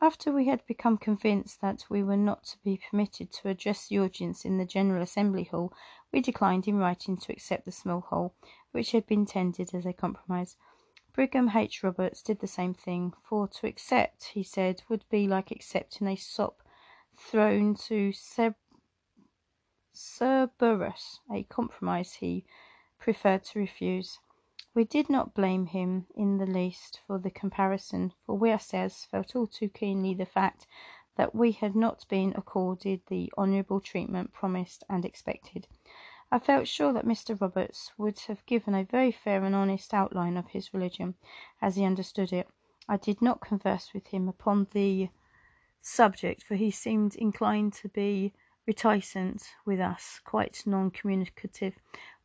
After 0.00 0.32
we 0.32 0.46
had 0.46 0.64
become 0.64 0.96
convinced 0.96 1.60
that 1.60 1.84
we 1.90 2.04
were 2.04 2.16
not 2.16 2.44
to 2.44 2.58
be 2.62 2.80
permitted 2.88 3.32
to 3.32 3.48
address 3.48 3.88
the 3.88 3.98
audience 3.98 4.44
in 4.44 4.56
the 4.56 4.64
General 4.64 5.02
Assembly 5.02 5.42
Hall, 5.44 5.72
we 6.12 6.20
declined 6.20 6.68
in 6.68 6.78
writing 6.78 7.16
to 7.16 7.32
accept 7.32 7.64
the 7.64 7.72
small 7.72 8.02
hall, 8.02 8.34
which 8.70 8.92
had 8.92 9.06
been 9.06 9.26
tendered 9.26 9.74
as 9.74 9.84
a 9.84 9.92
compromise. 9.92 10.56
Brigham 11.12 11.50
H. 11.56 11.82
Roberts 11.82 12.22
did 12.22 12.38
the 12.38 12.46
same 12.46 12.74
thing, 12.74 13.12
for 13.24 13.48
to 13.48 13.66
accept, 13.66 14.26
he 14.26 14.44
said, 14.44 14.82
would 14.88 15.04
be 15.10 15.26
like 15.26 15.50
accepting 15.50 16.06
a 16.06 16.14
sop 16.14 16.62
thrown 17.16 17.74
to 17.74 18.12
Cerberus, 19.92 21.18
a 21.28 21.42
compromise 21.42 22.12
he 22.14 22.44
preferred 23.00 23.42
to 23.46 23.58
refuse. 23.58 24.20
We 24.74 24.84
did 24.84 25.08
not 25.08 25.34
blame 25.34 25.66
him 25.66 26.06
in 26.14 26.38
the 26.38 26.46
least 26.46 27.00
for 27.06 27.18
the 27.18 27.30
comparison, 27.30 28.12
for 28.24 28.36
we 28.36 28.52
ourselves 28.52 29.04
felt 29.06 29.34
all 29.34 29.46
too 29.46 29.68
keenly 29.68 30.14
the 30.14 30.26
fact 30.26 30.66
that 31.16 31.34
we 31.34 31.52
had 31.52 31.74
not 31.74 32.06
been 32.08 32.32
accorded 32.36 33.00
the 33.06 33.32
honourable 33.36 33.80
treatment 33.80 34.32
promised 34.32 34.84
and 34.88 35.04
expected. 35.04 35.66
I 36.30 36.38
felt 36.38 36.68
sure 36.68 36.92
that 36.92 37.06
Mr. 37.06 37.40
Roberts 37.40 37.92
would 37.96 38.18
have 38.20 38.44
given 38.46 38.74
a 38.74 38.84
very 38.84 39.10
fair 39.10 39.42
and 39.44 39.54
honest 39.54 39.94
outline 39.94 40.36
of 40.36 40.48
his 40.48 40.72
religion, 40.74 41.14
as 41.62 41.76
he 41.76 41.84
understood 41.84 42.32
it. 42.32 42.48
I 42.88 42.98
did 42.98 43.20
not 43.20 43.40
converse 43.40 43.92
with 43.92 44.08
him 44.08 44.28
upon 44.28 44.68
the 44.72 45.08
subject, 45.80 46.42
for 46.42 46.54
he 46.54 46.70
seemed 46.70 47.16
inclined 47.16 47.72
to 47.74 47.88
be 47.88 48.32
reticent 48.68 49.48
with 49.64 49.80
us, 49.80 50.20
quite 50.24 50.62
non 50.66 50.90
communicative. 50.90 51.74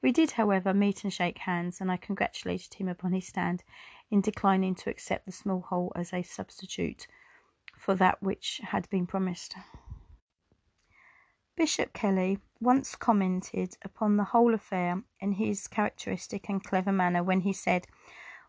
We 0.01 0.11
did, 0.11 0.31
however, 0.31 0.73
meet 0.73 1.05
and 1.05 1.13
shake 1.13 1.37
hands, 1.37 1.79
and 1.79 1.89
I 1.89 1.95
congratulated 1.95 2.73
him 2.73 2.89
upon 2.89 3.13
his 3.13 3.27
stand 3.27 3.63
in 4.11 4.19
declining 4.19 4.75
to 4.75 4.89
accept 4.89 5.25
the 5.25 5.31
small 5.31 5.61
hole 5.61 5.93
as 5.95 6.13
a 6.13 6.21
substitute 6.21 7.07
for 7.77 7.95
that 7.95 8.21
which 8.21 8.59
had 8.63 8.89
been 8.89 9.07
promised. 9.07 9.55
Bishop 11.55 11.93
Kelley 11.93 12.39
once 12.59 12.95
commented 12.95 13.77
upon 13.83 14.17
the 14.17 14.25
whole 14.25 14.53
affair 14.53 15.03
in 15.21 15.33
his 15.33 15.67
characteristic 15.67 16.49
and 16.49 16.63
clever 16.63 16.91
manner 16.91 17.23
when 17.23 17.41
he 17.41 17.53
said, 17.53 17.87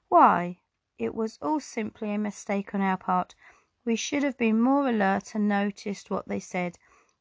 Why, 0.08 0.58
it 0.98 1.14
was 1.14 1.38
all 1.40 1.60
simply 1.60 2.12
a 2.12 2.18
mistake 2.18 2.74
on 2.74 2.80
our 2.80 2.96
part. 2.96 3.36
We 3.84 3.94
should 3.94 4.24
have 4.24 4.38
been 4.38 4.60
more 4.60 4.88
alert 4.88 5.34
and 5.34 5.48
noticed 5.48 6.10
what 6.10 6.26
they 6.26 6.40
said. 6.40 6.78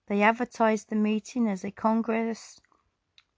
They 0.07 0.21
advertised 0.21 0.89
the 0.89 0.95
meeting 0.95 1.47
as 1.47 1.63
a 1.63 1.71
congress 1.71 2.59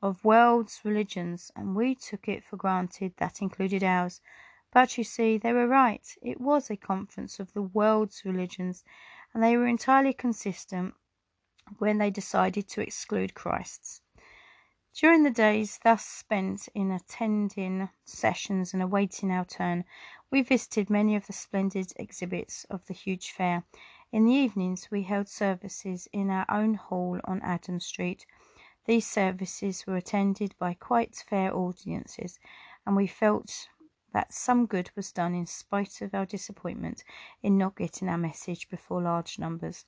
of 0.02 0.24
world's 0.24 0.82
religions, 0.84 1.52
and 1.56 1.76
we 1.76 1.96
took 1.96 2.28
it 2.28 2.44
for 2.44 2.58
granted 2.58 3.14
that 3.18 3.42
included 3.42 3.84
ours. 3.84 4.22
But 4.72 4.98
you 4.98 5.04
see, 5.04 5.38
they 5.38 5.54
were 5.54 5.68
right. 5.68 6.06
It 6.22 6.42
was 6.42 6.70
a 6.70 6.76
conference 6.76 7.40
of 7.40 7.54
the 7.54 7.62
world's 7.62 8.24
religions, 8.26 8.84
and 9.34 9.44
they 9.44 9.56
were 9.56 9.68
entirely 9.68 10.14
consistent 10.14 10.96
when 11.78 11.98
they 11.98 12.12
decided 12.12 12.68
to 12.70 12.82
exclude 12.82 13.34
Christ's. 13.34 14.02
During 14.94 15.24
the 15.24 15.30
days 15.30 15.80
thus 15.84 16.06
spent 16.06 16.70
in 16.74 16.90
attending 16.92 17.90
sessions 18.06 18.74
and 18.74 18.82
awaiting 18.82 19.30
our 19.30 19.44
turn, 19.44 19.84
we 20.32 20.42
visited 20.42 20.90
many 20.90 21.16
of 21.16 21.28
the 21.28 21.34
splendid 21.34 21.92
exhibits 21.98 22.66
of 22.70 22.86
the 22.86 22.94
huge 22.94 23.32
fair. 23.32 23.66
In 24.12 24.26
the 24.26 24.34
evenings, 24.34 24.90
we 24.92 25.04
held 25.04 25.28
services 25.28 26.08
in 26.14 26.30
our 26.30 26.46
own 26.50 26.76
hall 26.76 27.20
on 27.26 27.42
Adam 27.42 27.80
Street. 27.80 28.26
These 28.86 29.08
services 29.08 29.86
were 29.86 29.98
attended 29.98 30.56
by 30.60 30.76
quite 30.76 31.16
fair 31.16 31.54
audiences, 31.54 32.40
and 32.86 32.96
we 32.96 33.08
felt 33.08 33.68
that 34.14 34.34
some 34.34 34.66
good 34.66 34.92
was 34.96 35.12
done 35.12 35.36
in 35.36 35.46
spite 35.46 36.02
of 36.02 36.14
our 36.14 36.26
disappointment 36.26 37.04
in 37.44 37.58
not 37.58 37.76
getting 37.76 38.08
our 38.08 38.18
message 38.18 38.70
before 38.70 39.02
large 39.02 39.38
numbers. 39.38 39.86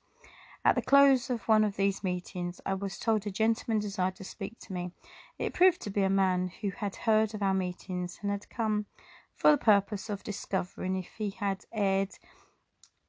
At 0.64 0.74
the 0.74 0.82
close 0.82 1.30
of 1.30 1.48
one 1.48 1.64
of 1.64 1.76
these 1.76 2.04
meetings, 2.04 2.60
I 2.66 2.74
was 2.74 2.98
told 2.98 3.26
a 3.26 3.30
gentleman 3.30 3.78
desired 3.78 4.16
to 4.16 4.24
speak 4.24 4.58
to 4.60 4.72
me. 4.72 4.90
It 5.38 5.54
proved 5.54 5.80
to 5.82 5.90
be 5.90 6.02
a 6.02 6.10
man 6.10 6.50
who 6.60 6.70
had 6.70 6.96
heard 6.96 7.32
of 7.32 7.42
our 7.42 7.54
meetings 7.54 8.18
and 8.20 8.30
had 8.30 8.50
come 8.50 8.86
for 9.34 9.52
the 9.52 9.56
purpose 9.56 10.10
of 10.10 10.24
discovering 10.24 10.96
if 10.96 11.14
he 11.16 11.30
had 11.30 11.64
erred 11.72 12.18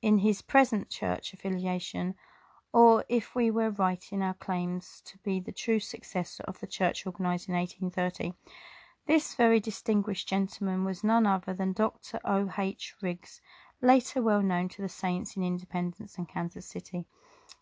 in 0.02 0.20
his 0.20 0.42
present 0.42 0.90
church 0.90 1.34
affiliation 1.34 2.16
or 2.72 3.04
if 3.10 3.34
we 3.34 3.50
were 3.50 3.72
right 3.72 4.06
in 4.12 4.22
our 4.22 4.36
claims 4.36 5.02
to 5.06 5.18
be 5.20 5.40
the 5.40 5.52
true 5.52 5.80
successor 5.80 6.44
of 6.48 6.60
the 6.60 6.68
church 6.68 7.06
organised 7.06 7.50
in 7.50 7.56
1830. 7.56 8.34
This 9.08 9.34
very 9.34 9.60
distinguished 9.60 10.28
gentleman 10.28 10.86
was 10.86 11.04
none 11.04 11.26
other 11.26 11.54
than 11.54 11.74
Dr. 11.74 12.20
O. 12.24 12.52
H. 12.56 12.94
Riggs, 13.02 13.42
later 13.82 14.22
well 14.22 14.44
known 14.44 14.70
to 14.70 14.84
the 14.84 14.90
saints 14.90 15.36
in 15.36 15.44
Independence 15.44 16.16
and 16.18 16.30
Kansas 16.30 16.68
City. 16.68 17.08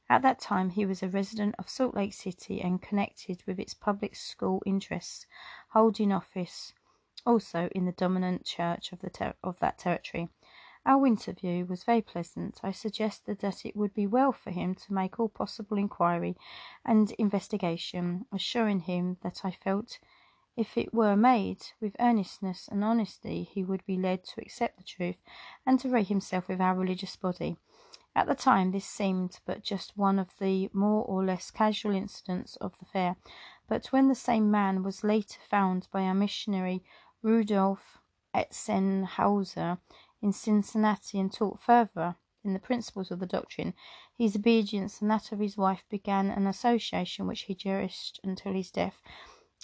At 0.09 0.21
that 0.23 0.39
time, 0.39 0.71
he 0.71 0.85
was 0.85 1.01
a 1.01 1.07
resident 1.07 1.55
of 1.57 1.69
Salt 1.69 1.95
Lake 1.95 2.13
City 2.13 2.61
and 2.61 2.81
connected 2.81 3.43
with 3.45 3.59
its 3.59 3.73
public 3.73 4.15
school 4.15 4.61
interests, 4.65 5.25
holding 5.69 6.11
office 6.11 6.73
also 7.25 7.69
in 7.73 7.85
the 7.85 7.91
dominant 7.91 8.45
church 8.45 8.91
of, 8.91 8.99
the 8.99 9.09
ter- 9.09 9.33
of 9.43 9.59
that 9.59 9.77
territory. 9.77 10.29
Our 10.87 11.05
interview 11.05 11.65
was 11.65 11.83
very 11.83 12.01
pleasant. 12.01 12.61
I 12.63 12.71
suggested 12.71 13.39
that 13.39 13.65
it 13.65 13.75
would 13.75 13.93
be 13.93 14.07
well 14.07 14.31
for 14.31 14.51
him 14.51 14.73
to 14.73 14.93
make 14.93 15.19
all 15.19 15.27
possible 15.27 15.77
inquiry 15.77 16.37
and 16.85 17.11
investigation, 17.17 18.25
assuring 18.33 18.79
him 18.79 19.17
that 19.21 19.41
I 19.43 19.51
felt 19.51 19.99
if 20.55 20.77
it 20.77 20.93
were 20.93 21.17
made 21.17 21.61
with 21.81 21.97
earnestness 21.99 22.69
and 22.71 22.85
honesty, 22.85 23.43
he 23.43 23.65
would 23.65 23.85
be 23.85 23.97
led 23.97 24.23
to 24.23 24.41
accept 24.41 24.77
the 24.77 24.83
truth 24.85 25.17
and 25.65 25.77
to 25.81 25.89
rate 25.89 26.07
himself 26.07 26.47
with 26.47 26.61
our 26.61 26.73
religious 26.73 27.17
body. 27.17 27.57
At 28.15 28.27
the 28.27 28.33
time, 28.33 28.71
this 28.71 28.85
seemed 28.85 29.41
but 29.45 29.63
just 29.63 29.97
one 29.97 30.17
of 30.17 30.29
the 30.39 30.69
more 30.71 31.03
or 31.03 31.21
less 31.25 31.51
casual 31.51 31.95
incidents 31.95 32.55
of 32.55 32.79
the 32.79 32.85
fair, 32.85 33.17
but 33.67 33.87
when 33.87 34.07
the 34.07 34.15
same 34.15 34.49
man 34.49 34.83
was 34.83 35.03
later 35.03 35.39
found 35.49 35.89
by 35.91 36.03
our 36.03 36.15
missionary 36.15 36.81
Rudolph 37.21 37.99
Etzenhouser 38.33 39.79
in 40.21 40.33
Cincinnati 40.33 41.19
and 41.19 41.31
taught 41.31 41.61
further 41.61 42.15
in 42.43 42.53
the 42.53 42.59
principles 42.59 43.11
of 43.11 43.19
the 43.19 43.25
doctrine, 43.25 43.73
his 44.17 44.35
obedience 44.35 45.01
and 45.01 45.11
that 45.11 45.31
of 45.31 45.39
his 45.39 45.57
wife 45.57 45.83
began 45.89 46.29
an 46.29 46.47
association 46.47 47.27
which 47.27 47.41
he 47.41 47.55
cherished 47.55 48.19
until 48.23 48.53
his 48.53 48.71
death 48.71 49.01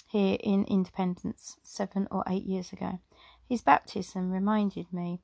here 0.08 0.36
in 0.40 0.64
Independence 0.64 1.56
seven 1.62 2.06
or 2.10 2.22
eight 2.28 2.44
years 2.44 2.72
ago. 2.72 3.00
His 3.48 3.62
baptism 3.62 4.30
reminded 4.30 4.92
me 4.92 5.20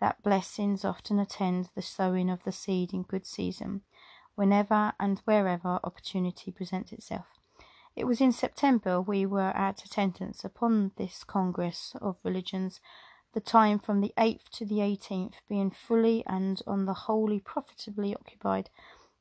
that 0.00 0.22
blessings 0.22 0.84
often 0.84 1.18
attend 1.18 1.70
the 1.74 1.82
sowing 1.82 2.28
of 2.28 2.42
the 2.44 2.52
seed 2.52 2.92
in 2.92 3.04
good 3.04 3.26
season, 3.26 3.82
whenever 4.34 4.92
and 4.98 5.20
wherever 5.20 5.80
opportunity 5.82 6.50
presents 6.50 6.92
itself. 6.92 7.26
It 7.96 8.04
was 8.04 8.20
in 8.20 8.32
September 8.32 9.00
we 9.00 9.24
were 9.24 9.52
at 9.56 9.84
attendance 9.84 10.44
upon 10.44 10.90
this 10.96 11.22
Congress 11.22 11.94
of 12.00 12.16
Religions 12.24 12.80
the 13.34 13.40
time 13.40 13.80
from 13.80 14.00
the 14.00 14.14
8th 14.16 14.48
to 14.52 14.64
the 14.64 14.76
18th 14.76 15.34
being 15.48 15.70
fully 15.70 16.24
and 16.26 16.62
on 16.68 16.86
the 16.86 16.94
whole 16.94 17.38
profitably 17.40 18.14
occupied. 18.14 18.70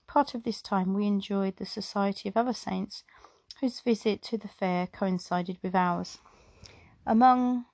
Part 0.08 0.36
of 0.36 0.44
this 0.44 0.62
time 0.62 0.94
we 0.94 1.08
enjoyed 1.08 1.58
the 1.58 1.66
society 1.66 2.30
of 2.30 2.38
other 2.38 2.54
saints 2.54 3.04
whose 3.60 3.80
visit 3.80 4.22
to 4.22 4.38
the 4.38 4.48
fair 4.48 4.86
coincided 4.86 5.58
with 5.64 5.74
ours. 5.74 6.20
Among 7.08 7.66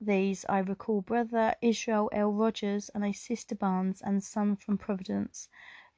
these 0.00 0.44
I 0.48 0.58
recall 0.58 1.02
Brother 1.02 1.54
Israel 1.62 2.10
L. 2.12 2.32
Rogers 2.32 2.90
and 2.92 3.04
a 3.04 3.12
Sister 3.12 3.54
Barnes 3.54 4.02
and 4.02 4.24
son 4.24 4.56
from 4.56 4.78
Providence, 4.78 5.48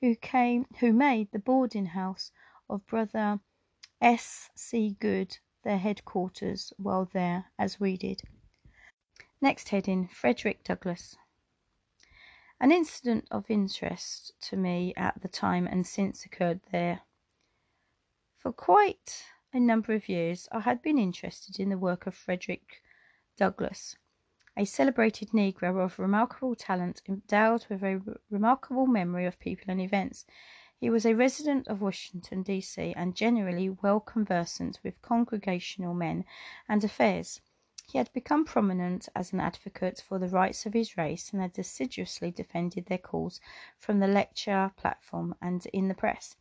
who 0.03 0.15
came 0.15 0.67
who 0.81 0.93
made 0.93 1.33
the 1.33 1.39
boarding 1.39 1.87
house 1.87 2.31
of 2.69 2.87
Brother 2.87 3.41
S. 4.03 4.51
C. 4.55 4.97
Good 5.01 5.39
their 5.65 5.79
headquarters 5.79 6.73
while 6.77 7.09
there, 7.13 7.47
as 7.59 7.81
we 7.81 7.97
did. 7.97 8.23
Next 9.41 9.69
heading 9.69 10.09
Frederick 10.09 10.65
Douglass. 10.65 11.17
An 12.59 12.73
incident 12.73 13.29
of 13.31 13.49
interest 13.49 14.33
to 14.41 14.57
me 14.57 14.93
at 14.97 15.23
the 15.23 15.29
time 15.29 15.65
and 15.69 15.87
since 15.87 16.25
occurred 16.25 16.61
there. 16.73 17.03
For 18.37 18.53
quite 18.53 19.27
a 19.53 19.61
number 19.61 19.93
of 19.95 20.09
years 20.09 20.49
I 20.51 20.59
had 20.59 20.83
been 20.83 20.99
interested 20.99 21.61
in 21.61 21.69
the 21.69 21.79
work 21.79 22.09
of 22.09 22.17
Frederick 22.17 22.83
Douglass, 23.37 23.97
a 24.57 24.65
celebrated 24.65 25.29
Negro 25.29 25.85
of 25.85 26.01
remarkable 26.01 26.57
talent, 26.57 27.01
endowed 27.09 27.65
with 27.69 27.85
a 27.85 28.19
remarkable 28.31 28.89
memory 28.89 29.25
of 29.25 29.39
people 29.39 29.71
and 29.71 29.81
events. 29.81 30.27
He 30.81 30.91
was 30.91 31.07
a 31.07 31.15
resident 31.15 31.69
of 31.69 31.81
Washington, 31.81 32.43
D.C., 32.43 32.93
and 32.97 33.15
generally 33.15 33.71
well 33.71 34.01
conversant 34.01 34.81
with 34.83 35.01
Congregational 35.01 35.95
men 35.95 36.25
and 36.69 36.83
affairs. 36.83 37.41
He 37.91 37.97
had 37.97 38.13
become 38.13 38.45
prominent 38.45 39.09
as 39.17 39.33
an 39.33 39.41
advocate 39.41 40.05
for 40.07 40.19
the 40.19 40.29
rights 40.29 40.67
of 40.67 40.75
his 40.75 40.99
race 40.99 41.33
and 41.33 41.41
had 41.41 41.59
assiduously 41.59 42.31
defended 42.31 42.85
their 42.85 42.99
cause 42.99 43.41
from 43.79 43.99
the 43.99 44.07
lecture 44.07 44.71
platform 44.77 45.35
and 45.41 45.65
in 45.73 45.89
the 45.89 45.95
press. 45.95 46.37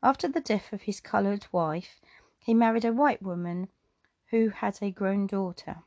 After 0.00 0.28
the 0.28 0.40
death 0.40 0.72
of 0.72 0.82
his 0.82 1.00
colored 1.00 1.46
wife, 1.50 2.00
he 2.38 2.54
married 2.54 2.84
a 2.84 2.92
white 2.92 3.20
woman 3.20 3.68
who 4.26 4.50
had 4.50 4.78
a 4.80 4.92
grown 4.92 5.26
daughter. 5.26 5.82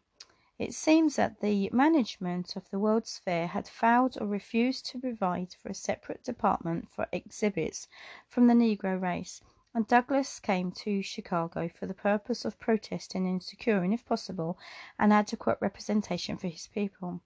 It 0.60 0.74
seems 0.74 1.16
that 1.16 1.40
the 1.40 1.70
management 1.72 2.58
of 2.58 2.70
the 2.70 2.80
World's 2.80 3.18
Fair 3.18 3.48
had 3.48 3.70
failed 3.70 4.18
or 4.20 4.28
refused 4.28 4.86
to 4.88 5.00
provide 5.00 5.54
for 5.54 5.70
a 5.70 5.74
separate 5.74 6.24
department 6.24 6.90
for 6.90 7.08
exhibits 7.14 7.88
from 8.28 8.48
the 8.48 8.54
Negro 8.54 9.02
race, 9.02 9.42
and 9.76 9.86
Douglas 9.88 10.40
came 10.40 10.72
to 10.72 11.02
Chicago 11.02 11.68
for 11.68 11.86
the 11.86 11.94
purpose 11.94 12.46
of 12.46 12.58
protesting 12.58 13.28
and 13.28 13.44
securing, 13.44 13.92
if 13.92 14.06
possible, 14.06 14.58
an 14.98 15.12
adequate 15.12 15.58
representation 15.60 16.38
for 16.38 16.48
his 16.48 16.68
people. 16.68 17.20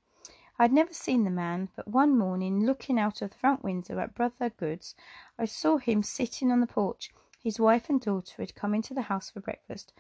I 0.57 0.63
had 0.63 0.73
never 0.73 0.91
seen 0.91 1.25
the 1.25 1.29
man, 1.29 1.69
but 1.75 1.87
one 1.87 2.17
morning, 2.17 2.65
looking 2.65 2.99
out 2.99 3.21
of 3.21 3.29
the 3.29 3.37
front 3.37 3.63
window 3.63 3.99
at 3.99 4.15
Brother 4.15 4.49
Good's, 4.49 4.95
I 5.37 5.45
saw 5.45 5.77
him 5.77 6.01
sitting 6.01 6.51
on 6.51 6.59
the 6.59 6.65
porch. 6.65 7.11
His 7.39 7.59
wife 7.59 7.87
and 7.87 8.01
daughter 8.01 8.41
had 8.41 8.55
come 8.55 8.73
into 8.73 8.95
the 8.95 9.03
house 9.03 9.29
for 9.29 9.41
breakfast, 9.41 9.93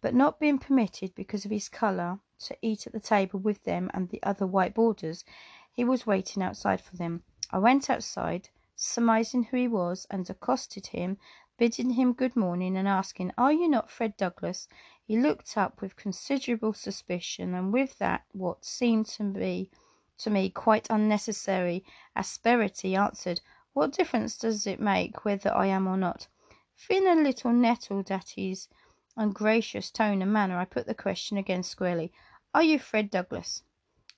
but 0.00 0.12
not 0.12 0.40
being 0.40 0.58
permitted, 0.58 1.14
because 1.14 1.44
of 1.44 1.52
his 1.52 1.68
colour, 1.68 2.18
to 2.40 2.56
eat 2.60 2.84
at 2.84 2.92
the 2.92 2.98
table 2.98 3.38
with 3.38 3.62
them 3.62 3.88
and 3.94 4.08
the 4.08 4.22
other 4.24 4.44
white 4.46 4.74
boarders, 4.74 5.24
he 5.72 5.84
was 5.84 6.04
waiting 6.04 6.42
outside 6.42 6.80
for 6.80 6.96
them. 6.96 7.22
I 7.52 7.58
went 7.60 7.88
outside, 7.88 8.48
surmising 8.74 9.44
who 9.44 9.56
he 9.56 9.68
was, 9.68 10.04
and 10.10 10.28
accosted 10.28 10.88
him, 10.88 11.16
bidding 11.58 11.90
him 11.90 12.12
good 12.12 12.34
morning, 12.34 12.76
and 12.76 12.88
asking, 12.88 13.32
"Are 13.36 13.52
you 13.52 13.68
not 13.68 13.90
Fred 13.90 14.16
Douglass?" 14.16 14.68
He 15.04 15.18
looked 15.18 15.56
up 15.56 15.80
with 15.80 15.96
considerable 15.96 16.72
suspicion, 16.72 17.54
and 17.54 17.72
with 17.72 17.98
that 17.98 18.24
what 18.32 18.64
seemed 18.64 19.06
to 19.06 19.22
me 19.24 20.50
quite 20.50 20.86
unnecessary 20.88 21.84
asperity, 22.16 22.96
answered, 22.96 23.40
"What 23.72 23.92
difference 23.92 24.38
does 24.38 24.66
it 24.66 24.80
make 24.80 25.24
whether 25.24 25.54
I 25.54 25.66
am 25.66 25.86
or 25.86 25.96
not?" 25.96 26.28
Feeling 26.74 27.18
a 27.18 27.22
little 27.22 27.52
nettled 27.52 28.10
at 28.10 28.30
his 28.30 28.68
ungracious 29.16 29.90
tone 29.90 30.22
and 30.22 30.32
manner, 30.32 30.58
I 30.58 30.64
put 30.64 30.86
the 30.86 30.94
question 30.94 31.36
again 31.36 31.62
squarely. 31.62 32.12
Are 32.54 32.62
you 32.62 32.78
Fred 32.78 33.10
Douglass? 33.10 33.62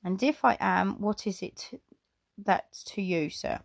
And 0.05 0.23
if 0.23 0.45
I 0.45 0.57
am, 0.61 1.01
what 1.01 1.27
is 1.27 1.43
it 1.43 1.81
that 2.39 2.73
to 2.87 3.03
you, 3.03 3.31
sir? 3.31 3.61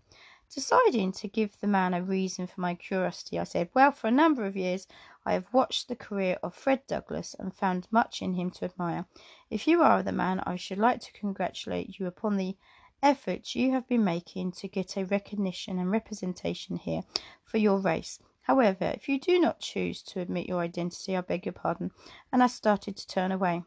Deciding 0.51 1.11
to 1.11 1.27
give 1.27 1.59
the 1.59 1.67
man 1.67 1.93
a 1.93 2.01
reason 2.01 2.47
for 2.47 2.59
my 2.59 2.73
curiosity, 2.73 3.37
I 3.37 3.43
said, 3.43 3.69
Well, 3.75 3.91
for 3.91 4.07
a 4.07 4.11
number 4.11 4.45
of 4.45 4.57
years 4.57 4.87
I 5.23 5.33
have 5.33 5.53
watched 5.53 5.87
the 5.87 5.95
career 5.95 6.39
of 6.41 6.55
Fred 6.55 6.87
Douglass 6.87 7.35
and 7.35 7.53
found 7.53 7.87
much 7.91 8.23
in 8.23 8.33
him 8.33 8.49
to 8.51 8.65
admire. 8.65 9.05
If 9.51 9.67
you 9.67 9.83
are 9.83 10.01
the 10.01 10.11
man, 10.11 10.39
I 10.47 10.55
should 10.55 10.79
like 10.79 11.01
to 11.01 11.13
congratulate 11.13 11.99
you 11.99 12.07
upon 12.07 12.35
the 12.35 12.57
efforts 13.03 13.53
you 13.53 13.71
have 13.73 13.87
been 13.87 14.03
making 14.03 14.53
to 14.53 14.67
get 14.67 14.97
a 14.97 15.05
recognition 15.05 15.77
and 15.77 15.91
representation 15.91 16.77
here 16.77 17.03
for 17.43 17.59
your 17.59 17.77
race. 17.77 18.19
However, 18.41 18.85
if 18.85 19.07
you 19.07 19.19
do 19.19 19.39
not 19.39 19.59
choose 19.59 20.01
to 20.01 20.19
admit 20.19 20.47
your 20.47 20.61
identity, 20.61 21.15
I 21.15 21.21
beg 21.21 21.45
your 21.45 21.53
pardon. 21.53 21.91
And 22.31 22.41
I 22.41 22.47
started 22.47 22.97
to 22.97 23.07
turn 23.07 23.31
away. 23.31 23.61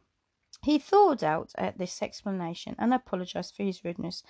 He 0.64 0.80
thawed 0.80 1.22
out 1.22 1.53
at 1.57 1.78
this 1.78 2.03
explanation 2.03 2.74
and 2.76 2.93
apologized 2.93 3.55
for 3.55 3.62
his 3.62 3.85
rudeness. 3.85 4.24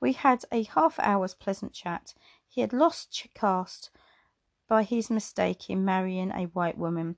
We 0.00 0.12
had 0.12 0.44
a 0.52 0.64
half 0.64 0.98
hour's 0.98 1.34
pleasant 1.34 1.72
chat. 1.72 2.14
He 2.46 2.60
had 2.60 2.72
lost 2.72 3.26
caste 3.34 3.90
by 4.68 4.82
his 4.82 5.10
mistake 5.10 5.70
in 5.70 5.84
marrying 5.84 6.30
a 6.32 6.46
white 6.46 6.76
woman, 6.76 7.16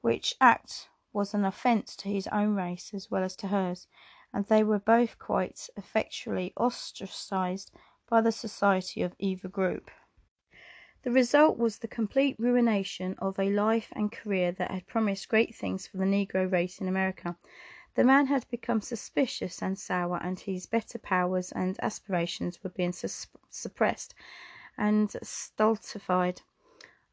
which 0.00 0.34
act 0.40 0.88
was 1.12 1.34
an 1.34 1.44
offence 1.44 1.96
to 1.96 2.08
his 2.08 2.26
own 2.28 2.54
race 2.54 2.94
as 2.94 3.10
well 3.10 3.24
as 3.24 3.34
to 3.36 3.48
hers, 3.48 3.88
and 4.32 4.46
they 4.46 4.62
were 4.62 4.78
both 4.78 5.18
quite 5.18 5.68
effectually 5.76 6.52
ostracised 6.56 7.72
by 8.08 8.20
the 8.20 8.32
society 8.32 9.02
of 9.02 9.14
either 9.18 9.48
group. 9.48 9.90
The 11.02 11.10
result 11.10 11.56
was 11.56 11.78
the 11.78 11.88
complete 11.88 12.36
ruination 12.38 13.14
of 13.18 13.38
a 13.38 13.50
life 13.50 13.88
and 13.92 14.12
career 14.12 14.52
that 14.52 14.70
had 14.70 14.86
promised 14.86 15.28
great 15.28 15.54
things 15.54 15.86
for 15.86 15.96
the 15.96 16.04
Negro 16.04 16.50
race 16.50 16.78
in 16.80 16.88
America. 16.88 17.36
The 17.96 18.04
man 18.04 18.26
had 18.26 18.48
become 18.48 18.80
suspicious 18.80 19.60
and 19.60 19.76
sour, 19.76 20.18
and 20.22 20.38
his 20.38 20.66
better 20.66 20.98
powers 20.98 21.50
and 21.50 21.76
aspirations 21.82 22.62
were 22.62 22.70
being 22.70 22.92
sus- 22.92 23.26
suppressed 23.48 24.14
and 24.78 25.10
stultified. 25.22 26.42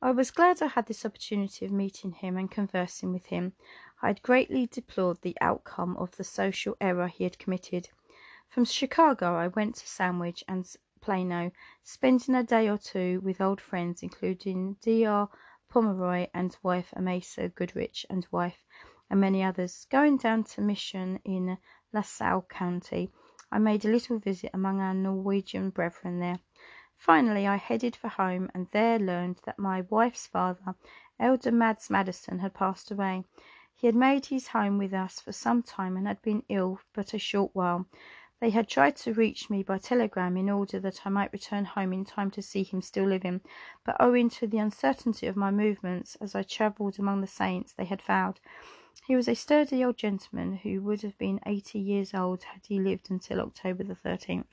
I 0.02 0.12
was 0.12 0.30
glad 0.30 0.62
I 0.62 0.68
had 0.68 0.86
this 0.86 1.04
opportunity 1.04 1.66
of 1.66 1.72
meeting 1.72 2.12
him 2.12 2.38
and 2.38 2.52
conversing 2.52 3.12
with 3.12 3.26
him. 3.26 3.54
I 4.04 4.08
had 4.08 4.22
greatly 4.22 4.68
deplored 4.68 5.22
the 5.22 5.36
outcome 5.42 5.98
of 5.98 6.16
the 6.16 6.24
social 6.24 6.78
error 6.80 7.08
he 7.08 7.24
had 7.24 7.40
committed. 7.40 7.90
From 8.48 8.64
Chicago 8.64 9.36
I 9.36 9.48
went 9.48 9.76
to 9.78 9.88
Sandwich 9.88 10.44
and 10.48 10.64
Plano, 11.02 11.52
spending 11.84 12.36
a 12.36 12.44
day 12.44 12.70
or 12.70 12.78
two 12.78 13.20
with 13.22 13.42
old 13.42 13.60
friends, 13.60 14.04
including 14.04 14.76
D.R. 14.82 15.30
Pomeroy 15.70 16.28
and 16.36 16.56
wife 16.62 16.94
Amasa 16.96 17.50
Goodrich 17.50 18.06
and 18.12 18.28
wife 18.30 18.64
and 19.10 19.22
many 19.22 19.44
others. 19.44 19.86
Going 19.90 20.18
down 20.18 20.44
to 20.44 20.62
Mission 20.62 21.20
in 21.24 21.58
LaSalle 21.94 22.48
County, 22.50 23.10
I 23.52 23.60
made 23.60 23.86
a 23.86 23.92
little 23.92 24.20
visit 24.20 24.52
among 24.54 24.82
our 24.82 24.94
Norwegian 24.94 25.70
brethren 25.70 26.20
there. 26.20 26.40
Finally, 26.98 27.48
I 27.48 27.56
headed 27.56 27.96
for 27.96 28.10
home, 28.10 28.50
and 28.54 28.68
there 28.72 29.00
learned 29.00 29.40
that 29.46 29.60
my 29.60 29.82
wife's 29.90 30.28
father, 30.28 30.76
Elder 31.20 31.52
Mads 31.52 31.90
Madison, 31.90 32.40
had 32.40 32.54
passed 32.54 32.92
away. 32.92 33.24
He 33.76 33.86
had 33.88 33.96
made 33.96 34.26
his 34.26 34.48
home 34.48 34.80
with 34.80 34.94
us 34.94 35.20
for 35.20 35.32
some 35.32 35.62
time 35.62 35.96
and 35.96 36.08
had 36.08 36.22
been 36.24 36.44
ill 36.50 36.80
but 36.94 37.14
a 37.14 37.20
short 37.20 37.52
while. 37.54 37.86
They 38.40 38.50
had 38.50 38.68
tried 38.68 38.96
to 38.98 39.14
reach 39.14 39.50
me 39.50 39.64
by 39.64 39.78
telegram 39.78 40.38
in 40.38 40.50
order 40.50 40.80
that 40.80 41.06
I 41.06 41.10
might 41.10 41.34
return 41.34 41.66
home 41.66 41.94
in 41.94 42.04
time 42.04 42.30
to 42.32 42.42
see 42.42 42.64
him 42.64 42.82
still 42.82 43.06
living, 43.06 43.42
but 43.84 43.96
owing 44.00 44.30
to 44.32 44.48
the 44.48 44.58
uncertainty 44.58 45.28
of 45.28 45.36
my 45.36 45.52
movements 45.52 46.16
as 46.16 46.36
I 46.36 46.44
travelled 46.44 47.00
among 47.00 47.22
the 47.22 47.28
saints, 47.28 47.74
they 47.74 47.86
had 47.86 48.02
failed. 48.02 48.40
He 49.06 49.16
was 49.16 49.28
a 49.28 49.36
sturdy 49.36 49.86
old 49.86 49.98
gentleman 49.98 50.58
who 50.58 50.82
would 50.82 51.02
have 51.04 51.18
been 51.18 51.40
eighty 51.46 51.78
years 51.80 52.14
old 52.14 52.44
had 52.44 52.66
he 52.66 52.80
lived 52.80 53.12
until 53.12 53.40
October 53.42 53.84
the 53.84 53.96
13th. 53.96 54.48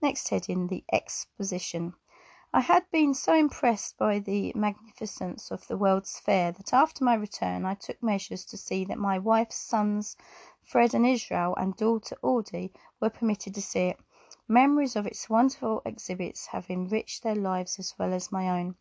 Next 0.00 0.28
heading 0.28 0.68
The 0.68 0.84
Exposition. 0.92 1.94
I 2.52 2.60
had 2.60 2.90
been 2.90 3.14
so 3.14 3.34
impressed 3.34 3.96
by 3.96 4.20
the 4.20 4.52
magnificence 4.54 5.50
of 5.50 5.66
the 5.66 5.76
World's 5.76 6.20
Fair 6.20 6.52
that 6.52 6.72
after 6.72 7.02
my 7.02 7.14
return 7.14 7.64
I 7.64 7.74
took 7.74 8.02
measures 8.02 8.44
to 8.44 8.56
see 8.56 8.84
that 8.84 8.98
my 8.98 9.18
wife's 9.18 9.56
sons, 9.56 10.16
Fred 10.62 10.94
and 10.94 11.06
Israel, 11.06 11.54
and 11.56 11.76
daughter 11.76 12.16
Audie, 12.22 12.72
were 13.00 13.10
permitted 13.10 13.54
to 13.54 13.62
see 13.62 13.88
it. 13.88 13.98
Memories 14.48 14.96
of 14.96 15.06
its 15.06 15.30
wonderful 15.30 15.82
exhibits 15.84 16.46
have 16.46 16.70
enriched 16.70 17.22
their 17.22 17.34
lives 17.34 17.78
as 17.78 17.94
well 17.98 18.12
as 18.12 18.30
my 18.30 18.48
own. 18.60 18.76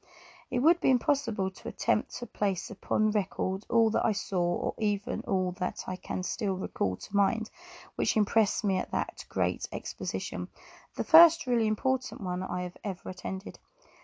It 0.54 0.60
would 0.60 0.82
be 0.82 0.90
impossible 0.90 1.50
to 1.50 1.70
attempt 1.70 2.14
to 2.16 2.26
place 2.26 2.70
upon 2.70 3.12
record 3.12 3.66
all 3.70 3.90
that 3.92 4.06
I 4.06 4.12
saw, 4.12 4.44
or 4.44 4.74
even 4.78 5.22
all 5.22 5.54
that 5.54 5.86
I 5.88 5.96
can 5.96 6.24
still 6.24 6.56
recall 6.56 6.98
to 6.98 7.16
mind, 7.16 7.50
which 7.96 8.18
impressed 8.18 8.66
me 8.66 8.78
at 8.78 8.92
that 8.92 9.24
great 9.30 9.66
exposition, 9.72 10.50
the 10.96 11.06
first 11.06 11.48
really 11.48 11.68
important 11.68 12.20
one 12.20 12.44
I 12.44 12.64
have 12.64 12.76
ever 12.84 13.08
attended. 13.08 13.60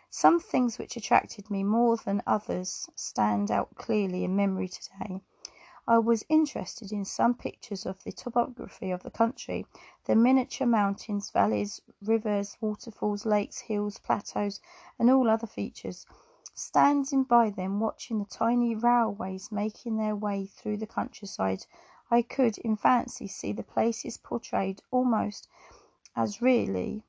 Some 0.09 0.39
things 0.39 0.77
which 0.77 0.95
attracted 0.95 1.51
me 1.51 1.65
more 1.65 1.97
than 1.97 2.23
others 2.25 2.89
stand 2.95 3.51
out 3.51 3.75
clearly 3.75 4.23
in 4.23 4.33
memory 4.33 4.69
today. 4.69 5.19
I 5.85 5.97
was 5.97 6.23
interested 6.29 6.93
in 6.93 7.03
some 7.03 7.33
pictures 7.33 7.85
of 7.85 8.01
the 8.05 8.13
topography 8.13 8.91
of 8.91 9.03
the 9.03 9.11
country, 9.11 9.65
the 10.05 10.15
miniature 10.15 10.65
mountains, 10.65 11.29
valleys, 11.29 11.81
rivers, 12.01 12.57
waterfalls, 12.61 13.25
lakes, 13.25 13.59
hills, 13.59 13.97
plateaus, 13.97 14.61
and 14.97 15.11
all 15.11 15.29
other 15.29 15.47
features. 15.47 16.05
Standing 16.59 17.23
by 17.23 17.51
them, 17.51 17.79
watching 17.79 18.17
the 18.17 18.25
tiny 18.25 18.73
railways 18.73 19.51
making 19.51 19.97
their 19.97 20.15
way 20.15 20.47
through 20.47 20.77
the 20.77 20.87
countryside, 20.87 21.67
I 22.09 22.23
could, 22.23 22.57
in 22.57 22.75
fancy, 22.75 23.27
see 23.27 23.53
the 23.53 23.61
places 23.61 24.17
portrayed 24.17 24.81
almost 24.89 25.47
as 26.15 26.41
really 26.41 27.03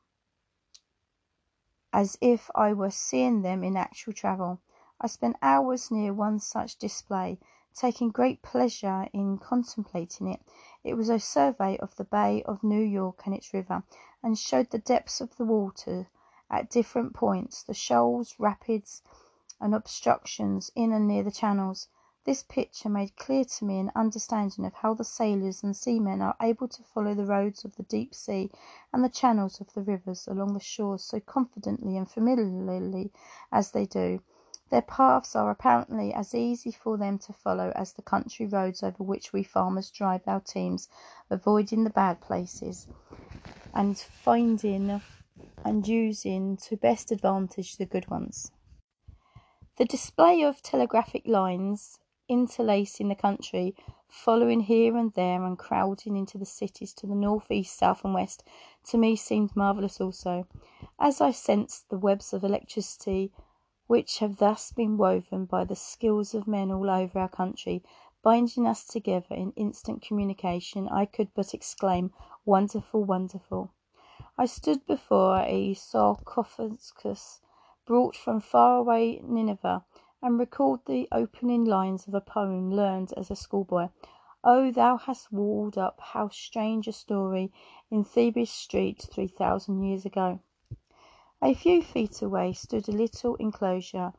as 1.95 2.19
if 2.21 2.51
I 2.55 2.75
were 2.75 2.91
seeing 2.91 3.41
them 3.41 3.65
in 3.65 3.75
actual 3.75 4.13
travel. 4.13 4.61
I 5.01 5.07
spent 5.07 5.37
hours 5.41 5.91
near 5.91 6.13
one 6.13 6.41
such 6.41 6.77
display, 6.77 7.39
taking 7.75 8.11
great 8.11 8.43
pleasure 8.43 9.09
in 9.15 9.39
contemplating 9.39 10.27
it. 10.29 10.43
It 10.85 10.93
was 10.93 11.09
a 11.09 11.19
survey 11.19 11.79
of 11.79 11.97
the 11.97 12.05
Bay 12.05 12.43
of 12.43 12.63
New 12.63 12.83
York 12.83 13.23
and 13.25 13.35
its 13.35 13.55
river, 13.55 13.83
and 14.23 14.39
showed 14.39 14.69
the 14.69 14.79
depths 14.79 15.23
of 15.23 15.37
the 15.37 15.47
water 15.47 16.11
at 16.51 16.69
different 16.69 17.15
points, 17.15 17.63
the 17.63 17.73
shoals, 17.73 18.39
rapids, 18.39 19.03
and 19.61 19.75
obstructions 19.75 20.71
in 20.75 20.93
and 20.93 21.09
near 21.09 21.23
the 21.23 21.31
channels. 21.31 21.89
This 22.25 22.43
picture 22.43 22.89
made 22.89 23.17
clear 23.17 23.45
to 23.45 23.65
me 23.65 23.79
an 23.79 23.91
understanding 23.97 24.67
of 24.67 24.75
how 24.75 24.93
the 24.93 25.05
sailors 25.05 25.63
and 25.63 25.75
seamen 25.75 26.21
are 26.21 26.37
able 26.43 26.69
to 26.69 26.83
follow 26.83 27.15
the 27.15 27.25
roads 27.25 27.65
of 27.65 27.77
the 27.77 27.85
deep 27.85 28.15
sea 28.15 28.51
and 28.93 29.03
the 29.03 29.09
channels 29.09 29.61
of 29.61 29.73
the 29.73 29.83
rivers 29.83 30.29
along 30.29 30.53
the 30.53 30.61
shores 30.61 31.03
so 31.03 31.21
confidently 31.21 31.97
and 31.97 32.11
familiarly 32.11 33.11
as 33.51 33.71
they 33.71 33.87
do. 33.87 34.21
Their 34.71 34.83
paths 34.83 35.35
are 35.35 35.51
apparently 35.51 36.13
as 36.13 36.35
easy 36.35 36.71
for 36.71 36.99
them 36.99 37.19
to 37.21 37.33
follow 37.33 37.73
as 37.75 37.95
the 37.95 38.03
country 38.03 38.45
roads 38.45 38.83
over 38.83 39.03
which 39.03 39.33
we 39.33 39.43
farmers 39.43 39.91
drive 39.91 40.29
our 40.29 40.41
teams, 40.41 40.91
avoiding 41.31 41.85
the 41.85 41.91
bad 41.91 42.21
places 42.21 42.87
and 43.73 43.97
finding 43.97 45.01
and 45.65 45.89
using 45.89 46.59
to 46.59 46.77
best 46.77 47.11
advantage 47.11 47.77
the 47.77 47.87
good 47.87 48.11
ones. 48.11 48.53
The 49.79 49.85
display 49.85 50.43
of 50.43 50.61
telegraphic 50.61 51.25
lines 51.29 52.01
interlacing 52.29 53.07
the 53.07 53.15
country, 53.15 53.77
following 54.09 54.63
here 54.63 54.97
and 54.97 55.13
there 55.15 55.45
and 55.45 55.57
crowding 55.57 56.17
into 56.17 56.37
the 56.37 56.45
cities 56.45 56.93
to 56.95 57.07
the 57.07 57.15
north, 57.15 57.49
east, 57.49 57.79
south, 57.79 58.05
and 58.05 58.13
west, 58.13 58.43
to 58.87 58.99
me 58.99 59.15
seemed 59.15 59.55
marvellous 59.55 60.01
also, 60.01 60.49
as 60.99 61.21
I 61.21 61.31
sensed 61.31 61.91
the 61.91 61.97
webs 61.97 62.33
of 62.33 62.43
electricity 62.43 63.31
which 63.87 64.19
have 64.19 64.39
thus 64.39 64.73
been 64.73 64.97
woven 64.97 65.45
by 65.45 65.63
the 65.63 65.77
skills 65.77 66.35
of 66.35 66.49
men 66.49 66.73
all 66.73 66.91
over 66.91 67.21
our 67.21 67.29
country, 67.29 67.85
binding 68.21 68.67
us 68.67 68.85
together 68.85 69.37
in 69.37 69.53
instant 69.53 70.03
communication, 70.03 70.89
I 70.89 71.07
could 71.07 71.33
but 71.37 71.55
exclaim, 71.55 72.13
Wonderful, 72.45 73.05
wonderful! 73.05 73.71
I 74.37 74.47
stood 74.47 74.85
before 74.89 75.39
a 75.39 75.75
sarcophagus 75.75 77.43
brought 77.89 78.15
from 78.15 78.39
far 78.39 78.77
away 78.77 79.19
Nineveh, 79.25 79.83
and 80.21 80.39
recalled 80.39 80.85
the 80.85 81.09
opening 81.11 81.65
lines 81.65 82.07
of 82.07 82.13
a 82.13 82.21
poem 82.21 82.71
learned 82.71 83.15
as 83.17 83.31
a 83.31 83.35
schoolboy. 83.35 83.89
Oh, 84.45 84.71
thou 84.71 84.99
hast 84.99 85.33
walled 85.33 85.79
up 85.79 85.99
how 85.99 86.29
strange 86.29 86.87
a 86.87 86.93
story 86.93 87.51
in 87.91 88.05
Thebes 88.05 88.51
street 88.51 89.09
three 89.11 89.27
thousand 89.27 89.85
years 89.85 90.05
ago. 90.05 90.41
A 91.41 91.55
few 91.55 91.81
feet 91.81 92.21
away 92.21 92.53
stood 92.53 92.91
a 92.91 92.93
little 92.93 93.37
enclosure 93.37 94.13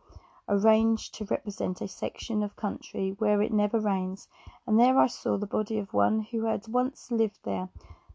arranged 0.48 1.14
to 1.14 1.26
represent 1.26 1.80
a 1.80 1.88
section 1.88 2.42
of 2.42 2.56
country 2.56 3.16
where 3.20 3.40
it 3.40 3.54
never 3.54 3.80
rains, 3.80 4.28
and 4.66 4.80
there 4.80 4.98
I 4.98 5.06
saw 5.06 5.38
the 5.38 5.46
body 5.46 5.78
of 5.78 5.94
one 5.94 6.22
who 6.22 6.46
had 6.46 6.68
once 6.68 7.12
lived 7.12 7.42
there, 7.44 7.70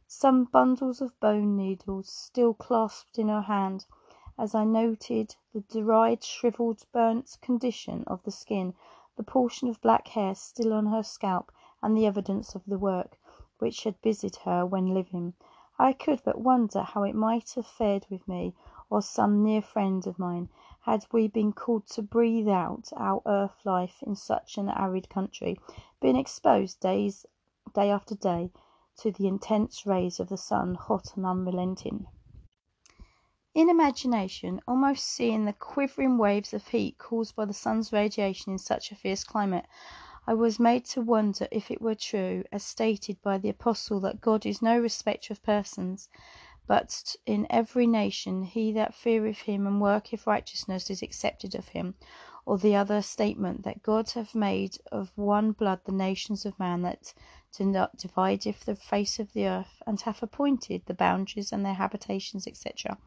some 0.09 0.47
bundles 0.47 1.01
of 1.01 1.21
bone 1.21 1.57
needles 1.57 2.09
still 2.09 2.55
clasped 2.55 3.21
in 3.21 3.29
her 3.29 3.43
hand. 3.43 3.87
As 4.37 4.53
I 4.53 4.65
noted 4.65 5.37
the 5.53 5.61
dried, 5.61 6.25
shrivelled, 6.25 6.87
burnt 6.93 7.39
condition 7.41 8.03
of 8.09 8.21
the 8.25 8.33
skin, 8.33 8.75
the 9.17 9.23
portion 9.23 9.69
of 9.69 9.81
black 9.81 10.09
hair 10.09 10.35
still 10.35 10.73
on 10.73 10.87
her 10.87 11.05
scalp, 11.05 11.53
and 11.81 11.97
the 11.97 12.05
evidence 12.07 12.57
of 12.57 12.65
the 12.67 12.77
work 12.77 13.17
which 13.61 13.85
had 13.85 14.03
busied 14.03 14.35
her 14.45 14.67
when 14.67 14.93
living, 14.93 15.35
I 15.79 15.93
could 15.93 16.21
but 16.25 16.41
wonder 16.41 16.83
how 16.83 17.05
it 17.05 17.15
might 17.15 17.51
have 17.51 17.67
fared 17.69 18.07
with 18.11 18.27
me 18.27 18.57
or 18.91 19.03
some 19.03 19.45
near 19.45 19.63
friend 19.63 20.05
of 20.05 20.19
mine, 20.19 20.49
had 20.81 21.07
we 21.13 21.29
been 21.29 21.53
called 21.53 21.87
to 21.91 22.03
breathe 22.03 22.49
out 22.49 22.93
our 22.97 23.23
earth 23.27 23.65
life 23.65 24.03
in 24.03 24.17
such 24.17 24.59
an 24.59 24.69
arid 24.69 25.09
country, 25.09 25.61
being 26.01 26.17
exposed 26.17 26.81
days, 26.81 27.25
day 27.73 27.89
after 27.89 28.17
day 28.17 28.51
to 28.97 29.13
the 29.13 29.29
intense 29.29 29.87
rays 29.87 30.19
of 30.19 30.29
the 30.29 30.37
sun, 30.37 30.75
hot 30.75 31.17
and 31.17 31.25
unrelenting. 31.25 32.09
In 33.55 33.71
imagination, 33.71 34.61
almost 34.67 35.05
seeing 35.05 35.45
the 35.45 35.53
quivering 35.53 36.19
waves 36.19 36.53
of 36.53 36.67
heat 36.67 36.99
caused 36.99 37.37
by 37.37 37.45
the 37.45 37.55
sun's 37.55 37.93
radiation 37.93 38.51
in 38.51 38.59
such 38.59 38.91
a 38.91 38.97
fierce 38.97 39.23
climate, 39.23 39.67
I 40.27 40.35
was 40.35 40.59
made 40.59 40.85
to 40.87 41.01
wonder 41.01 41.47
if 41.53 41.71
it 41.71 41.81
were 41.81 41.95
true, 41.95 42.43
as 42.51 42.65
stated 42.65 43.23
by 43.23 43.39
the 43.39 43.51
apostle, 43.51 44.01
that 44.01 44.21
God 44.21 44.45
is 44.45 44.61
no 44.61 44.77
respecter 44.77 45.33
of 45.33 45.45
persons, 45.45 46.09
but 46.67 47.15
in 47.27 47.47
every 47.49 47.87
nation 47.87 48.43
he 48.43 48.73
that 48.73 48.93
feareth 48.93 49.43
him 49.43 49.69
and 49.69 49.81
worketh 49.81 50.27
righteousness 50.27 50.91
is 50.91 51.01
accepted 51.01 51.55
of 51.55 51.69
him. 51.69 51.95
Or 52.47 52.59
the 52.59 52.75
other 52.75 53.03
statement 53.03 53.63
that 53.63 53.85
God 53.85 54.11
hath 54.11 54.35
made 54.35 54.79
of 54.91 55.13
one 55.15 55.53
blood 55.53 55.83
the 55.85 55.93
nations 55.93 56.45
of 56.45 56.59
man 56.59 56.83
that 56.83 57.15
divideth 57.57 58.65
the 58.65 58.75
face 58.75 59.19
of 59.19 59.33
the 59.33 59.47
earth, 59.47 59.81
and 59.87 60.01
hath 60.01 60.23
appointed 60.23 60.87
the 60.87 60.95
boundaries 60.95 61.53
and 61.53 61.65
their 61.65 61.75
habitations, 61.75 62.47
etc. 62.47 62.99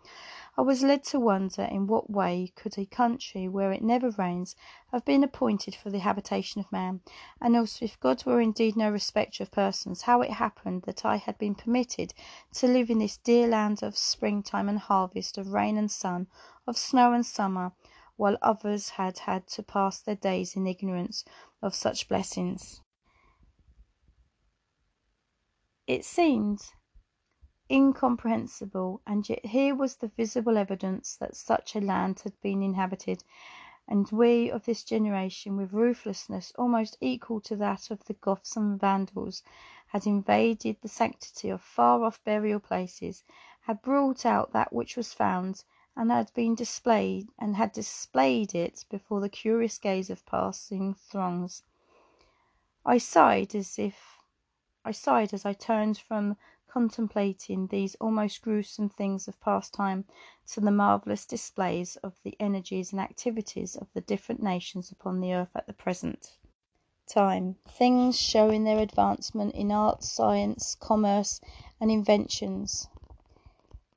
I 0.58 0.62
was 0.62 0.82
led 0.82 1.04
to 1.06 1.20
wonder 1.20 1.64
in 1.64 1.86
what 1.86 2.10
way 2.10 2.52
could 2.56 2.80
a 2.80 2.86
country 2.86 3.48
where 3.48 3.72
it 3.72 3.84
never 3.84 4.10
rains 4.10 4.56
have 4.91 5.06
been 5.06 5.24
appointed 5.24 5.76
for 5.76 5.89
the 5.89 6.00
habitation 6.00 6.60
of 6.62 6.72
man, 6.72 7.02
and 7.39 7.56
also 7.56 7.86
if 7.86 8.00
God 8.00 8.26
were 8.26 8.41
indeed 8.41 8.76
no 8.76 8.89
respecter 8.89 9.43
of 9.43 9.52
persons, 9.52 10.04
how 10.04 10.22
it 10.22 10.32
happened 10.32 10.84
that 10.84 11.06
I 11.06 11.18
had 11.18 11.38
been 11.38 11.54
permitted 11.54 12.14
to 12.54 12.68
live 12.68 12.89
in 12.89 13.00
this 13.00 13.18
dear 13.18 13.48
land 13.48 13.84
of 13.84 13.98
springtime 13.98 14.70
and 14.70 14.80
harvest, 14.80 15.38
of 15.38 15.52
rain 15.52 15.78
and 15.78 15.91
sun, 15.91 16.28
of 16.66 16.78
snow 16.78 17.14
and 17.14 17.26
summer, 17.26 17.74
while 18.16 18.38
others 18.41 18.89
had 18.89 19.20
had 19.20 19.45
to 19.48 19.62
pass 19.62 20.00
their 20.00 20.16
days 20.16 20.56
in 20.56 20.66
ignorance 20.66 21.24
of 21.62 21.76
such 21.76 22.08
blessings. 22.08 22.82
It 25.88 26.04
seemed 26.04 26.74
incomprehensible, 27.72 29.02
and 29.08 29.28
yet 29.30 29.46
here 29.46 29.74
was 29.74 29.96
the 29.96 30.10
visible 30.10 30.58
evidence 30.58 31.16
that 31.16 31.38
such 31.38 31.78
a 31.78 31.80
land 31.80 32.20
had 32.20 32.40
been 32.42 32.62
inhabited, 32.62 33.24
and 33.88 34.12
we 34.12 34.52
of 34.52 34.66
this 34.66 34.84
generation, 34.84 35.56
with 35.56 35.72
ruthlessness 35.72 36.52
almost 36.58 36.98
equal 37.00 37.40
to 37.40 37.56
that 37.56 37.90
of 37.90 38.04
the 38.04 38.16
Goths 38.16 38.58
and 38.58 38.78
Vandals, 38.78 39.44
had 39.88 40.06
invaded 40.06 40.76
the 40.82 40.90
sanctity 40.90 41.48
of 41.48 41.62
far 41.62 42.04
off 42.04 42.22
burial 42.26 42.60
places, 42.60 43.24
had 43.62 43.82
brought 43.82 44.26
out 44.26 44.52
that 44.52 44.74
which 44.74 44.98
was 44.98 45.14
found, 45.14 45.64
and 45.96 46.12
had 46.12 46.34
been 46.34 46.54
displayed 46.54 47.30
and 47.40 47.56
had 47.56 47.72
displayed 47.72 48.54
it 48.54 48.84
before 48.90 49.22
the 49.22 49.30
curious 49.30 49.78
gaze 49.78 50.10
of 50.10 50.26
passing 50.26 50.94
throngs. 50.94 51.64
I 52.86 52.98
sighed 52.98 53.56
as 53.56 53.80
if 53.80 54.16
I 54.88 54.92
sighed 54.92 55.34
as 55.34 55.46
I 55.46 55.52
turned 55.52 55.98
from 55.98 56.38
contemplating 56.66 57.68
these 57.68 57.96
almost 57.96 58.42
gruesome 58.42 58.88
things 58.88 59.28
of 59.28 59.38
past 59.42 59.74
time 59.74 60.06
to 60.54 60.62
the 60.62 60.72
marvellous 60.72 61.26
displays 61.26 61.98
of 61.98 62.16
the 62.24 62.38
energies 62.40 62.94
and 62.94 63.02
activities 63.02 63.76
of 63.76 63.92
the 63.92 64.00
different 64.00 64.42
nations 64.42 64.90
upon 64.90 65.20
the 65.20 65.34
earth 65.34 65.54
at 65.56 65.68
the 65.68 65.74
present 65.74 66.38
time, 67.06 67.58
things 67.68 68.18
showing 68.18 68.64
their 68.64 68.80
advancement 68.80 69.54
in 69.56 69.74
art, 69.74 70.06
science, 70.06 70.74
commerce, 70.76 71.42
and 71.82 71.92
inventions. 71.92 72.88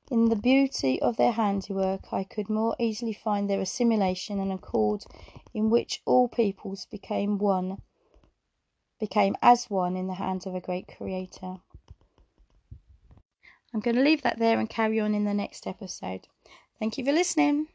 In 0.09 0.25
the 0.25 0.35
beauty 0.35 1.01
of 1.01 1.15
their 1.15 1.31
handiwork, 1.31 2.11
I 2.11 2.25
could 2.25 2.49
more 2.49 2.75
easily 2.79 3.13
find 3.13 3.49
their 3.49 3.61
assimilation 3.61 4.41
and 4.41 4.51
accord 4.51 5.05
in 5.53 5.69
which 5.69 6.01
all 6.05 6.27
peoples 6.27 6.85
became 6.85 7.37
one, 7.37 7.81
became 9.01 9.35
as 9.41 9.65
one 9.69 9.97
in 9.97 10.07
the 10.07 10.13
hands 10.13 10.45
of 10.45 10.53
a 10.53 10.61
great 10.61 10.87
Creator. 10.95 11.55
I'm 13.73 13.79
going 13.79 13.95
to 13.95 14.03
leave 14.03 14.21
that 14.21 14.37
there 14.37 14.59
and 14.59 14.69
carry 14.69 14.99
on 14.99 15.15
in 15.15 15.25
the 15.25 15.33
next 15.33 15.65
episode. 15.65 16.27
Thank 16.79 16.97
you 16.97 17.03
for 17.03 17.11
listening. 17.11 17.67